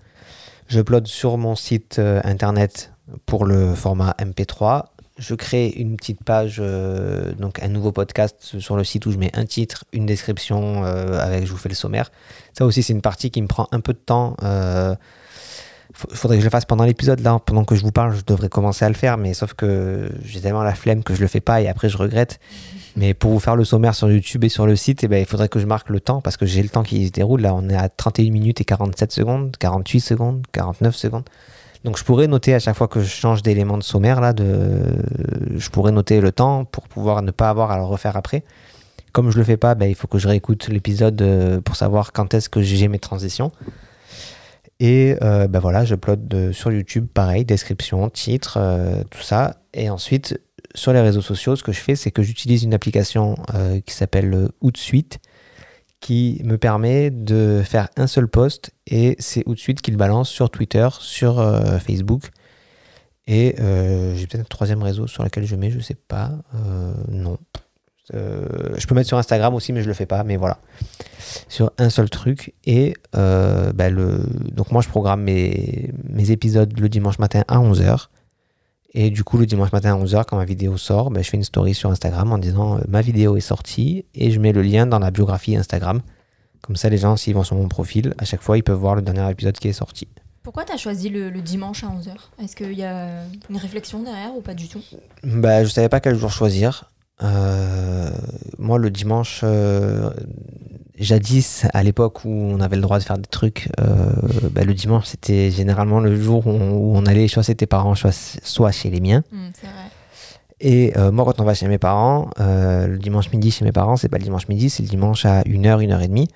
J'upload 0.68 1.06
sur 1.06 1.36
mon 1.36 1.54
site 1.54 2.00
internet 2.24 2.94
pour 3.26 3.44
le 3.44 3.74
format 3.74 4.14
MP3. 4.18 4.84
Je 5.18 5.34
crée 5.34 5.68
une 5.68 5.96
petite 5.96 6.24
page, 6.24 6.56
euh, 6.58 7.32
donc 7.34 7.62
un 7.62 7.68
nouveau 7.68 7.92
podcast 7.92 8.58
sur 8.58 8.76
le 8.76 8.84
site 8.84 9.04
où 9.06 9.12
je 9.12 9.18
mets 9.18 9.30
un 9.34 9.44
titre, 9.44 9.84
une 9.92 10.06
description 10.06 10.84
euh, 10.84 11.20
avec, 11.20 11.44
je 11.44 11.50
vous 11.50 11.58
fais 11.58 11.68
le 11.68 11.74
sommaire. 11.74 12.10
Ça 12.56 12.64
aussi, 12.64 12.82
c'est 12.82 12.94
une 12.94 13.02
partie 13.02 13.30
qui 13.30 13.42
me 13.42 13.46
prend 13.46 13.68
un 13.72 13.80
peu 13.80 13.92
de 13.92 13.98
temps. 13.98 14.36
Euh, 14.42 14.94
il 16.10 16.16
faudrait 16.16 16.38
que 16.38 16.40
je 16.40 16.46
le 16.46 16.50
fasse 16.50 16.64
pendant 16.64 16.84
l'épisode 16.84 17.20
là 17.20 17.38
pendant 17.44 17.64
que 17.64 17.74
je 17.74 17.82
vous 17.82 17.92
parle 17.92 18.16
je 18.16 18.22
devrais 18.24 18.48
commencer 18.48 18.84
à 18.84 18.88
le 18.88 18.94
faire 18.94 19.18
mais 19.18 19.34
sauf 19.34 19.54
que 19.54 20.10
j'ai 20.24 20.40
tellement 20.40 20.62
la 20.62 20.74
flemme 20.74 21.02
que 21.02 21.14
je 21.14 21.20
le 21.20 21.26
fais 21.26 21.40
pas 21.40 21.60
et 21.60 21.68
après 21.68 21.88
je 21.88 21.98
regrette 21.98 22.40
mais 22.96 23.14
pour 23.14 23.30
vous 23.30 23.40
faire 23.40 23.56
le 23.56 23.64
sommaire 23.64 23.94
sur 23.94 24.10
YouTube 24.10 24.44
et 24.44 24.48
sur 24.48 24.66
le 24.66 24.74
site 24.74 25.04
eh 25.04 25.08
ben, 25.08 25.18
il 25.18 25.26
faudrait 25.26 25.48
que 25.48 25.58
je 25.58 25.66
marque 25.66 25.90
le 25.90 26.00
temps 26.00 26.20
parce 26.20 26.36
que 26.36 26.46
j'ai 26.46 26.62
le 26.62 26.68
temps 26.68 26.82
qui 26.82 27.06
se 27.06 27.12
déroule 27.12 27.42
là 27.42 27.54
on 27.54 27.68
est 27.68 27.76
à 27.76 27.88
31 27.88 28.30
minutes 28.30 28.60
et 28.60 28.64
47 28.64 29.12
secondes 29.12 29.56
48 29.58 30.00
secondes 30.00 30.46
49 30.52 30.96
secondes 30.96 31.24
donc 31.84 31.98
je 31.98 32.04
pourrais 32.04 32.26
noter 32.26 32.54
à 32.54 32.58
chaque 32.58 32.76
fois 32.76 32.88
que 32.88 33.00
je 33.00 33.08
change 33.08 33.42
d'élément 33.42 33.78
de 33.78 33.82
sommaire 33.82 34.20
là 34.20 34.32
je 34.36 35.68
pourrais 35.70 35.92
noter 35.92 36.20
le 36.20 36.32
temps 36.32 36.64
pour 36.64 36.88
pouvoir 36.88 37.22
ne 37.22 37.30
pas 37.30 37.48
avoir 37.48 37.70
à 37.70 37.78
le 37.78 37.84
refaire 37.84 38.16
après 38.16 38.44
comme 39.12 39.30
je 39.30 39.38
le 39.38 39.44
fais 39.44 39.56
pas 39.56 39.74
ben, 39.74 39.86
il 39.86 39.94
faut 39.94 40.08
que 40.08 40.18
je 40.18 40.28
réécoute 40.28 40.68
l'épisode 40.68 41.20
euh, 41.22 41.60
pour 41.60 41.76
savoir 41.76 42.12
quand 42.12 42.34
est-ce 42.34 42.48
que 42.48 42.62
j'ai 42.62 42.88
mes 42.88 42.98
transitions 42.98 43.52
et 44.82 45.16
euh, 45.22 45.46
ben 45.46 45.60
voilà, 45.60 45.84
j'upload 45.84 46.50
sur 46.50 46.72
YouTube, 46.72 47.06
pareil, 47.14 47.44
description, 47.44 48.10
titre, 48.10 48.58
euh, 48.60 49.04
tout 49.10 49.22
ça. 49.22 49.60
Et 49.74 49.88
ensuite, 49.90 50.40
sur 50.74 50.92
les 50.92 51.00
réseaux 51.00 51.20
sociaux, 51.20 51.54
ce 51.54 51.62
que 51.62 51.70
je 51.70 51.78
fais, 51.78 51.94
c'est 51.94 52.10
que 52.10 52.24
j'utilise 52.24 52.64
une 52.64 52.74
application 52.74 53.36
euh, 53.54 53.78
qui 53.78 53.94
s'appelle 53.94 54.48
Hootsuite, 54.60 55.20
qui 56.02 56.42
me 56.44 56.58
permet 56.58 57.10
de 57.10 57.62
faire 57.64 57.88
un 57.96 58.08
seul 58.08 58.28
post 58.28 58.72
et 58.88 59.14
c'est 59.20 59.44
Hootsuite 59.46 59.80
qui 59.80 59.92
le 59.92 59.96
balance 59.96 60.28
sur 60.28 60.50
Twitter, 60.50 60.88
sur 60.98 61.38
euh, 61.38 61.78
Facebook. 61.78 62.24
Et 63.28 63.54
euh, 63.60 64.14
j'ai 64.16 64.26
peut-être 64.26 64.42
un 64.42 64.48
troisième 64.50 64.82
réseau 64.82 65.06
sur 65.06 65.22
lequel 65.22 65.46
je 65.46 65.54
mets, 65.54 65.70
je 65.70 65.78
sais 65.78 65.94
pas. 65.94 66.32
Euh, 66.56 66.92
non. 67.08 67.38
Je 68.12 68.86
peux 68.86 68.94
mettre 68.94 69.08
sur 69.08 69.16
Instagram 69.16 69.54
aussi, 69.54 69.72
mais 69.72 69.80
je 69.80 69.88
le 69.88 69.94
fais 69.94 70.04
pas. 70.04 70.22
Mais 70.24 70.36
voilà 70.36 70.58
sur 71.48 71.72
un 71.78 71.88
seul 71.88 72.10
truc 72.10 72.52
et 72.64 72.94
bah, 73.14 73.90
donc 73.90 74.70
moi 74.70 74.82
je 74.82 74.88
programme 74.88 75.22
mes, 75.22 75.90
mes 76.04 76.30
épisodes 76.30 76.78
le 76.78 76.90
dimanche 76.90 77.18
matin 77.18 77.42
à 77.48 77.58
11h 77.58 78.08
et 78.94 79.10
du 79.10 79.24
coup 79.24 79.38
le 79.38 79.46
dimanche 79.46 79.72
matin 79.72 79.94
à 79.94 80.04
11h 80.04 80.24
quand 80.26 80.36
ma 80.36 80.44
vidéo 80.44 80.76
sort 80.76 81.10
bah, 81.10 81.22
je 81.22 81.30
fais 81.30 81.36
une 81.36 81.44
story 81.44 81.74
sur 81.74 81.90
Instagram 81.90 82.32
en 82.32 82.38
disant 82.38 82.78
euh, 82.78 82.80
ma 82.88 83.00
vidéo 83.00 83.36
est 83.36 83.40
sortie 83.40 84.04
et 84.14 84.30
je 84.30 84.38
mets 84.38 84.52
le 84.52 84.62
lien 84.62 84.86
dans 84.86 84.98
la 84.98 85.10
biographie 85.10 85.56
Instagram. 85.56 86.02
Comme 86.60 86.76
ça 86.76 86.88
les 86.88 86.98
gens 86.98 87.16
s'ils 87.16 87.34
vont 87.34 87.44
sur 87.44 87.56
mon 87.56 87.68
profil 87.68 88.14
à 88.18 88.24
chaque 88.24 88.42
fois 88.42 88.56
ils 88.58 88.62
peuvent 88.62 88.78
voir 88.78 88.94
le 88.94 89.02
dernier 89.02 89.28
épisode 89.30 89.58
qui 89.58 89.68
est 89.68 89.72
sorti. 89.72 90.08
Pourquoi 90.42 90.64
tu 90.64 90.72
as 90.72 90.76
choisi 90.76 91.08
le, 91.08 91.30
le 91.30 91.40
dimanche 91.40 91.84
à 91.84 91.86
11h 91.86 92.42
Est-ce 92.42 92.56
qu'il 92.56 92.72
y 92.72 92.82
a 92.82 93.24
une 93.48 93.56
réflexion 93.56 94.02
derrière 94.02 94.34
ou 94.36 94.40
pas 94.40 94.54
du 94.54 94.68
tout? 94.68 94.82
Bah, 95.22 95.62
je 95.62 95.68
savais 95.68 95.88
pas 95.88 96.00
quel 96.00 96.16
jour 96.16 96.30
choisir. 96.32 96.90
Euh, 97.22 98.10
moi 98.58 98.78
le 98.78 98.90
dimanche 98.90 99.40
euh, 99.44 100.10
jadis, 101.02 101.66
à 101.74 101.82
l'époque 101.82 102.24
où 102.24 102.30
on 102.30 102.60
avait 102.60 102.76
le 102.76 102.82
droit 102.82 102.98
de 102.98 103.04
faire 103.04 103.18
des 103.18 103.28
trucs, 103.28 103.68
euh, 103.80 104.10
bah, 104.52 104.64
le 104.64 104.74
dimanche, 104.74 105.06
c'était 105.06 105.50
généralement 105.50 106.00
le 106.00 106.20
jour 106.20 106.46
où 106.46 106.50
on, 106.50 106.70
où 106.72 106.96
on 106.96 107.04
allait 107.06 107.28
soit 107.28 107.42
chez 107.42 107.54
tes 107.54 107.66
parents, 107.66 107.94
soit, 107.94 108.12
soit 108.42 108.72
chez 108.72 108.90
les 108.90 109.00
miens. 109.00 109.22
C'est 109.60 109.66
vrai. 109.66 109.74
Et 110.60 110.96
euh, 110.96 111.10
moi, 111.10 111.24
quand 111.24 111.40
on 111.40 111.44
va 111.44 111.54
chez 111.54 111.66
mes 111.66 111.78
parents, 111.78 112.30
euh, 112.38 112.86
le 112.86 112.98
dimanche 112.98 113.30
midi 113.32 113.50
chez 113.50 113.64
mes 113.64 113.72
parents, 113.72 113.96
c'est 113.96 114.08
pas 114.08 114.18
le 114.18 114.22
dimanche 114.24 114.46
midi, 114.48 114.70
c'est 114.70 114.82
le 114.84 114.88
dimanche 114.88 115.24
à 115.26 115.42
1h, 115.42 115.80
1h30. 115.84 116.28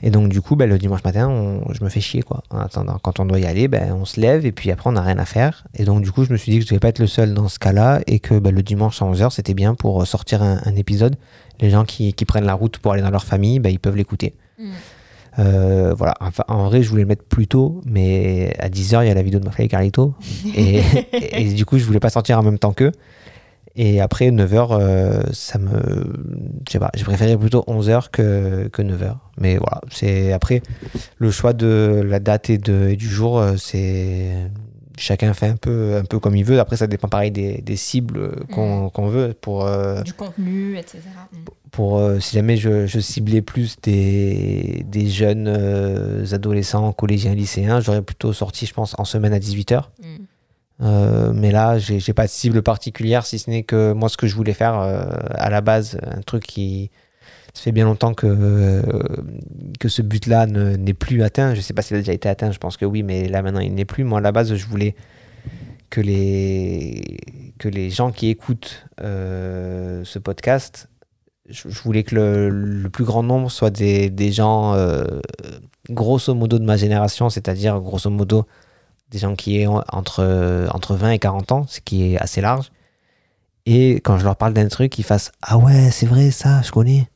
Et 0.00 0.10
donc, 0.12 0.28
du 0.28 0.40
coup, 0.40 0.54
bah, 0.54 0.66
le 0.66 0.78
dimanche 0.78 1.02
matin, 1.02 1.28
on- 1.28 1.72
je 1.72 1.82
me 1.82 1.88
fais 1.88 2.00
chier, 2.00 2.22
quoi. 2.22 2.44
En 2.50 2.58
attendant, 2.60 2.98
quand 3.02 3.18
on 3.18 3.24
doit 3.24 3.40
y 3.40 3.46
aller, 3.46 3.66
ben 3.66 3.92
on 4.00 4.04
se 4.04 4.20
lève 4.20 4.46
et 4.46 4.52
puis 4.52 4.70
après, 4.70 4.88
on 4.88 4.92
n'a 4.92 5.02
rien 5.02 5.18
à 5.18 5.24
faire. 5.24 5.64
Et 5.74 5.84
donc, 5.84 6.02
du 6.04 6.12
coup, 6.12 6.22
je 6.24 6.30
me 6.30 6.36
suis 6.36 6.52
dit 6.52 6.58
que 6.60 6.64
je 6.64 6.68
devais 6.68 6.78
pas 6.78 6.90
être 6.90 7.00
le 7.00 7.08
seul 7.08 7.34
dans 7.34 7.48
ce 7.48 7.58
cas-là 7.58 7.98
et 8.06 8.20
que 8.20 8.38
bah, 8.38 8.52
le 8.52 8.62
dimanche 8.62 9.02
à 9.02 9.06
11h, 9.06 9.32
c'était 9.32 9.54
bien 9.54 9.74
pour 9.74 10.06
sortir 10.06 10.40
un, 10.40 10.60
un 10.64 10.76
épisode. 10.76 11.16
Les 11.60 11.70
gens 11.70 11.84
qui, 11.84 12.12
qui 12.14 12.24
prennent 12.24 12.46
la 12.46 12.54
route 12.54 12.78
pour 12.78 12.92
aller 12.92 13.02
dans 13.02 13.10
leur 13.10 13.24
famille, 13.24 13.58
bah, 13.58 13.70
ils 13.70 13.80
peuvent 13.80 13.96
l'écouter. 13.96 14.34
Hmm. 14.58 14.70
Euh, 15.38 15.94
voilà, 15.94 16.14
enfin, 16.20 16.44
en 16.48 16.64
vrai, 16.64 16.82
je 16.82 16.88
voulais 16.88 17.02
le 17.02 17.08
mettre 17.08 17.24
plus 17.24 17.46
tôt, 17.46 17.80
mais 17.84 18.54
à 18.58 18.68
10h, 18.68 19.04
il 19.04 19.08
y 19.08 19.10
a 19.10 19.14
la 19.14 19.22
vidéo 19.22 19.38
de 19.38 19.44
ma 19.44 19.52
et 19.56 19.68
Carlito. 19.68 20.14
Et, 20.56 20.80
et, 21.12 21.42
et 21.42 21.52
du 21.52 21.64
coup, 21.64 21.78
je 21.78 21.84
voulais 21.84 22.00
pas 22.00 22.10
sortir 22.10 22.38
en 22.38 22.42
même 22.42 22.58
temps 22.58 22.72
qu'eux. 22.72 22.92
Et 23.80 24.00
après, 24.00 24.30
9h, 24.30 24.68
euh, 24.72 25.22
ça 25.32 25.60
me. 25.60 25.70
Je 26.66 26.72
sais 26.72 26.80
pas, 26.80 26.90
j'ai 26.94 27.04
préféré 27.04 27.36
plutôt 27.36 27.64
11h 27.68 28.10
que, 28.10 28.68
que 28.72 28.82
9h. 28.82 29.14
Mais 29.40 29.56
voilà, 29.56 29.80
c'est. 29.88 30.32
Après, 30.32 30.62
le 31.18 31.30
choix 31.30 31.52
de 31.52 32.02
la 32.04 32.18
date 32.18 32.50
et, 32.50 32.58
de, 32.58 32.88
et 32.88 32.96
du 32.96 33.08
jour, 33.08 33.38
euh, 33.38 33.54
c'est. 33.56 34.32
Chacun 34.98 35.32
fait 35.32 35.46
un 35.46 35.56
peu, 35.56 35.96
un 35.96 36.04
peu 36.04 36.18
comme 36.18 36.36
il 36.36 36.44
veut. 36.44 36.60
Après, 36.60 36.76
ça 36.76 36.86
dépend 36.86 37.08
pareil 37.08 37.30
des, 37.30 37.62
des 37.62 37.76
cibles 37.76 38.44
qu'on 38.52 38.90
qu'on 38.90 39.08
veut. 39.08 39.34
Pour, 39.40 39.64
euh, 39.64 40.02
Du 40.02 40.12
contenu, 40.12 40.76
etc. 40.76 40.98
Hmm. 41.32 41.36
pour 41.70 41.98
euh, 41.98 42.18
si 42.18 42.34
jamais 42.34 42.56
je, 42.56 42.86
je 42.86 42.98
ciblais 42.98 43.40
plus 43.42 43.76
des, 43.80 44.84
des 44.86 45.08
jeunes 45.08 45.46
euh, 45.48 46.26
adolescents, 46.32 46.92
collégiens, 46.92 47.34
lycéens, 47.34 47.80
j'aurais 47.80 48.02
plutôt 48.02 48.32
sorti, 48.32 48.66
je 48.66 48.74
pense, 48.74 48.94
en 48.98 49.04
semaine 49.04 49.32
à 49.32 49.38
18h. 49.38 49.84
Hmm. 50.02 50.16
Euh, 50.80 51.32
mais 51.32 51.50
là, 51.50 51.78
j'ai 51.78 52.12
pas 52.12 52.26
de 52.26 52.30
cible 52.30 52.62
particulière, 52.62 53.24
si 53.26 53.38
ce 53.38 53.50
n'est 53.50 53.62
que 53.62 53.92
moi, 53.92 54.08
ce 54.08 54.16
que 54.16 54.26
je 54.26 54.34
voulais 54.34 54.52
faire 54.52 54.74
à 54.74 55.50
la 55.50 55.60
base, 55.60 55.98
un 56.02 56.20
truc 56.22 56.42
qui. 56.44 56.90
Ça 57.54 57.62
fait 57.62 57.72
bien 57.72 57.84
longtemps 57.84 58.14
que, 58.14 58.26
euh, 58.26 58.82
que 59.80 59.88
ce 59.88 60.02
but-là 60.02 60.46
ne- 60.46 60.76
n'est 60.76 60.94
plus 60.94 61.22
atteint. 61.22 61.54
Je 61.54 61.60
sais 61.60 61.74
pas 61.74 61.82
s'il 61.82 61.96
a 61.96 62.00
déjà 62.00 62.12
été 62.12 62.28
atteint, 62.28 62.52
je 62.52 62.58
pense 62.58 62.76
que 62.76 62.84
oui, 62.84 63.02
mais 63.02 63.28
là 63.28 63.42
maintenant 63.42 63.60
il 63.60 63.74
n'est 63.74 63.84
plus. 63.84 64.04
Moi, 64.04 64.18
à 64.18 64.22
la 64.22 64.32
base, 64.32 64.54
je 64.54 64.66
voulais 64.66 64.94
que 65.90 66.00
les, 66.00 67.18
que 67.58 67.68
les 67.68 67.90
gens 67.90 68.12
qui 68.12 68.28
écoutent 68.28 68.86
euh, 69.00 70.02
ce 70.04 70.18
podcast, 70.18 70.88
je, 71.48 71.68
voulais 71.82 72.02
que 72.02 72.14
le, 72.14 72.88
plus 72.90 73.04
grand 73.04 73.22
nombre 73.22 73.50
soit 73.50 73.70
des, 73.70 74.10
des 74.10 74.30
gens 74.32 74.74
euh, 74.74 75.04
grosso 75.88 76.34
modo 76.34 76.58
de 76.58 76.64
ma 76.64 76.76
génération, 76.76 77.30
c'est-à-dire 77.30 77.80
grosso 77.80 78.10
modo 78.10 78.46
des 79.10 79.18
gens 79.18 79.34
qui 79.34 79.66
ont 79.66 79.82
entre, 79.90 80.68
entre 80.70 80.94
20 80.94 81.12
et 81.12 81.18
40 81.18 81.52
ans, 81.52 81.64
ce 81.66 81.80
qui 81.80 82.12
est 82.12 82.18
assez 82.18 82.42
large, 82.42 82.70
et 83.70 83.94
quand 83.96 84.16
je 84.18 84.24
leur 84.24 84.36
parle 84.36 84.54
d'un 84.54 84.68
truc, 84.68 84.98
ils 84.98 85.04
fassent 85.04 85.30
Ah 85.42 85.58
ouais, 85.58 85.90
c'est 85.90 86.06
vrai, 86.06 86.30
ça, 86.30 86.62
je 86.62 86.70
connais. 86.70 87.06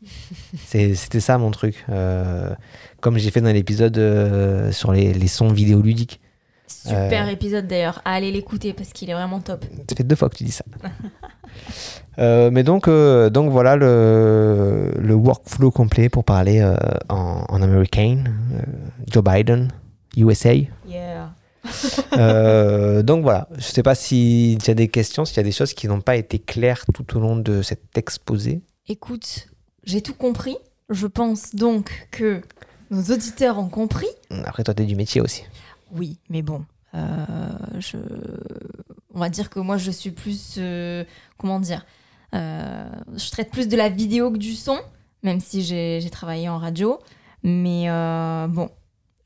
C'était 0.67 1.21
ça 1.21 1.39
mon 1.39 1.51
truc. 1.51 1.85
Euh, 1.89 2.55
comme 3.01 3.17
j'ai 3.17 3.31
fait 3.31 3.41
dans 3.41 3.53
l'épisode 3.53 3.97
euh, 3.97 4.71
sur 4.71 4.93
les, 4.93 5.15
les 5.15 5.29
sons 5.29 5.49
vidéoludiques. 5.49 6.21
Super 6.67 7.27
Euh. 7.27 7.31
épisode 7.31 7.67
d'ailleurs. 7.67 8.03
Allez 8.05 8.31
l'écouter 8.31 8.73
parce 8.75 8.93
qu'il 8.93 9.09
est 9.09 9.15
vraiment 9.15 9.41
top. 9.41 9.65
Ça 9.89 9.97
fait 9.97 10.05
deux 10.05 10.17
fois 10.17 10.29
que 10.29 10.37
tu 10.37 10.45
dis 10.45 10.53
ça. 10.53 10.65
Mais 12.51 12.63
donc, 12.63 12.89
donc 12.89 13.51
voilà 13.51 13.77
le, 13.77 14.93
le 14.99 15.15
workflow 15.15 15.71
complet 15.71 16.09
pour 16.11 16.25
parler 16.25 16.63
en, 17.09 17.45
en 17.49 17.63
américain. 17.63 18.25
Joe 19.11 19.25
Biden, 19.25 19.69
USA. 20.17 20.53
Yeah. 20.87 21.31
Euh, 22.15 23.03
donc 23.03 23.23
voilà, 23.23 23.49
je 23.57 23.63
sais 23.63 23.83
pas 23.83 23.95
si 23.95 24.59
tu 24.63 24.71
as 24.71 24.75
des 24.75 24.89
questions, 24.89 25.25
s'il 25.25 25.39
y 25.39 25.41
a 25.41 25.45
des 25.45 25.53
choses 25.53 25.73
qui 25.73 25.89
n'ont 25.89 26.03
pas 26.03 26.17
été 26.17 26.39
claires 26.39 26.85
tout 26.93 27.17
au 27.17 27.21
long 27.21 27.37
de 27.37 27.63
cet 27.63 27.97
exposé. 27.97 28.61
Écoute, 28.87 29.49
j'ai 29.85 30.03
tout 30.03 30.13
compris. 30.13 30.57
Je 30.91 31.07
pense 31.07 31.55
donc 31.55 32.09
que 32.11 32.43
nos 32.91 33.03
auditeurs 33.03 33.59
ont 33.59 33.71
compris. 33.71 34.09
Après, 34.45 34.63
toi, 34.63 34.75
tu 34.75 34.83
es 34.83 34.87
du 34.87 34.95
métier 34.95 35.23
aussi. 35.23 35.45
Oui, 35.91 36.19
mais 36.29 36.43
bon, 36.43 36.67
euh, 36.95 37.27
je... 37.79 37.97
on 39.15 39.19
va 39.19 39.31
dire 39.31 39.49
que 39.49 39.59
moi 39.59 39.79
je 39.79 39.91
suis 39.91 40.11
plus, 40.11 40.57
euh, 40.59 41.05
comment 41.39 41.61
dire, 41.61 41.87
je 42.35 43.31
traite 43.31 43.51
plus 43.51 43.69
de 43.69 43.77
la 43.77 43.89
vidéo 43.89 44.31
que 44.31 44.39
du 44.39 44.53
son, 44.53 44.79
même 45.23 45.41
si 45.41 45.63
j'ai 45.63 46.11
travaillé 46.11 46.51
en 46.51 46.59
radio. 46.59 46.99
Mais 47.43 47.87
bon, 48.49 48.71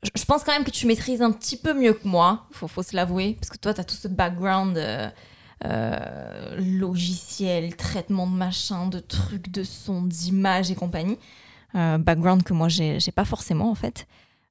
je, 0.03 0.25
pense 0.25 0.43
quand 0.43 0.51
même 0.51 0.63
que 0.63 0.71
tu 0.71 0.85
maîtrises 0.85 1.21
un 1.21 1.31
petit 1.31 1.57
peu 1.57 1.73
mieux 1.73 1.93
que 1.93 2.07
moi, 2.07 2.45
faut, 2.51 2.67
faut 2.67 2.83
se 2.83 2.95
l'avouer, 2.95 3.35
parce 3.39 3.49
que 3.49 3.57
toi 3.57 3.73
tu 3.73 3.81
as 3.81 3.83
tout 3.83 3.95
ce 3.95 4.07
background 4.07 4.77
euh, 4.77 5.09
euh, 5.65 6.55
logiciel, 6.59 7.75
traitement 7.75 8.27
de 8.27 8.35
machin, 8.35 8.87
de 8.87 8.99
trucs, 8.99 9.51
de 9.51 9.63
son, 9.63 10.03
d'images 10.03 10.69
et 10.71 10.75
compagnie. 10.75 11.17
Euh, 11.75 11.97
background 11.97 12.43
que 12.43 12.53
moi 12.53 12.69
j'ai 12.69 12.99
pas 13.13 13.25
forcément 13.25 13.69
en 13.69 13.75
fait. 13.75 14.07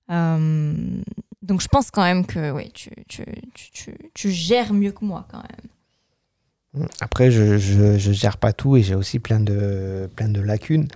Donc 0.08 1.60
je 1.60 1.68
pense 1.68 1.90
quand 1.90 2.02
même 2.02 2.26
que 2.26 2.50
ouais, 2.50 2.70
tu, 2.72 4.30
gères 4.32 4.72
mieux 4.72 4.92
que 4.92 5.04
moi 5.04 5.26
quand 5.30 5.42
même. 5.42 6.88
Après, 7.00 7.30
je, 7.30 7.56
je, 7.56 8.12
gère 8.12 8.36
pas 8.36 8.52
tout 8.52 8.76
et 8.76 8.82
j'ai 8.82 8.94
aussi 8.94 9.18
plein 9.18 9.40
de 9.40 10.40
lacunes. 10.40 10.88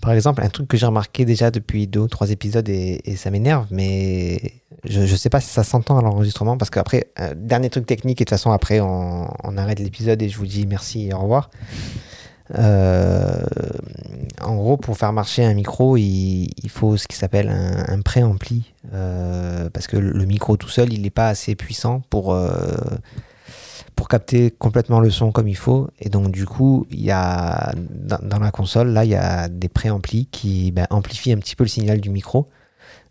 Par 0.00 0.12
exemple, 0.12 0.42
un 0.42 0.48
truc 0.48 0.68
que 0.68 0.76
j'ai 0.76 0.86
remarqué 0.86 1.24
déjà 1.24 1.50
depuis 1.50 1.86
deux 1.86 2.00
ou 2.00 2.08
trois 2.08 2.30
épisodes 2.30 2.68
et, 2.68 3.16
ça 3.16 3.30
m'énerve, 3.30 3.66
mais 3.70 4.40
je, 4.84 5.06
je 5.06 5.16
sais 5.16 5.30
pas 5.30 5.40
si 5.40 5.48
ça 5.48 5.64
s'entend 5.64 5.98
à 5.98 6.02
l'enregistrement 6.02 6.56
parce 6.56 6.70
qu'après, 6.70 7.08
euh, 7.20 7.34
dernier 7.36 7.70
truc 7.70 7.86
technique 7.86 8.20
et 8.20 8.24
de 8.24 8.28
toute 8.28 8.30
façon, 8.30 8.50
après, 8.52 8.80
on, 8.80 9.28
arrête 9.56 9.80
l'épisode 9.80 10.22
et 10.22 10.28
je 10.28 10.38
vous 10.38 10.46
dis 10.46 10.66
merci 10.66 11.08
et 11.08 11.14
au 11.14 11.18
revoir. 11.18 11.50
Euh, 12.56 13.44
en 14.40 14.54
gros, 14.54 14.76
pour 14.76 14.96
faire 14.96 15.12
marcher 15.12 15.44
un 15.44 15.52
micro, 15.54 15.96
il, 15.96 16.50
faut 16.68 16.96
ce 16.96 17.08
qui 17.08 17.16
s'appelle 17.16 17.48
un, 17.48 17.92
un 17.92 18.00
préampli 18.00 18.72
euh, 18.94 19.68
parce 19.70 19.86
que 19.86 19.96
le 19.96 20.24
micro 20.24 20.56
tout 20.56 20.68
seul, 20.68 20.92
il 20.92 21.02
n'est 21.02 21.10
pas 21.10 21.28
assez 21.28 21.54
puissant 21.54 22.02
pour. 22.08 22.36
Pour 23.98 24.06
capter 24.06 24.52
complètement 24.52 25.00
le 25.00 25.10
son 25.10 25.32
comme 25.32 25.48
il 25.48 25.56
faut. 25.56 25.88
Et 25.98 26.08
donc, 26.08 26.30
du 26.30 26.46
coup, 26.46 26.86
il 26.88 27.02
y 27.02 27.10
a 27.10 27.72
dans, 27.90 28.20
dans 28.22 28.38
la 28.38 28.52
console, 28.52 28.90
là, 28.90 29.04
il 29.04 29.10
y 29.10 29.16
a 29.16 29.48
des 29.48 29.68
préamplis 29.68 30.28
qui 30.30 30.70
ben, 30.70 30.86
amplifient 30.90 31.32
un 31.32 31.38
petit 31.38 31.56
peu 31.56 31.64
le 31.64 31.68
signal 31.68 32.00
du 32.00 32.08
micro. 32.08 32.46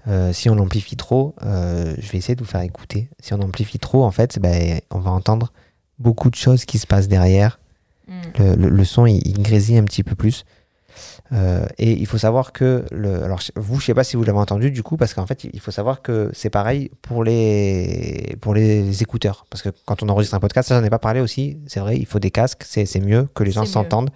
Euh, 0.07 0.31
si 0.31 0.49
on 0.49 0.55
l'amplifie 0.55 0.95
trop, 0.95 1.35
euh, 1.43 1.93
je 1.99 2.09
vais 2.09 2.17
essayer 2.19 2.35
de 2.35 2.39
vous 2.41 2.47
faire 2.49 2.61
écouter. 2.61 3.09
Si 3.19 3.33
on 3.33 3.41
amplifie 3.41 3.79
trop, 3.79 4.05
en 4.05 4.11
fait, 4.11 4.39
ben, 4.39 4.79
on 4.89 4.99
va 4.99 5.11
entendre 5.11 5.51
beaucoup 5.99 6.29
de 6.29 6.35
choses 6.35 6.63
qui 6.63 6.79
se 6.79 6.87
passent 6.87 7.09
derrière. 7.09 7.59
Mm. 8.07 8.13
Le, 8.39 8.55
le- 8.55 8.69
le 8.69 8.85
son, 8.85 9.05
il, 9.07 9.17
il 9.27 9.43
grésille 9.43 9.77
un 9.77 9.83
petit 9.83 10.03
peu 10.03 10.15
plus. 10.15 10.45
Euh, 11.33 11.65
et 11.77 11.91
il 11.91 12.05
faut 12.05 12.17
savoir 12.17 12.53
que, 12.53 12.85
le, 12.91 13.23
alors 13.23 13.39
vous, 13.55 13.79
je 13.79 13.85
sais 13.87 13.93
pas 13.93 14.03
si 14.03 14.15
vous 14.15 14.23
l'avez 14.23 14.37
entendu 14.37 14.71
du 14.71 14.83
coup, 14.83 14.97
parce 14.97 15.13
qu'en 15.13 15.25
fait, 15.25 15.43
il 15.43 15.59
faut 15.59 15.71
savoir 15.71 16.01
que 16.01 16.29
c'est 16.33 16.49
pareil 16.49 16.89
pour 17.01 17.23
les, 17.23 18.37
pour 18.41 18.53
les 18.53 19.03
écouteurs. 19.03 19.45
Parce 19.49 19.61
que 19.61 19.69
quand 19.85 20.03
on 20.03 20.09
enregistre 20.09 20.35
un 20.35 20.39
podcast, 20.39 20.69
ça 20.69 20.79
j'en 20.79 20.85
ai 20.85 20.89
pas 20.89 20.99
parlé 20.99 21.19
aussi, 21.19 21.59
c'est 21.67 21.79
vrai, 21.79 21.97
il 21.97 22.05
faut 22.05 22.19
des 22.19 22.31
casques, 22.31 22.63
c'est 22.65 22.85
c'est 22.85 22.99
mieux 23.01 23.27
que 23.33 23.43
les 23.43 23.51
gens 23.51 23.65
s'entendent. 23.65 24.09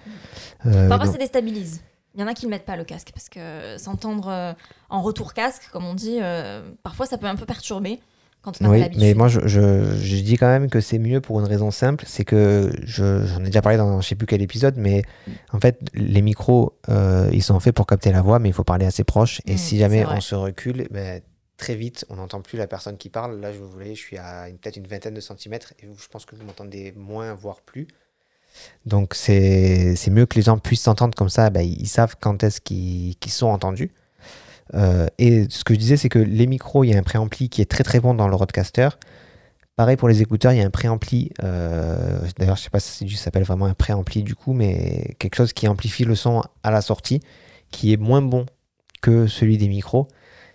Euh, 0.66 0.88
Parfois 0.88 1.06
donc- 1.08 1.16
ça 1.16 1.20
déstabilise. 1.20 1.82
Il 2.14 2.20
y 2.20 2.24
en 2.24 2.28
a 2.28 2.34
qui 2.34 2.46
ne 2.46 2.52
mettent 2.52 2.66
pas 2.66 2.76
le 2.76 2.84
casque 2.84 3.12
parce 3.14 3.30
que 3.30 3.78
s'entendre 3.78 4.28
euh, 4.28 4.54
en 4.90 5.02
retour 5.02 5.34
casque, 5.34 5.70
comme 5.72 5.86
on 5.86 5.94
dit, 5.94 6.18
euh, 6.22 6.62
parfois 6.84 7.06
ça 7.06 7.18
peut 7.18 7.28
un 7.28 7.36
peu 7.36 7.46
perturber 7.46 8.00
quand 8.42 8.60
on 8.62 8.70
oui, 8.70 8.84
mais 8.98 9.14
moi 9.14 9.28
je, 9.28 9.42
je, 9.48 9.96
je 9.98 10.16
dis 10.18 10.36
quand 10.38 10.48
même 10.48 10.70
que 10.70 10.82
c'est 10.82 10.98
mieux 11.00 11.22
pour 11.22 11.40
une 11.40 11.46
raison 11.46 11.70
simple, 11.72 12.06
c'est 12.08 12.26
que 12.26 12.72
je- 12.84 13.26
j'en 13.26 13.42
ai 13.42 13.46
déjà 13.46 13.62
parlé 13.62 13.78
dans 13.78 14.02
je 14.02 14.08
sais 14.08 14.16
plus 14.16 14.26
quel 14.28 14.42
épisode, 14.42 14.76
mais 14.78 15.04
en 15.54 15.60
fait 15.60 15.80
les 15.94 16.22
micros 16.22 16.74
euh, 16.90 17.30
ils 17.32 17.44
sont 17.44 17.60
faits 17.60 17.76
pour 17.76 17.86
capter 17.86 18.12
la 18.12 18.22
voix, 18.22 18.40
mais 18.40 18.50
il 18.50 18.54
faut 18.54 18.64
parler 18.64 18.86
assez 18.86 19.04
proche. 19.04 19.42
Et 19.46 19.54
Mm, 19.54 19.58
si 19.58 19.78
jamais 19.78 20.06
on 20.06 20.22
se 20.22 20.36
recule, 20.36 20.88
ben, 20.92 21.22
très 21.58 21.76
vite 21.76 22.06
on 22.10 22.16
n'entend 22.16 22.42
plus 22.42 22.58
la 22.58 22.66
personne 22.68 22.98
qui 22.98 23.10
parle. 23.10 23.40
Là 23.40 23.54
je 23.54 23.60
vous 23.60 23.70
voyez, 23.70 23.94
je 23.94 24.00
suis 24.02 24.18
à 24.18 24.50
une- 24.50 24.58
peut-être 24.58 24.78
une 24.78 24.88
vingtaine 24.88 25.14
de 25.14 25.22
centimètres 25.22 25.74
et 25.80 25.86
je 25.86 26.08
pense 26.08 26.26
que 26.26 26.36
vous 26.36 26.44
m'entendez 26.44 26.94
moins, 26.96 27.34
voire 27.36 27.62
plus. 27.62 27.88
Donc 28.86 29.14
c'est 29.14 29.96
c'est 29.96 30.12
mieux 30.12 30.26
que 30.26 30.36
les 30.36 30.42
gens 30.42 30.58
puissent 30.58 30.82
s'entendre 30.82 31.16
comme 31.16 31.30
ça, 31.30 31.50
ben, 31.50 31.62
ils 31.62 31.88
savent 31.88 32.16
quand 32.20 32.44
est-ce 32.44 32.60
qu'ils 32.60 33.16
qu'ils 33.18 33.32
sont 33.32 33.48
entendus. 33.48 33.92
Euh, 34.74 35.08
et 35.18 35.48
ce 35.50 35.64
que 35.64 35.74
je 35.74 35.80
disais, 35.80 35.98
c'est 35.98 36.10
que 36.10 36.20
les 36.20 36.48
micros, 36.48 36.84
il 36.84 36.92
y 36.92 36.94
a 36.94 36.98
un 36.98 37.04
préampli 37.04 37.50
qui 37.50 37.62
est 37.62 37.70
très 37.70 37.84
très 37.84 38.00
bon 38.00 38.14
dans 38.14 38.28
le 38.28 38.36
roadcaster. 38.36 38.90
Pareil 39.76 39.96
pour 39.98 40.10
les 40.10 40.22
écouteurs, 40.22 40.54
il 40.54 40.60
y 40.60 40.62
a 40.62 40.66
un 40.66 40.70
préampli. 40.70 41.32
euh, 41.44 42.20
D'ailleurs, 42.38 42.58
je 42.58 42.64
sais 42.64 42.70
pas 42.70 42.80
si 42.80 43.10
ça 43.10 43.24
s'appelle 43.24 43.44
vraiment 43.44 43.66
un 43.66 43.74
préampli 43.74 44.24
du 44.24 44.36
coup, 44.36 44.54
mais 44.54 45.16
quelque 45.20 45.36
chose 45.36 45.54
qui 45.54 45.68
amplifie 45.68 46.06
le 46.06 46.16
son 46.16 46.44
à 46.64 46.72
la 46.72 46.82
sortie, 46.82 47.22
qui 47.72 47.94
est 47.94 47.98
moins 47.98 48.22
bon 48.22 48.46
que 49.02 49.28
celui 49.28 49.58
des 49.58 49.68
micros. 49.68 50.08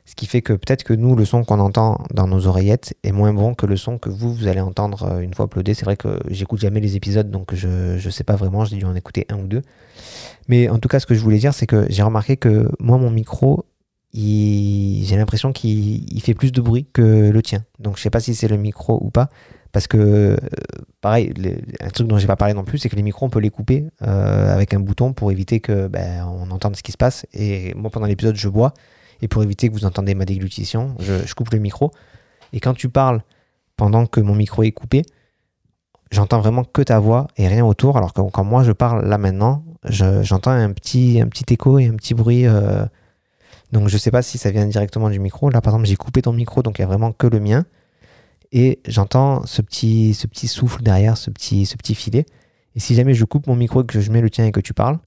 Ce 0.04 0.14
qui 0.14 0.26
fait 0.26 0.40
que 0.40 0.52
peut-être 0.52 0.84
que 0.84 0.92
nous, 0.92 1.16
le 1.16 1.24
son 1.24 1.42
qu'on 1.42 1.59
entend 1.59 2.04
dans 2.14 2.28
nos 2.28 2.46
oreillettes 2.46 2.94
est 3.02 3.11
moins 3.11 3.32
bon 3.32 3.54
que 3.54 3.66
le 3.66 3.76
son 3.76 3.98
que 3.98 4.09
vous, 4.09 4.32
vous 4.32 4.46
allez 4.46 4.61
entendre 4.61 5.02
euh, 5.02 5.18
une 5.18 5.34
fois 5.34 5.46
uploadé. 5.46 5.74
C'est 5.74 5.84
vrai 5.84 5.96
que 5.96 6.20
j'écoute 6.28 6.61
jamais 6.61 6.78
les 6.78 6.94
épisodes, 6.94 7.28
donc 7.28 7.52
je 7.54 7.96
ne 7.96 8.11
sais 8.11 8.22
pas 8.22 8.36
vraiment, 8.36 8.64
j'ai 8.64 8.76
dû 8.76 8.84
en 8.84 8.94
écouter 8.94 9.26
un 9.30 9.38
ou 9.38 9.48
deux. 9.48 9.62
Mais 10.46 10.68
en 10.68 10.78
tout 10.78 10.88
cas, 10.88 11.00
ce 11.00 11.07
que 11.07 11.14
je 11.16 11.20
voulais 11.20 11.38
dire, 11.38 11.54
c'est 11.54 11.66
que 11.66 11.86
j'ai 11.88 12.04
remarqué 12.04 12.36
que 12.36 12.70
moi, 12.78 12.98
mon 12.98 13.11
micro, 13.11 13.64
j'ai 14.17 15.17
l'impression 15.17 15.53
qu'il 15.53 16.12
il 16.12 16.21
fait 16.23 16.35
plus 16.35 16.53
de 16.53 16.61
bruit 16.61 16.87
que 16.93 17.31
le 17.31 17.43
tien. 17.43 17.64
Donc 17.79 17.97
je 17.97 18.03
sais 18.03 18.11
pas 18.11 18.21
si 18.21 18.35
c'est 18.35 18.49
le 18.49 18.57
micro 18.57 18.99
ou 19.03 19.11
pas. 19.11 19.29
Parce 19.73 19.89
que, 19.89 19.99
euh, 19.99 20.37
pareil, 21.03 21.35
un 21.83 21.89
truc 21.91 22.07
dont 22.09 22.17
j'ai 22.17 22.27
pas 22.27 22.37
parlé 22.37 22.55
non 22.55 22.64
plus, 22.64 22.79
c'est 22.79 22.89
que 22.89 22.97
les 22.97 23.03
micros, 23.03 23.27
on 23.27 23.29
peut 23.29 23.41
les 23.41 23.51
couper 23.51 23.85
euh, 24.01 24.55
avec 24.55 24.73
un 24.73 24.81
bouton 24.81 25.12
pour 25.12 25.31
éviter 25.31 25.61
que 25.61 25.87
ben, 25.87 26.25
on 26.27 26.51
entende 26.51 26.77
ce 26.77 26.83
qui 26.83 26.93
se 26.93 26.97
passe. 26.97 27.27
Et 27.35 27.75
moi, 27.75 27.91
pendant 27.91 28.07
l'épisode, 28.07 28.37
je 28.37 28.49
bois. 28.49 28.73
Et 29.21 29.29
pour 29.29 29.43
éviter 29.43 29.69
que 29.69 29.75
vous 29.75 29.85
entendez 29.85 30.14
ma 30.14 30.25
déglutition, 30.25 30.95
je, 30.99 31.35
coupe 31.35 31.51
le 31.51 31.59
micro. 31.59 31.91
Et 32.55 32.61
quand 32.61 32.73
tu 32.73 32.89
parles 32.89 33.23
pendant 33.77 34.07
que 34.07 34.21
mon 34.21 34.35
micro 34.35 34.62
est 34.62 34.73
coupé, 34.73 35.03
j'entends 36.11 36.41
vraiment 36.41 36.64
que 36.64 36.81
ta 36.81 36.99
voix 36.99 37.27
et 37.37 37.47
rien 37.47 37.64
autour. 37.67 37.99
Alors 37.99 38.14
que 38.14 38.23
quand 38.31 38.45
moi 38.45 38.64
je 38.64 38.73
parle 38.73 39.07
là 39.07 39.19
maintenant, 39.19 39.62
je- 39.85 40.23
j'entends 40.23 40.53
un 40.53 40.73
petit, 40.73 41.21
un 41.21 41.29
petit 41.29 41.53
écho 41.53 41.79
et 41.79 41.87
un 41.87 41.97
petit 41.97 42.14
bruit. 42.14 42.47
euh, 42.47 42.87
donc 43.73 43.89
je 43.89 43.97
sais 43.97 44.11
pas 44.11 44.23
si 44.23 44.39
ça 44.39 44.51
vient 44.51 44.67
directement 44.67 45.11
du 45.11 45.19
micro. 45.19 45.51
Là 45.51 45.61
par 45.61 45.75
exemple 45.75 45.89
j'ai 45.89 45.97
coupé 45.97 46.23
ton 46.23 46.33
micro 46.33 46.62
donc 46.62 46.79
il 46.79 46.83
y 46.83 46.85
a 46.85 46.89
vraiment 46.89 47.12
que 47.12 47.27
le 47.27 47.41
mien. 47.41 47.64
Et 48.53 48.81
j'entends 48.87 49.45
ce 49.45 49.61
petit, 49.61 50.14
ce 50.14 50.27
petit 50.27 50.49
souffle 50.49 50.83
derrière, 50.83 51.17
ce 51.17 51.31
petit, 51.31 51.67
ce 51.67 51.77
petit 51.77 51.95
filet. 51.95 52.27
Et 52.75 52.81
si 52.81 52.95
jamais 52.95 53.14
je 53.14 53.25
coupe 53.25 53.47
mon 53.49 53.57
micro 53.57 53.83
et 53.83 53.87
que 53.87 54.01
je 54.01 54.11
mets 54.11 54.21
le 54.21 54.31
tien 54.31 54.47
et 54.47 54.53
que 54.53 54.61
tu 54.61 54.73
parles, 54.73 54.99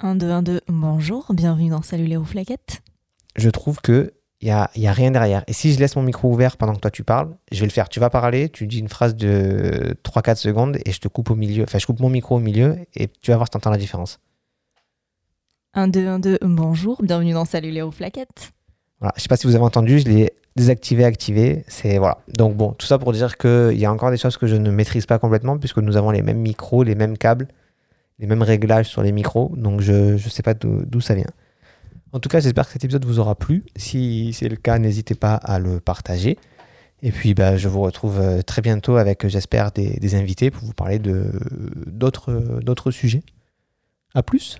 1, 0.00 0.14
2, 0.14 0.30
1, 0.30 0.42
2, 0.42 0.60
bonjour, 0.68 1.26
bienvenue 1.34 1.70
dans 1.70 1.82
Salut 1.82 2.06
les 2.06 2.16
rouflaquettes. 2.16 2.82
je 3.36 3.50
trouve 3.50 3.80
que 3.80 4.12
il 4.40 4.46
y 4.46 4.52
a, 4.52 4.70
y 4.76 4.86
a 4.86 4.92
rien 4.92 5.10
derrière. 5.10 5.42
Et 5.48 5.52
si 5.52 5.72
je 5.72 5.80
laisse 5.80 5.96
mon 5.96 6.02
micro 6.02 6.30
ouvert 6.30 6.56
pendant 6.56 6.74
que 6.74 6.78
toi 6.78 6.92
tu 6.92 7.02
parles, 7.02 7.36
je 7.50 7.58
vais 7.58 7.66
le 7.66 7.72
faire. 7.72 7.88
Tu 7.88 7.98
vas 7.98 8.08
parler, 8.08 8.48
tu 8.48 8.68
dis 8.68 8.78
une 8.78 8.88
phrase 8.88 9.16
de 9.16 9.96
3-4 10.04 10.36
secondes 10.36 10.78
et 10.86 10.92
je 10.92 11.00
te 11.00 11.08
coupe 11.08 11.30
au 11.30 11.34
milieu. 11.34 11.64
Enfin, 11.64 11.78
je 11.78 11.86
coupe 11.86 11.98
mon 11.98 12.08
micro 12.08 12.36
au 12.36 12.38
milieu 12.38 12.76
et 12.94 13.08
tu 13.08 13.32
vas 13.32 13.36
voir 13.36 13.48
si 13.48 13.50
tu 13.50 13.56
entends 13.56 13.70
la 13.70 13.78
différence. 13.78 14.20
1, 15.74 15.88
2, 15.88 16.06
1, 16.06 16.18
2, 16.18 16.38
bonjour, 16.42 17.02
bienvenue 17.02 17.34
dans 17.34 17.44
Salut 17.44 17.70
les 17.70 17.82
rouflaquettes. 17.82 18.50
Voilà. 19.00 19.12
Je 19.16 19.22
sais 19.22 19.28
pas 19.28 19.36
si 19.36 19.46
vous 19.46 19.54
avez 19.54 19.64
entendu, 19.64 19.98
je 19.98 20.08
l'ai 20.08 20.32
désactivé, 20.56 21.04
activé. 21.04 21.64
C'est 21.68 21.98
voilà. 21.98 22.18
Donc 22.28 22.56
bon, 22.56 22.72
tout 22.72 22.86
ça 22.86 22.98
pour 22.98 23.12
dire 23.12 23.36
qu'il 23.36 23.78
y 23.78 23.84
a 23.84 23.92
encore 23.92 24.10
des 24.10 24.16
choses 24.16 24.38
que 24.38 24.46
je 24.46 24.56
ne 24.56 24.70
maîtrise 24.70 25.04
pas 25.04 25.18
complètement 25.18 25.58
puisque 25.58 25.78
nous 25.78 25.96
avons 25.96 26.10
les 26.10 26.22
mêmes 26.22 26.40
micros, 26.40 26.82
les 26.82 26.94
mêmes 26.94 27.18
câbles, 27.18 27.48
les 28.18 28.26
mêmes 28.26 28.42
réglages 28.42 28.86
sur 28.86 29.02
les 29.02 29.12
micros. 29.12 29.52
Donc 29.56 29.80
je 29.82 30.14
ne 30.14 30.18
sais 30.18 30.42
pas 30.42 30.54
d'où 30.54 31.00
ça 31.00 31.14
vient. 31.14 31.30
En 32.12 32.18
tout 32.20 32.30
cas, 32.30 32.40
j'espère 32.40 32.66
que 32.66 32.72
cet 32.72 32.84
épisode 32.84 33.04
vous 33.04 33.18
aura 33.18 33.34
plu. 33.34 33.64
Si 33.76 34.32
c'est 34.32 34.48
le 34.48 34.56
cas, 34.56 34.78
n'hésitez 34.78 35.14
pas 35.14 35.34
à 35.34 35.58
le 35.58 35.80
partager. 35.80 36.38
Et 37.02 37.12
puis, 37.12 37.34
bah, 37.34 37.56
je 37.56 37.68
vous 37.68 37.80
retrouve 37.80 38.18
euh, 38.18 38.42
très 38.42 38.60
bientôt 38.60 38.96
avec, 38.96 39.24
euh, 39.24 39.28
j'espère, 39.28 39.70
des, 39.70 40.00
des 40.00 40.14
invités 40.16 40.50
pour 40.50 40.64
vous 40.64 40.72
parler 40.72 40.98
d'autres 40.98 42.90
sujets. 42.90 43.22
À 44.14 44.22
plus. 44.24 44.58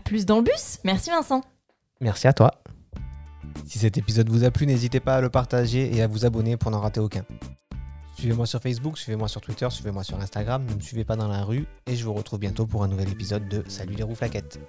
Plus 0.00 0.26
dans 0.26 0.38
le 0.38 0.42
bus, 0.42 0.78
merci 0.84 1.10
Vincent. 1.10 1.42
Merci 2.00 2.26
à 2.26 2.32
toi. 2.32 2.62
Si 3.66 3.78
cet 3.78 3.96
épisode 3.98 4.28
vous 4.28 4.44
a 4.44 4.50
plu, 4.50 4.66
n'hésitez 4.66 5.00
pas 5.00 5.16
à 5.16 5.20
le 5.20 5.30
partager 5.30 5.94
et 5.94 6.02
à 6.02 6.06
vous 6.06 6.26
abonner 6.26 6.56
pour 6.56 6.70
n'en 6.70 6.80
rater 6.80 7.00
aucun. 7.00 7.24
Suivez-moi 8.16 8.46
sur 8.46 8.60
Facebook, 8.60 8.98
suivez-moi 8.98 9.28
sur 9.28 9.40
Twitter, 9.40 9.68
suivez-moi 9.70 10.04
sur 10.04 10.20
Instagram, 10.20 10.64
ne 10.64 10.74
me 10.74 10.80
suivez 10.80 11.04
pas 11.04 11.16
dans 11.16 11.28
la 11.28 11.42
rue 11.42 11.66
et 11.86 11.96
je 11.96 12.04
vous 12.04 12.14
retrouve 12.14 12.38
bientôt 12.38 12.66
pour 12.66 12.84
un 12.84 12.88
nouvel 12.88 13.08
épisode 13.10 13.48
de 13.48 13.64
Salut 13.68 13.94
les 13.94 14.02
rouflaquettes. 14.02 14.60